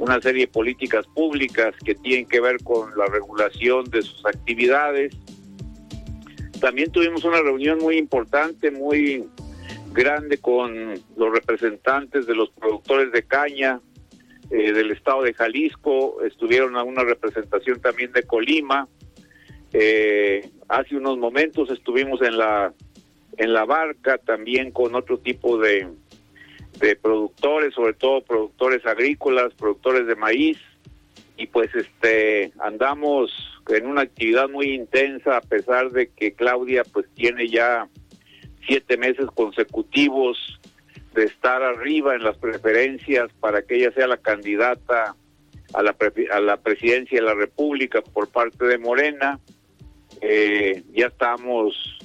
una 0.00 0.20
serie 0.20 0.46
de 0.46 0.52
políticas 0.52 1.06
públicas 1.08 1.74
que 1.84 1.94
tienen 1.94 2.26
que 2.26 2.40
ver 2.40 2.62
con 2.64 2.96
la 2.96 3.06
regulación 3.06 3.84
de 3.90 4.02
sus 4.02 4.24
actividades. 4.24 5.14
También 6.60 6.90
tuvimos 6.90 7.24
una 7.24 7.40
reunión 7.40 7.78
muy 7.78 7.98
importante, 7.98 8.70
muy 8.70 9.28
grande 9.92 10.38
con 10.38 10.94
los 11.16 11.32
representantes 11.32 12.26
de 12.26 12.34
los 12.34 12.50
productores 12.50 13.12
de 13.12 13.22
caña 13.22 13.80
eh, 14.50 14.72
del 14.72 14.90
estado 14.90 15.22
de 15.22 15.34
Jalisco, 15.34 16.22
estuvieron 16.22 16.76
a 16.76 16.82
una 16.82 17.04
representación 17.04 17.80
también 17.80 18.12
de 18.12 18.22
Colima. 18.22 18.88
Eh, 19.72 20.48
hace 20.68 20.96
unos 20.96 21.18
momentos 21.18 21.70
estuvimos 21.70 22.22
en 22.22 22.36
la 22.38 22.72
en 23.36 23.52
la 23.54 23.64
barca 23.64 24.18
también 24.18 24.70
con 24.70 24.94
otro 24.94 25.18
tipo 25.18 25.56
de, 25.56 25.88
de 26.78 26.96
productores, 26.96 27.74
sobre 27.74 27.94
todo 27.94 28.22
productores 28.22 28.84
agrícolas, 28.86 29.52
productores 29.54 30.06
de 30.06 30.16
maíz, 30.16 30.58
y 31.36 31.46
pues 31.46 31.74
este 31.74 32.52
andamos 32.58 33.32
en 33.68 33.86
una 33.86 34.02
actividad 34.02 34.48
muy 34.48 34.74
intensa 34.74 35.38
a 35.38 35.40
pesar 35.40 35.90
de 35.90 36.08
que 36.08 36.32
Claudia 36.32 36.82
pues 36.84 37.06
tiene 37.14 37.48
ya 37.48 37.88
siete 38.66 38.98
meses 38.98 39.26
consecutivos 39.34 40.60
de 41.14 41.24
estar 41.24 41.62
arriba 41.62 42.14
en 42.14 42.24
las 42.24 42.36
preferencias 42.36 43.30
para 43.40 43.62
que 43.62 43.76
ella 43.76 43.92
sea 43.92 44.06
la 44.06 44.18
candidata 44.18 45.16
a 45.72 45.82
la, 45.82 45.96
a 46.32 46.40
la 46.40 46.56
presidencia 46.58 47.20
de 47.20 47.24
la 47.24 47.34
República 47.34 48.02
por 48.02 48.28
parte 48.28 48.66
de 48.66 48.78
Morena. 48.78 49.40
Eh, 50.20 50.82
ya 50.92 51.06
estamos 51.06 51.98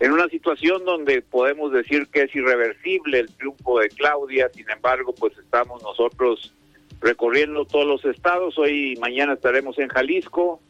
en 0.00 0.12
una 0.12 0.28
situación 0.28 0.84
donde 0.84 1.22
podemos 1.22 1.72
decir 1.72 2.06
que 2.08 2.22
es 2.22 2.34
irreversible 2.34 3.20
el 3.20 3.30
triunfo 3.34 3.80
de 3.80 3.88
Claudia, 3.88 4.48
sin 4.54 4.70
embargo, 4.70 5.14
pues 5.14 5.36
estamos 5.38 5.82
nosotros 5.82 6.54
recorriendo 7.00 7.64
todos 7.64 7.86
los 7.86 8.04
estados. 8.04 8.56
Hoy 8.58 8.92
y 8.92 8.96
mañana 8.96 9.34
estaremos 9.34 9.78
en 9.78 9.88
Jalisco, 9.88 10.60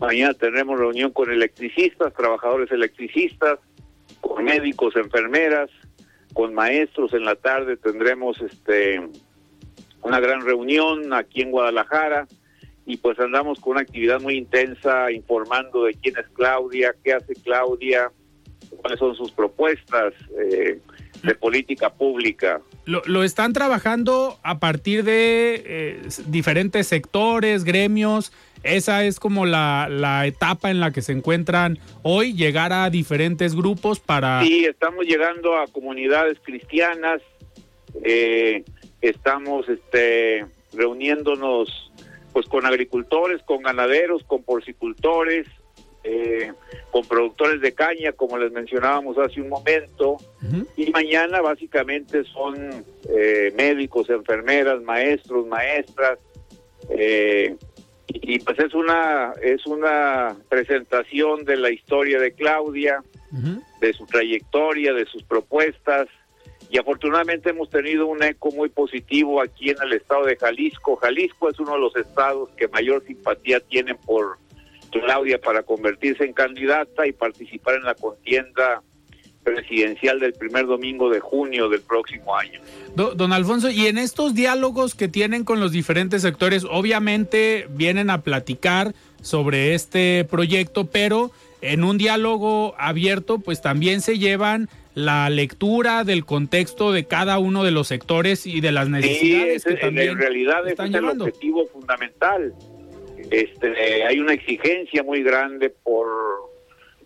mañana 0.00 0.32
tendremos 0.32 0.78
reunión 0.78 1.10
con 1.12 1.30
electricistas, 1.30 2.14
trabajadores 2.14 2.70
electricistas, 2.70 3.58
con 4.22 4.44
médicos, 4.44 4.96
enfermeras, 4.96 5.70
con 6.32 6.54
maestros. 6.54 7.12
En 7.12 7.24
la 7.24 7.34
tarde 7.34 7.76
tendremos 7.76 8.40
este 8.40 9.00
una 10.02 10.20
gran 10.20 10.40
reunión 10.40 11.12
aquí 11.12 11.42
en 11.42 11.50
Guadalajara 11.50 12.26
y 12.86 12.96
pues 12.96 13.20
andamos 13.20 13.60
con 13.60 13.72
una 13.72 13.82
actividad 13.82 14.20
muy 14.20 14.38
intensa 14.38 15.12
informando 15.12 15.84
de 15.84 15.92
quién 15.92 16.16
es 16.16 16.26
Claudia, 16.30 16.94
qué 17.04 17.12
hace 17.12 17.34
Claudia, 17.34 18.10
cuáles 18.80 18.98
son 18.98 19.14
sus 19.14 19.30
propuestas 19.32 20.14
eh, 20.38 20.78
de 21.22 21.34
política 21.34 21.90
pública. 21.90 22.60
Lo, 22.84 23.02
lo, 23.06 23.22
están 23.22 23.52
trabajando 23.52 24.38
a 24.42 24.58
partir 24.58 25.04
de 25.04 25.62
eh, 25.64 26.02
diferentes 26.26 26.86
sectores, 26.86 27.64
gremios. 27.64 28.32
Esa 28.62 29.04
es 29.04 29.20
como 29.20 29.46
la, 29.46 29.88
la, 29.90 30.26
etapa 30.26 30.70
en 30.70 30.80
la 30.80 30.90
que 30.90 31.00
se 31.00 31.12
encuentran 31.12 31.78
hoy, 32.02 32.34
llegar 32.34 32.72
a 32.72 32.90
diferentes 32.90 33.54
grupos 33.54 34.00
para... 34.00 34.42
Sí, 34.42 34.66
estamos 34.66 35.06
llegando 35.06 35.56
a 35.56 35.66
comunidades 35.66 36.38
cristianas, 36.42 37.22
eh, 38.04 38.64
estamos 39.00 39.66
este, 39.68 40.44
reuniéndonos 40.74 41.90
pues 42.34 42.46
con 42.46 42.66
agricultores, 42.66 43.42
con 43.42 43.62
ganaderos, 43.62 44.22
con 44.24 44.42
porcicultores, 44.42 45.46
eh, 46.02 46.52
con 46.90 47.06
productores 47.06 47.60
de 47.60 47.72
caña, 47.72 48.12
como 48.12 48.38
les 48.38 48.50
mencionábamos 48.52 49.18
hace 49.18 49.40
un 49.40 49.48
momento, 49.48 50.16
y 50.76 50.90
mañana 50.90 51.40
básicamente 51.40 52.24
son 52.24 52.84
eh, 53.08 53.52
médicos, 53.56 54.08
enfermeras, 54.10 54.82
maestros, 54.82 55.46
maestras, 55.46 56.18
eh, 56.88 57.54
y, 58.08 58.40
pues 58.40 58.58
es 58.58 58.74
una 58.74 59.32
es 59.40 59.64
una 59.66 60.36
presentación 60.48 61.44
de 61.44 61.56
la 61.56 61.70
historia 61.70 62.18
de 62.18 62.32
Claudia, 62.32 63.04
de 63.80 63.92
su 63.92 64.04
trayectoria, 64.06 64.92
de 64.92 65.04
sus 65.06 65.22
propuestas, 65.22 66.08
y 66.70 66.78
afortunadamente 66.78 67.50
hemos 67.50 67.68
tenido 67.68 68.06
un 68.06 68.22
eco 68.22 68.50
muy 68.52 68.68
positivo 68.68 69.40
aquí 69.40 69.70
en 69.70 69.76
el 69.82 69.92
estado 69.92 70.24
de 70.24 70.36
Jalisco. 70.36 70.96
Jalisco 70.96 71.50
es 71.50 71.58
uno 71.58 71.72
de 71.72 71.80
los 71.80 71.96
estados 71.96 72.48
que 72.56 72.68
mayor 72.68 73.04
simpatía 73.04 73.60
tienen 73.60 73.96
por 73.98 74.38
Claudia 74.90 75.40
para 75.40 75.62
convertirse 75.62 76.24
en 76.24 76.32
candidata 76.32 77.06
y 77.06 77.12
participar 77.12 77.76
en 77.76 77.84
la 77.84 77.94
contienda 77.94 78.82
presidencial 79.42 80.20
del 80.20 80.34
primer 80.34 80.66
domingo 80.66 81.08
de 81.10 81.20
junio 81.20 81.68
del 81.68 81.80
próximo 81.80 82.36
año. 82.36 82.60
Don 82.94 83.32
Alfonso, 83.32 83.70
y 83.70 83.86
en 83.86 83.98
estos 83.98 84.34
diálogos 84.34 84.94
que 84.94 85.08
tienen 85.08 85.44
con 85.44 85.60
los 85.60 85.72
diferentes 85.72 86.22
sectores, 86.22 86.66
obviamente 86.68 87.66
vienen 87.70 88.10
a 88.10 88.20
platicar 88.22 88.94
sobre 89.22 89.74
este 89.74 90.26
proyecto, 90.30 90.86
pero 90.86 91.30
en 91.62 91.84
un 91.84 91.98
diálogo 91.98 92.74
abierto, 92.78 93.38
pues 93.38 93.62
también 93.62 94.00
se 94.00 94.18
llevan 94.18 94.68
la 94.94 95.30
lectura 95.30 96.04
del 96.04 96.24
contexto 96.24 96.92
de 96.92 97.04
cada 97.04 97.38
uno 97.38 97.62
de 97.64 97.70
los 97.70 97.88
sectores 97.88 98.46
y 98.46 98.60
de 98.60 98.72
las 98.72 98.88
necesidades 98.88 99.64
que 99.64 99.74
también 99.74 100.10
en 100.10 100.18
realidad 100.18 100.68
es 100.68 100.78
el 100.78 101.04
objetivo 101.04 101.66
fundamental 101.66 102.52
este, 103.30 104.04
hay 104.04 104.18
una 104.18 104.32
exigencia 104.32 105.02
muy 105.02 105.22
grande 105.22 105.70
por 105.70 106.08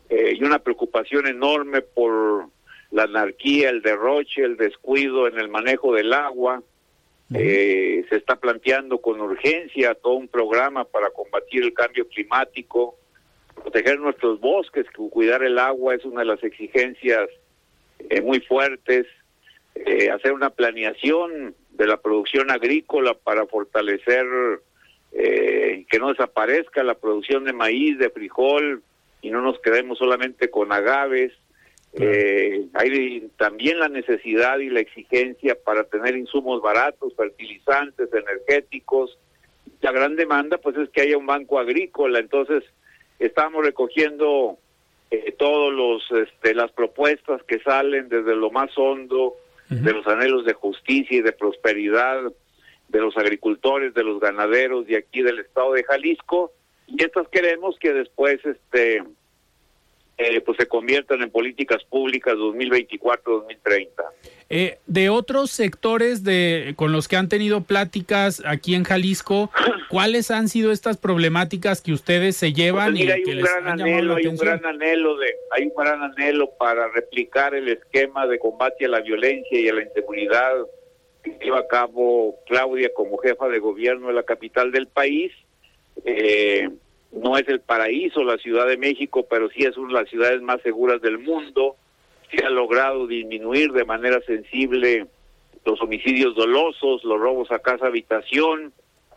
eh, 0.08 0.34
y 0.38 0.44
una 0.44 0.58
preocupación 0.58 1.26
enorme 1.26 1.82
por 1.82 2.48
la 2.90 3.04
anarquía, 3.04 3.70
el 3.70 3.82
derroche, 3.82 4.42
el 4.42 4.56
descuido 4.56 5.28
en 5.28 5.38
el 5.38 5.48
manejo 5.48 5.94
del 5.94 6.12
agua. 6.12 6.62
Eh, 7.34 8.04
se 8.08 8.16
está 8.16 8.36
planteando 8.36 8.98
con 8.98 9.20
urgencia 9.20 9.94
todo 9.94 10.14
un 10.14 10.28
programa 10.28 10.84
para 10.84 11.10
combatir 11.10 11.64
el 11.64 11.74
cambio 11.74 12.06
climático, 12.06 12.96
proteger 13.54 13.98
nuestros 13.98 14.40
bosques, 14.40 14.86
cuidar 15.10 15.42
el 15.42 15.58
agua 15.58 15.94
es 15.94 16.04
una 16.04 16.20
de 16.20 16.26
las 16.26 16.44
exigencias 16.44 17.28
eh, 18.10 18.20
muy 18.20 18.40
fuertes, 18.40 19.06
hacer 20.12 20.32
una 20.32 20.50
planeación 20.50 21.56
de 21.70 21.86
la 21.86 21.96
producción 21.96 22.50
agrícola 22.52 23.14
para 23.14 23.44
fortalecer 23.46 24.24
eh, 25.16 25.86
que 25.88 25.98
no 25.98 26.08
desaparezca 26.08 26.82
la 26.82 26.94
producción 26.94 27.44
de 27.44 27.52
maíz, 27.52 27.98
de 27.98 28.10
frijol, 28.10 28.82
y 29.22 29.30
no 29.30 29.40
nos 29.40 29.58
quedemos 29.60 29.98
solamente 29.98 30.50
con 30.50 30.72
agaves. 30.72 31.32
Eh, 31.92 32.66
hay 32.74 33.30
también 33.38 33.78
la 33.78 33.88
necesidad 33.88 34.58
y 34.58 34.68
la 34.68 34.80
exigencia 34.80 35.56
para 35.64 35.84
tener 35.84 36.16
insumos 36.16 36.60
baratos, 36.60 37.14
fertilizantes, 37.14 38.08
energéticos. 38.12 39.16
La 39.80 39.92
gran 39.92 40.16
demanda 40.16 40.58
pues 40.58 40.76
es 40.76 40.88
que 40.90 41.02
haya 41.02 41.16
un 41.16 41.26
banco 41.26 41.60
agrícola, 41.60 42.18
entonces 42.18 42.64
estamos 43.20 43.64
recogiendo 43.64 44.58
eh, 45.12 45.32
todos 45.38 45.72
los 45.72 46.02
este, 46.10 46.54
las 46.54 46.72
propuestas 46.72 47.42
que 47.44 47.60
salen 47.60 48.08
desde 48.08 48.34
lo 48.34 48.50
más 48.50 48.70
hondo 48.76 49.36
de 49.70 49.92
los 49.92 50.06
anhelos 50.06 50.44
de 50.44 50.52
justicia 50.52 51.18
y 51.18 51.22
de 51.22 51.32
prosperidad 51.32 52.32
de 52.94 53.00
los 53.00 53.16
agricultores, 53.16 53.92
de 53.92 54.04
los 54.04 54.20
ganaderos 54.20 54.86
de 54.86 54.96
aquí 54.96 55.20
del 55.20 55.40
estado 55.40 55.72
de 55.72 55.82
Jalisco 55.82 56.52
y 56.86 57.02
estas 57.02 57.26
queremos 57.28 57.76
que 57.80 57.92
después 57.92 58.38
este 58.46 59.02
eh, 60.16 60.40
pues 60.42 60.56
se 60.58 60.68
conviertan 60.68 61.22
en 61.22 61.30
políticas 61.30 61.82
públicas 61.82 62.34
2024-2030. 62.34 63.88
Eh, 64.48 64.78
de 64.86 65.08
otros 65.08 65.50
sectores 65.50 66.22
de 66.22 66.74
con 66.76 66.92
los 66.92 67.08
que 67.08 67.16
han 67.16 67.28
tenido 67.28 67.62
pláticas 67.62 68.40
aquí 68.46 68.76
en 68.76 68.84
Jalisco, 68.84 69.50
¿cuáles 69.90 70.30
han 70.30 70.48
sido 70.48 70.70
estas 70.70 70.96
problemáticas 70.96 71.82
que 71.82 71.92
ustedes 71.92 72.36
se 72.36 72.52
llevan 72.52 72.94
pues 72.94 73.10
hay 73.10 73.24
un 73.24 73.40
gran 73.40 73.66
anhelo, 73.66 74.14
hay 74.14 74.26
un 74.28 74.36
gran 74.36 74.64
anhelo 74.64 75.16
de, 75.16 75.34
hay 75.50 75.64
un 75.64 75.72
gran 75.76 76.00
anhelo 76.00 76.48
para 76.60 76.86
replicar 76.92 77.56
el 77.56 77.68
esquema 77.70 78.28
de 78.28 78.38
combate 78.38 78.84
a 78.84 78.88
la 78.88 79.00
violencia 79.00 79.58
y 79.58 79.68
a 79.68 79.74
la 79.74 79.82
inseguridad 79.82 80.52
que 81.24 81.38
lleva 81.42 81.60
a 81.60 81.66
cabo 81.66 82.36
Claudia 82.46 82.90
como 82.94 83.16
jefa 83.16 83.48
de 83.48 83.58
gobierno 83.58 84.08
de 84.08 84.14
la 84.14 84.22
capital 84.22 84.70
del 84.70 84.86
país. 84.86 85.32
Eh, 86.04 86.68
no 87.12 87.38
es 87.38 87.48
el 87.48 87.60
paraíso 87.60 88.22
la 88.22 88.36
Ciudad 88.36 88.66
de 88.66 88.76
México, 88.76 89.26
pero 89.28 89.48
sí 89.48 89.64
es 89.64 89.76
una 89.76 89.88
de 89.88 90.00
las 90.02 90.10
ciudades 90.10 90.42
más 90.42 90.60
seguras 90.62 91.00
del 91.00 91.18
mundo. 91.18 91.76
Se 92.30 92.44
ha 92.44 92.50
logrado 92.50 93.06
disminuir 93.06 93.72
de 93.72 93.84
manera 93.84 94.20
sensible 94.26 95.06
los 95.64 95.80
homicidios 95.80 96.34
dolosos, 96.34 97.02
los 97.04 97.18
robos 97.18 97.50
a 97.50 97.58
casa 97.58 97.86
habitación. 97.86 98.72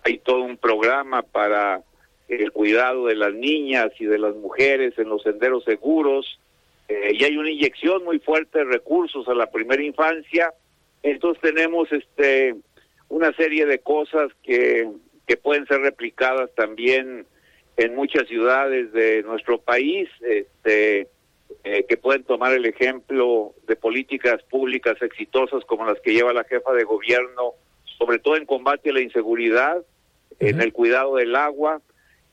Hay 0.06 0.20
todo 0.20 0.44
un 0.44 0.58
programa 0.58 1.24
para 1.24 1.82
el 2.30 2.52
cuidado 2.52 3.08
de 3.08 3.16
las 3.16 3.34
niñas 3.34 3.90
y 4.00 4.06
de 4.06 4.20
las 4.20 4.36
mujeres 4.36 4.98
en 4.98 5.10
los 5.10 5.24
senderos 5.24 5.66
seguros. 5.66 6.40
Eh, 6.88 7.12
y 7.20 7.24
hay 7.26 7.36
una 7.36 7.52
inyección 7.52 8.06
muy 8.06 8.20
fuerte 8.20 8.60
de 8.60 8.66
recursos 8.66 9.28
a 9.28 9.34
la 9.34 9.48
primera 9.48 9.84
infancia 9.84 10.54
entonces 11.04 11.42
tenemos 11.42 11.92
este 11.92 12.56
una 13.10 13.32
serie 13.34 13.66
de 13.66 13.80
cosas 13.80 14.30
que, 14.44 14.90
que 15.26 15.38
pueden 15.38 15.66
ser 15.66 15.80
replicadas 15.82 16.50
también 16.56 17.26
en 17.78 17.96
muchas 17.96 18.28
ciudades 18.28 18.92
de 18.92 19.24
nuestro 19.24 19.60
país, 19.60 20.10
este, 20.22 21.08
eh, 21.64 21.86
que 21.88 21.98
pueden 21.98 22.24
tomar 22.24 22.54
el 22.54 22.66
ejemplo 22.66 23.54
de 23.68 23.76
políticas 23.76 24.42
públicas 24.44 25.02
exitosas 25.02 25.64
como 25.66 25.86
las 25.86 26.00
que 26.02 26.14
lleva 26.14 26.34
la 26.34 26.44
jefa 26.44 26.74
de 26.74 26.84
gobierno, 26.84 27.54
sobre 27.98 28.20
todo 28.20 28.36
en 28.36 28.46
combate 28.46 28.90
a 28.90 28.94
la 28.94 29.02
inseguridad, 29.02 29.84
en 30.40 30.62
el 30.62 30.74
cuidado 30.74 31.16
del 31.16 31.36
agua, 31.36 31.82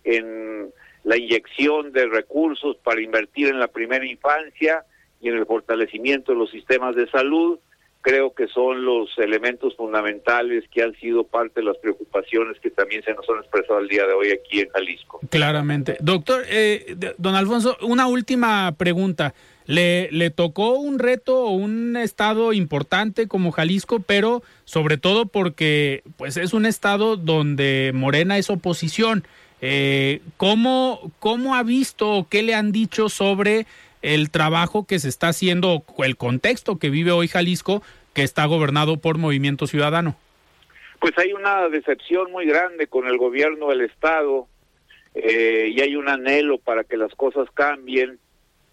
en 0.03 0.71
la 1.05 1.17
inyección 1.17 1.93
de 1.93 2.07
recursos 2.07 2.77
para 2.79 3.01
invertir 3.01 3.49
en 3.49 3.61
la 3.61 3.69
primera 3.69 4.05
infancia 4.05 4.85
y 5.21 5.29
en 5.29 5.37
el 5.37 5.47
fortalecimiento 5.47 6.33
de 6.33 6.39
los 6.39 6.51
sistemas 6.51 6.97
de 6.97 7.09
salud, 7.11 7.59
creo 8.05 8.35
que 8.35 8.49
son 8.49 8.85
los 8.85 9.09
elementos 9.17 9.75
fundamentales 9.77 10.65
que 10.71 10.83
han 10.83 10.95
sido 10.97 11.25
parte 11.25 11.61
de 11.61 11.67
las 11.67 11.79
preocupaciones 11.79 12.61
que 12.61 12.69
también 12.71 13.03
se 13.03 13.15
nos 13.15 13.27
han 13.31 13.39
expresado 13.39 13.79
el 13.79 13.89
día 13.89 14.07
de 14.07 14.13
hoy 14.13 14.31
aquí 14.31 14.61
en 14.61 14.69
Jalisco. 14.69 15.21
Claramente. 15.31 15.97
Doctor, 16.01 16.45
eh, 16.51 16.97
don 17.17 17.35
Alfonso, 17.35 17.79
una 17.81 18.07
última 18.07 18.73
pregunta. 18.77 19.33
Le, 19.65 20.11
le 20.13 20.29
tocó 20.29 20.75
un 20.75 20.99
reto 20.99 21.45
o 21.45 21.53
un 21.53 21.97
estado 21.97 22.53
importante 22.53 23.27
como 23.27 23.53
Jalisco, 23.53 24.01
pero 24.01 24.43
sobre 24.67 24.99
todo 24.99 25.25
porque 25.25 26.03
pues 26.19 26.37
es 26.37 26.53
un 26.53 26.67
estado 26.67 27.17
donde 27.17 27.93
Morena 27.95 28.37
es 28.37 28.51
oposición. 28.51 29.25
Eh, 29.63 30.21
¿cómo, 30.37 31.11
¿Cómo 31.21 31.55
ha 31.55 31.63
visto 31.63 32.11
o 32.11 32.29
qué 32.29 32.43
le 32.43 32.55
han 32.55 32.71
dicho 32.71 33.09
sobre 33.09 33.67
el 34.05 34.31
trabajo 34.31 34.87
que 34.87 34.99
se 34.99 35.09
está 35.09 35.29
haciendo, 35.29 35.83
el 35.99 36.17
contexto 36.17 36.79
que 36.79 36.91
vive 36.91 37.11
hoy 37.11 37.27
Jalisco, 37.27 37.83
que 38.13 38.23
está 38.23 38.45
gobernado 38.45 38.99
por 38.99 39.17
Movimiento 39.17 39.67
Ciudadano? 39.67 40.15
Pues 41.01 41.17
hay 41.17 41.33
una 41.33 41.69
decepción 41.71 42.31
muy 42.31 42.45
grande 42.45 42.87
con 42.87 43.07
el 43.07 43.17
gobierno 43.17 43.71
del 43.71 43.81
Estado 43.81 44.47
eh, 45.15 45.73
y 45.75 45.81
hay 45.81 45.97
un 45.97 46.11
anhelo 46.11 46.59
para 46.59 46.85
que 46.85 46.99
las 46.99 47.15
cosas 47.15 47.49
cambien. 47.55 48.19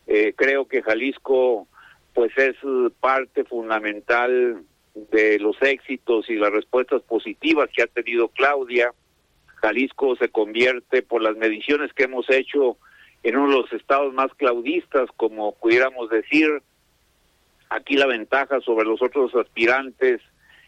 Eh, 0.06 0.34
creo 0.36 0.68
que 0.68 0.82
Jalisco 0.82 1.68
pues 2.14 2.38
es 2.38 2.58
parte 3.00 3.46
fundamental 3.46 4.64
de 4.94 5.40
los 5.40 5.56
éxitos 5.62 6.30
y 6.30 6.36
las 6.36 6.52
respuestas 6.52 7.02
positivas 7.04 7.70
que 7.74 7.84
ha 7.84 7.88
tenido 7.88 8.28
Claudia. 8.28 8.94
Jalisco 9.56 10.18
se 10.18 10.28
convierte 10.28 11.04
por 11.04 11.22
las 11.22 11.38
mediciones 11.38 11.94
que 11.94 12.04
hemos 12.04 12.30
hecho 12.30 12.78
en 13.24 13.38
uno 13.38 13.50
de 13.50 13.62
los 13.62 13.74
estados 13.74 14.14
más 14.14 14.34
claudistas, 14.36 15.10
como 15.16 15.54
pudiéramos 15.56 16.10
decir. 16.10 16.62
Aquí 17.70 17.96
la 17.96 18.08
ventaja 18.08 18.60
sobre 18.62 18.86
los 18.86 19.02
otros 19.02 19.34
aspirantes 19.36 20.22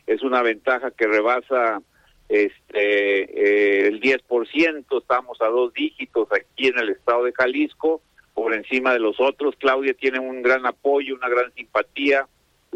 es 0.07 0.21
una 0.21 0.41
ventaja 0.41 0.91
que 0.91 1.07
rebasa 1.07 1.81
este 2.29 3.83
eh, 3.83 3.87
el 3.87 4.01
10%, 4.01 5.01
estamos 5.01 5.41
a 5.41 5.47
dos 5.47 5.73
dígitos 5.73 6.29
aquí 6.31 6.67
en 6.67 6.79
el 6.79 6.89
estado 6.89 7.25
de 7.25 7.33
Jalisco, 7.33 8.01
por 8.33 8.53
encima 8.53 8.93
de 8.93 8.99
los 8.99 9.19
otros. 9.19 9.55
Claudia 9.57 9.93
tiene 9.93 10.19
un 10.19 10.41
gran 10.41 10.65
apoyo, 10.65 11.15
una 11.15 11.29
gran 11.29 11.53
simpatía, 11.53 12.27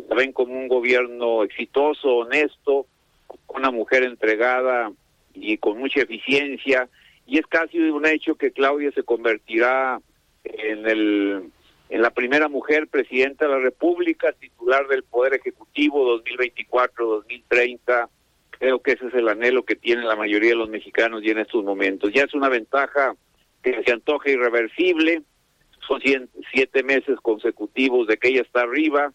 la 0.09 0.15
ven 0.15 0.34
como 0.34 0.53
un 0.53 0.67
gobierno 0.67 1.43
exitoso, 1.43 2.17
honesto, 2.17 2.86
una 3.47 3.71
mujer 3.71 4.03
entregada 4.03 4.91
y 5.34 5.57
con 5.57 5.78
mucha 5.78 6.01
eficiencia 6.01 6.88
y 7.28 7.38
es 7.38 7.45
casi 7.45 7.78
un 7.78 8.07
hecho 8.07 8.36
que 8.36 8.51
Claudia 8.51 8.91
se 8.91 9.03
convertirá 9.03 9.99
en 10.43 10.88
el 10.88 11.51
en 11.89 12.01
la 12.01 12.09
primera 12.09 12.49
mujer 12.49 12.88
presidenta 12.88 13.45
de 13.45 13.51
la 13.51 13.59
República, 13.59 14.34
titular 14.34 14.88
del 14.88 15.03
Poder 15.03 15.36
Ejecutivo 15.36 16.21
2024-2030. 16.21 18.09
Creo 18.49 18.80
que 18.82 18.91
ese 18.91 19.07
es 19.07 19.13
el 19.13 19.30
anhelo 19.30 19.63
que 19.63 19.75
tiene 19.75 20.03
la 20.03 20.15
mayoría 20.15 20.49
de 20.49 20.55
los 20.55 20.69
mexicanos 20.69 21.23
y 21.23 21.30
en 21.30 21.39
estos 21.39 21.63
momentos. 21.63 22.11
Ya 22.13 22.23
es 22.23 22.34
una 22.34 22.49
ventaja 22.49 23.15
que 23.63 23.82
se 23.86 23.93
antoja 23.93 24.30
irreversible. 24.30 25.21
Son 25.88 26.01
siete 26.51 26.84
meses 26.84 27.17
consecutivos 27.21 28.07
de 28.07 28.17
que 28.17 28.28
ella 28.30 28.41
está 28.41 28.63
arriba 28.63 29.13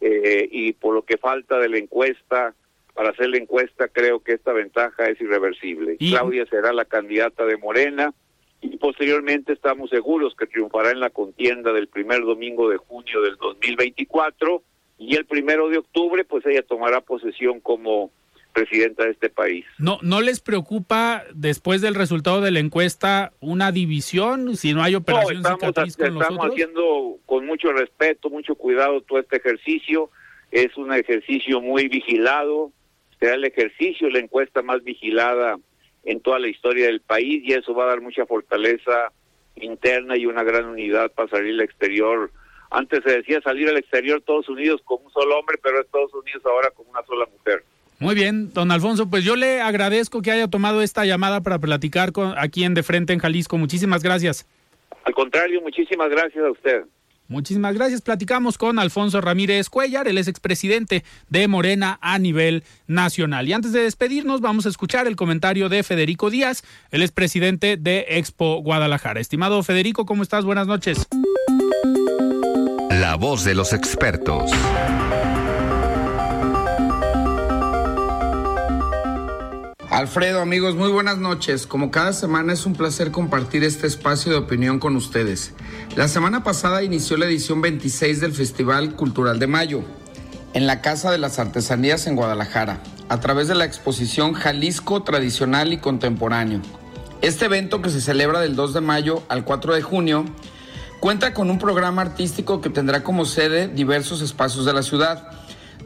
eh, 0.00 0.48
y 0.48 0.72
por 0.74 0.94
lo 0.94 1.02
que 1.02 1.16
falta 1.16 1.58
de 1.58 1.68
la 1.68 1.78
encuesta, 1.78 2.54
para 2.94 3.10
hacer 3.10 3.28
la 3.28 3.38
encuesta, 3.38 3.88
creo 3.88 4.20
que 4.20 4.32
esta 4.32 4.52
ventaja 4.52 5.08
es 5.08 5.20
irreversible. 5.20 5.96
Claudia 5.98 6.46
será 6.46 6.72
la 6.72 6.84
candidata 6.84 7.44
de 7.46 7.56
Morena 7.56 8.12
y 8.60 8.76
posteriormente 8.76 9.52
estamos 9.52 9.90
seguros 9.90 10.34
que 10.36 10.46
triunfará 10.46 10.90
en 10.90 11.00
la 11.00 11.10
contienda 11.10 11.72
del 11.72 11.88
primer 11.88 12.22
domingo 12.22 12.68
de 12.68 12.76
junio 12.76 13.22
del 13.22 13.36
2024 13.36 14.62
y 14.98 15.16
el 15.16 15.26
primero 15.26 15.68
de 15.68 15.78
octubre 15.78 16.24
pues 16.24 16.46
ella 16.46 16.62
tomará 16.62 17.00
posesión 17.00 17.60
como 17.60 18.10
presidenta 18.52 19.04
de 19.04 19.12
este 19.12 19.30
país. 19.30 19.64
No, 19.78 19.98
¿No 20.02 20.20
les 20.20 20.40
preocupa 20.40 21.24
después 21.34 21.80
del 21.80 21.94
resultado 21.94 22.40
de 22.40 22.50
la 22.50 22.60
encuesta 22.60 23.32
una 23.40 23.72
división 23.72 24.56
si 24.56 24.74
no 24.74 24.82
hay 24.82 24.94
operación 24.94 25.42
no, 25.42 25.50
estamos, 25.54 25.88
estamos 25.88 26.38
haciendo 26.38 27.18
con 27.26 27.46
mucho 27.46 27.72
respeto, 27.72 28.30
mucho 28.30 28.54
cuidado 28.54 29.00
todo 29.00 29.18
este 29.18 29.38
ejercicio. 29.38 30.10
Es 30.50 30.76
un 30.76 30.92
ejercicio 30.92 31.60
muy 31.62 31.88
vigilado, 31.88 32.72
será 33.22 33.36
el 33.36 33.44
ejercicio, 33.44 34.10
la 34.10 34.18
encuesta 34.18 34.62
más 34.62 34.82
vigilada 34.82 35.56
en 36.02 36.20
toda 36.20 36.40
la 36.40 36.48
historia 36.48 36.86
del 36.86 37.00
país 37.00 37.44
y 37.44 37.52
eso 37.52 37.72
va 37.72 37.84
a 37.84 37.90
dar 37.90 38.00
mucha 38.00 38.26
fortaleza 38.26 39.12
interna 39.54 40.16
y 40.16 40.26
una 40.26 40.42
gran 40.42 40.64
unidad 40.64 41.12
para 41.12 41.28
salir 41.28 41.52
al 41.54 41.60
exterior. 41.60 42.32
Antes 42.72 43.00
se 43.04 43.18
decía 43.18 43.40
salir 43.40 43.68
al 43.68 43.76
exterior 43.76 44.20
todos 44.22 44.48
unidos 44.48 44.80
como 44.84 45.06
un 45.06 45.12
solo 45.12 45.38
hombre, 45.38 45.56
pero 45.62 45.80
Estados 45.80 46.12
Unidos 46.12 46.42
ahora 46.44 46.70
como 46.74 46.90
una 46.90 47.04
sola 47.04 47.26
mujer. 47.32 47.62
Muy 48.00 48.16
bien, 48.16 48.52
don 48.52 48.72
Alfonso, 48.72 49.08
pues 49.08 49.22
yo 49.22 49.36
le 49.36 49.60
agradezco 49.60 50.20
que 50.20 50.32
haya 50.32 50.48
tomado 50.48 50.82
esta 50.82 51.04
llamada 51.04 51.42
para 51.42 51.60
platicar 51.60 52.10
con, 52.10 52.34
aquí 52.36 52.64
en 52.64 52.74
De 52.74 52.82
Frente 52.82 53.12
en 53.12 53.20
Jalisco. 53.20 53.56
Muchísimas 53.56 54.02
gracias. 54.02 54.48
Al 55.04 55.14
contrario, 55.14 55.60
muchísimas 55.62 56.10
gracias 56.10 56.44
a 56.44 56.50
usted. 56.50 56.82
Muchísimas 57.32 57.74
gracias. 57.74 58.02
Platicamos 58.02 58.58
con 58.58 58.78
Alfonso 58.78 59.22
Ramírez 59.22 59.70
Cuellar, 59.70 60.06
el 60.06 60.18
ex 60.18 60.28
expresidente 60.28 61.02
de 61.30 61.48
Morena 61.48 61.98
a 62.02 62.18
nivel 62.18 62.62
nacional. 62.86 63.48
Y 63.48 63.54
antes 63.54 63.72
de 63.72 63.80
despedirnos, 63.80 64.42
vamos 64.42 64.66
a 64.66 64.68
escuchar 64.68 65.06
el 65.06 65.16
comentario 65.16 65.70
de 65.70 65.82
Federico 65.82 66.28
Díaz, 66.28 66.62
el 66.90 67.02
expresidente 67.02 67.78
de 67.78 68.04
Expo 68.10 68.60
Guadalajara. 68.62 69.18
Estimado 69.18 69.62
Federico, 69.62 70.04
¿cómo 70.04 70.22
estás? 70.22 70.44
Buenas 70.44 70.66
noches. 70.66 71.08
La 72.90 73.16
voz 73.16 73.44
de 73.44 73.54
los 73.54 73.72
expertos. 73.72 74.50
Alfredo, 79.92 80.40
amigos, 80.40 80.74
muy 80.74 80.88
buenas 80.88 81.18
noches. 81.18 81.66
Como 81.66 81.90
cada 81.90 82.14
semana 82.14 82.54
es 82.54 82.64
un 82.64 82.72
placer 82.72 83.10
compartir 83.10 83.62
este 83.62 83.86
espacio 83.86 84.32
de 84.32 84.38
opinión 84.38 84.78
con 84.78 84.96
ustedes. 84.96 85.52
La 85.96 86.08
semana 86.08 86.42
pasada 86.42 86.82
inició 86.82 87.18
la 87.18 87.26
edición 87.26 87.60
26 87.60 88.22
del 88.22 88.32
Festival 88.32 88.96
Cultural 88.96 89.38
de 89.38 89.48
Mayo 89.48 89.82
en 90.54 90.66
la 90.66 90.80
Casa 90.80 91.10
de 91.10 91.18
las 91.18 91.38
Artesanías 91.38 92.06
en 92.06 92.16
Guadalajara, 92.16 92.82
a 93.10 93.20
través 93.20 93.48
de 93.48 93.54
la 93.54 93.66
exposición 93.66 94.32
Jalisco 94.32 95.02
Tradicional 95.02 95.74
y 95.74 95.76
Contemporáneo. 95.76 96.62
Este 97.20 97.44
evento 97.44 97.82
que 97.82 97.90
se 97.90 98.00
celebra 98.00 98.40
del 98.40 98.56
2 98.56 98.72
de 98.72 98.80
mayo 98.80 99.22
al 99.28 99.44
4 99.44 99.74
de 99.74 99.82
junio 99.82 100.24
cuenta 101.00 101.34
con 101.34 101.50
un 101.50 101.58
programa 101.58 102.00
artístico 102.00 102.62
que 102.62 102.70
tendrá 102.70 103.04
como 103.04 103.26
sede 103.26 103.68
diversos 103.68 104.22
espacios 104.22 104.64
de 104.64 104.72
la 104.72 104.82
ciudad 104.82 105.28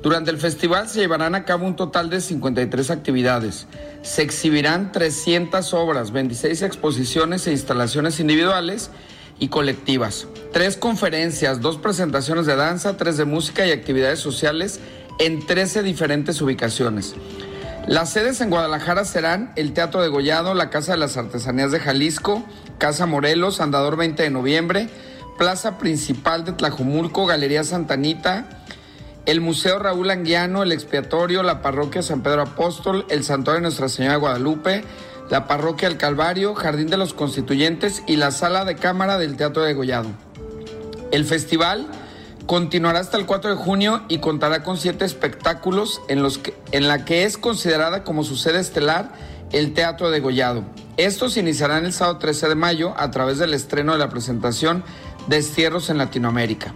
durante 0.03 0.31
el 0.31 0.39
festival 0.39 0.89
se 0.89 1.01
llevarán 1.01 1.35
a 1.35 1.45
cabo 1.45 1.67
un 1.67 1.77
total 1.77 2.11
de 2.11 2.21
53 2.21 2.91
actividades. 2.91 3.67
Se 4.03 4.23
exhibirán 4.23 4.93
300 4.93 5.75
obras, 5.75 6.13
26 6.13 6.63
exposiciones 6.63 7.47
e 7.47 7.53
instalaciones 7.53 8.21
individuales 8.21 8.91
y 9.39 9.49
colectivas, 9.49 10.27
tres 10.53 10.77
conferencias, 10.77 11.61
dos 11.61 11.77
presentaciones 11.77 12.47
de 12.47 12.57
danza, 12.57 12.97
tres 12.97 13.17
de 13.17 13.25
música 13.25 13.67
y 13.67 13.73
actividades 13.73 14.19
sociales 14.21 14.81
en 15.19 15.45
13 15.45 15.83
diferentes 15.83 16.41
ubicaciones. 16.41 17.15
Las 17.87 18.11
sedes 18.11 18.41
en 18.41 18.51
Guadalajara 18.51 19.05
serán 19.05 19.53
el 19.57 19.73
Teatro 19.73 20.03
de 20.03 20.09
Gollado, 20.09 20.55
la 20.55 20.71
Casa 20.71 20.93
de 20.93 20.99
las 20.99 21.17
Artesanías 21.17 21.71
de 21.71 21.79
Jalisco, 21.79 22.45
Casa 22.79 23.07
Morelos, 23.07 23.61
Andador 23.61 23.97
20 23.97 24.25
de 24.25 24.31
noviembre, 24.31 24.89
Plaza 25.39 25.79
Principal 25.79 26.45
de 26.45 26.53
Tlajumulco, 26.53 27.27
Galería 27.27 27.63
Santanita, 27.63 28.56
el 29.27 29.41
Museo 29.41 29.81
Raúl 29.81 30.09
Anguiano, 30.11 30.63
el 30.63 30.73
Expiatorio, 30.73 31.43
la 31.43 31.61
Parroquia 31.61 32.03
San 32.03 32.23
Pedro 32.23 32.43
Apóstol, 32.43 33.05
el 33.11 33.25
Santuario 33.25 33.59
de 33.59 33.63
Nuestra 33.63 33.89
Señora 33.89 34.15
de 34.15 34.21
Guadalupe, 34.21 34.85
la 35.31 35.49
Parroquia 35.49 35.89
El 35.89 35.99
Calvario, 35.99 36.55
Jardín 36.55 36.87
de 36.87 36.97
los 36.97 37.13
Constituyentes 37.13 38.05
y 38.07 38.17
la 38.17 38.31
Sala 38.31 38.65
de 38.65 38.77
Cámara 38.77 39.19
del 39.19 39.37
Teatro 39.37 39.65
de 39.65 39.75
Gollado. 39.75 40.11
El 41.11 41.25
festival 41.25 41.89
continuará 42.47 43.01
hasta 43.01 43.17
el 43.17 43.27
4 43.27 43.51
de 43.51 43.57
junio 43.57 44.03
y 44.09 44.19
contará 44.19 44.63
con 44.63 44.77
siete 44.77 45.05
espectáculos 45.05 46.01
en, 46.09 46.23
los 46.23 46.41
en 46.71 46.87
la 46.87 47.05
que 47.05 47.25
es 47.25 47.37
considerada 47.37 48.05
como 48.05 48.23
su 48.23 48.37
sede 48.37 48.61
estelar 48.61 49.13
el 49.51 49.75
Teatro 49.75 50.11
de 50.11 50.21
Gollado. 50.21 50.63
Estos 50.97 51.37
iniciarán 51.37 51.85
el 51.85 51.93
sábado 51.93 52.19
13 52.19 52.49
de 52.49 52.55
mayo 52.55 52.95
a 52.97 53.11
través 53.11 53.39
del 53.39 53.55
estreno 53.55 53.93
de 53.93 53.99
la 53.99 54.09
presentación 54.09 54.85
Destierros 55.27 55.91
en 55.91 55.99
Latinoamérica. 55.99 56.73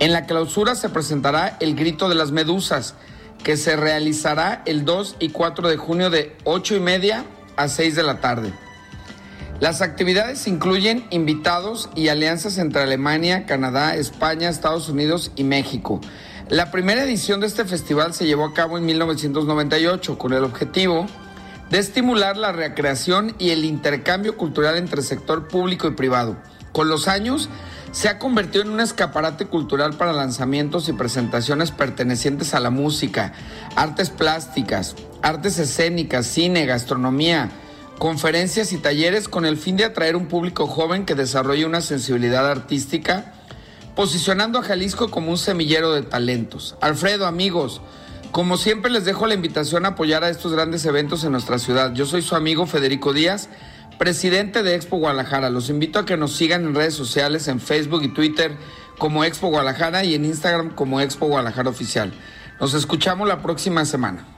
En 0.00 0.12
la 0.12 0.26
clausura 0.26 0.76
se 0.76 0.88
presentará 0.88 1.56
El 1.58 1.74
Grito 1.74 2.08
de 2.08 2.14
las 2.14 2.30
Medusas, 2.30 2.94
que 3.42 3.56
se 3.56 3.74
realizará 3.74 4.62
el 4.64 4.84
2 4.84 5.16
y 5.18 5.30
4 5.30 5.68
de 5.68 5.76
junio 5.76 6.08
de 6.08 6.36
8 6.44 6.76
y 6.76 6.80
media 6.80 7.24
a 7.56 7.66
6 7.66 7.96
de 7.96 8.02
la 8.04 8.20
tarde. 8.20 8.52
Las 9.58 9.82
actividades 9.82 10.46
incluyen 10.46 11.04
invitados 11.10 11.90
y 11.96 12.08
alianzas 12.08 12.58
entre 12.58 12.82
Alemania, 12.82 13.44
Canadá, 13.44 13.96
España, 13.96 14.48
Estados 14.48 14.88
Unidos 14.88 15.32
y 15.34 15.42
México. 15.42 16.00
La 16.48 16.70
primera 16.70 17.02
edición 17.02 17.40
de 17.40 17.48
este 17.48 17.64
festival 17.64 18.14
se 18.14 18.24
llevó 18.24 18.44
a 18.44 18.54
cabo 18.54 18.78
en 18.78 18.86
1998 18.86 20.16
con 20.16 20.32
el 20.32 20.44
objetivo 20.44 21.06
de 21.70 21.78
estimular 21.78 22.36
la 22.36 22.52
recreación 22.52 23.34
y 23.40 23.50
el 23.50 23.64
intercambio 23.64 24.36
cultural 24.36 24.76
entre 24.76 25.02
sector 25.02 25.48
público 25.48 25.88
y 25.88 25.90
privado. 25.90 26.36
Con 26.70 26.88
los 26.88 27.08
años, 27.08 27.48
se 27.92 28.08
ha 28.08 28.18
convertido 28.18 28.64
en 28.64 28.70
un 28.70 28.80
escaparate 28.80 29.46
cultural 29.46 29.94
para 29.94 30.12
lanzamientos 30.12 30.88
y 30.88 30.92
presentaciones 30.92 31.70
pertenecientes 31.70 32.54
a 32.54 32.60
la 32.60 32.70
música, 32.70 33.32
artes 33.76 34.10
plásticas, 34.10 34.94
artes 35.22 35.58
escénicas, 35.58 36.26
cine, 36.26 36.66
gastronomía, 36.66 37.50
conferencias 37.98 38.72
y 38.72 38.78
talleres 38.78 39.28
con 39.28 39.44
el 39.44 39.56
fin 39.56 39.76
de 39.76 39.84
atraer 39.84 40.16
un 40.16 40.26
público 40.26 40.66
joven 40.66 41.04
que 41.04 41.14
desarrolle 41.14 41.66
una 41.66 41.80
sensibilidad 41.80 42.48
artística, 42.48 43.34
posicionando 43.96 44.58
a 44.58 44.62
Jalisco 44.62 45.10
como 45.10 45.30
un 45.30 45.38
semillero 45.38 45.92
de 45.92 46.02
talentos. 46.02 46.76
Alfredo, 46.80 47.26
amigos, 47.26 47.80
como 48.30 48.56
siempre 48.56 48.90
les 48.90 49.04
dejo 49.04 49.26
la 49.26 49.34
invitación 49.34 49.84
a 49.84 49.90
apoyar 49.90 50.22
a 50.22 50.28
estos 50.28 50.52
grandes 50.52 50.84
eventos 50.84 51.24
en 51.24 51.32
nuestra 51.32 51.58
ciudad. 51.58 51.92
Yo 51.94 52.06
soy 52.06 52.22
su 52.22 52.36
amigo 52.36 52.66
Federico 52.66 53.12
Díaz, 53.12 53.48
presidente 53.98 54.62
de 54.62 54.74
Expo 54.74 54.96
Guadalajara. 54.96 55.50
Los 55.50 55.68
invito 55.70 55.98
a 55.98 56.06
que 56.06 56.16
nos 56.16 56.34
sigan 56.34 56.64
en 56.64 56.74
redes 56.74 56.94
sociales, 56.94 57.48
en 57.48 57.60
Facebook 57.60 58.02
y 58.04 58.08
Twitter 58.08 58.56
como 58.98 59.24
Expo 59.24 59.48
Guadalajara 59.48 60.04
y 60.04 60.14
en 60.14 60.24
Instagram 60.24 60.70
como 60.74 61.00
Expo 61.00 61.26
Guadalajara 61.26 61.70
Oficial. 61.70 62.12
Nos 62.60 62.74
escuchamos 62.74 63.28
la 63.28 63.42
próxima 63.42 63.84
semana. 63.84 64.37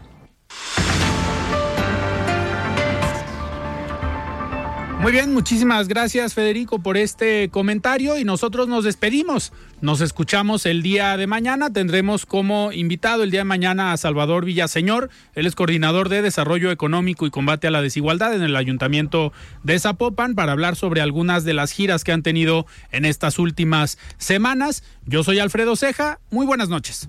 Muy 5.01 5.12
bien, 5.12 5.32
muchísimas 5.32 5.88
gracias 5.88 6.34
Federico 6.34 6.80
por 6.80 6.98
este 6.98 7.48
comentario 7.48 8.18
y 8.18 8.24
nosotros 8.24 8.68
nos 8.68 8.84
despedimos. 8.84 9.51
Nos 9.80 10.03
escuchamos 10.03 10.66
el 10.66 10.82
día 10.82 11.16
de 11.16 11.26
mañana. 11.26 11.72
Tendremos 11.72 12.26
como 12.26 12.70
invitado 12.70 13.22
el 13.22 13.30
día 13.30 13.40
de 13.40 13.44
mañana 13.44 13.92
a 13.92 13.96
Salvador 13.96 14.44
Villaseñor. 14.44 15.09
Él 15.34 15.46
es 15.46 15.55
coordinador 15.55 16.11
de 16.11 16.20
Desarrollo 16.20 16.70
Económico 16.70 17.24
y 17.24 17.30
Combate 17.30 17.66
a 17.66 17.70
la 17.70 17.80
Desigualdad 17.80 18.34
en 18.34 18.42
el 18.42 18.55
Ayuntamiento 18.57 19.32
de 19.62 19.78
Zapopan 19.78 20.34
para 20.34 20.53
hablar 20.53 20.76
sobre 20.76 21.01
algunas 21.01 21.44
de 21.44 21.55
las 21.55 21.72
giras 21.72 22.05
que 22.05 22.12
han 22.12 22.22
tenido 22.22 22.66
en 22.92 23.07
estas 23.07 23.38
últimas 23.38 23.96
semanas. 24.18 24.84
Yo 25.07 25.24
soy 25.24 25.38
Alfredo 25.38 25.76
Ceja. 25.76 26.20
Muy 26.30 26.44
buenas 26.44 26.68
noches. 26.68 27.09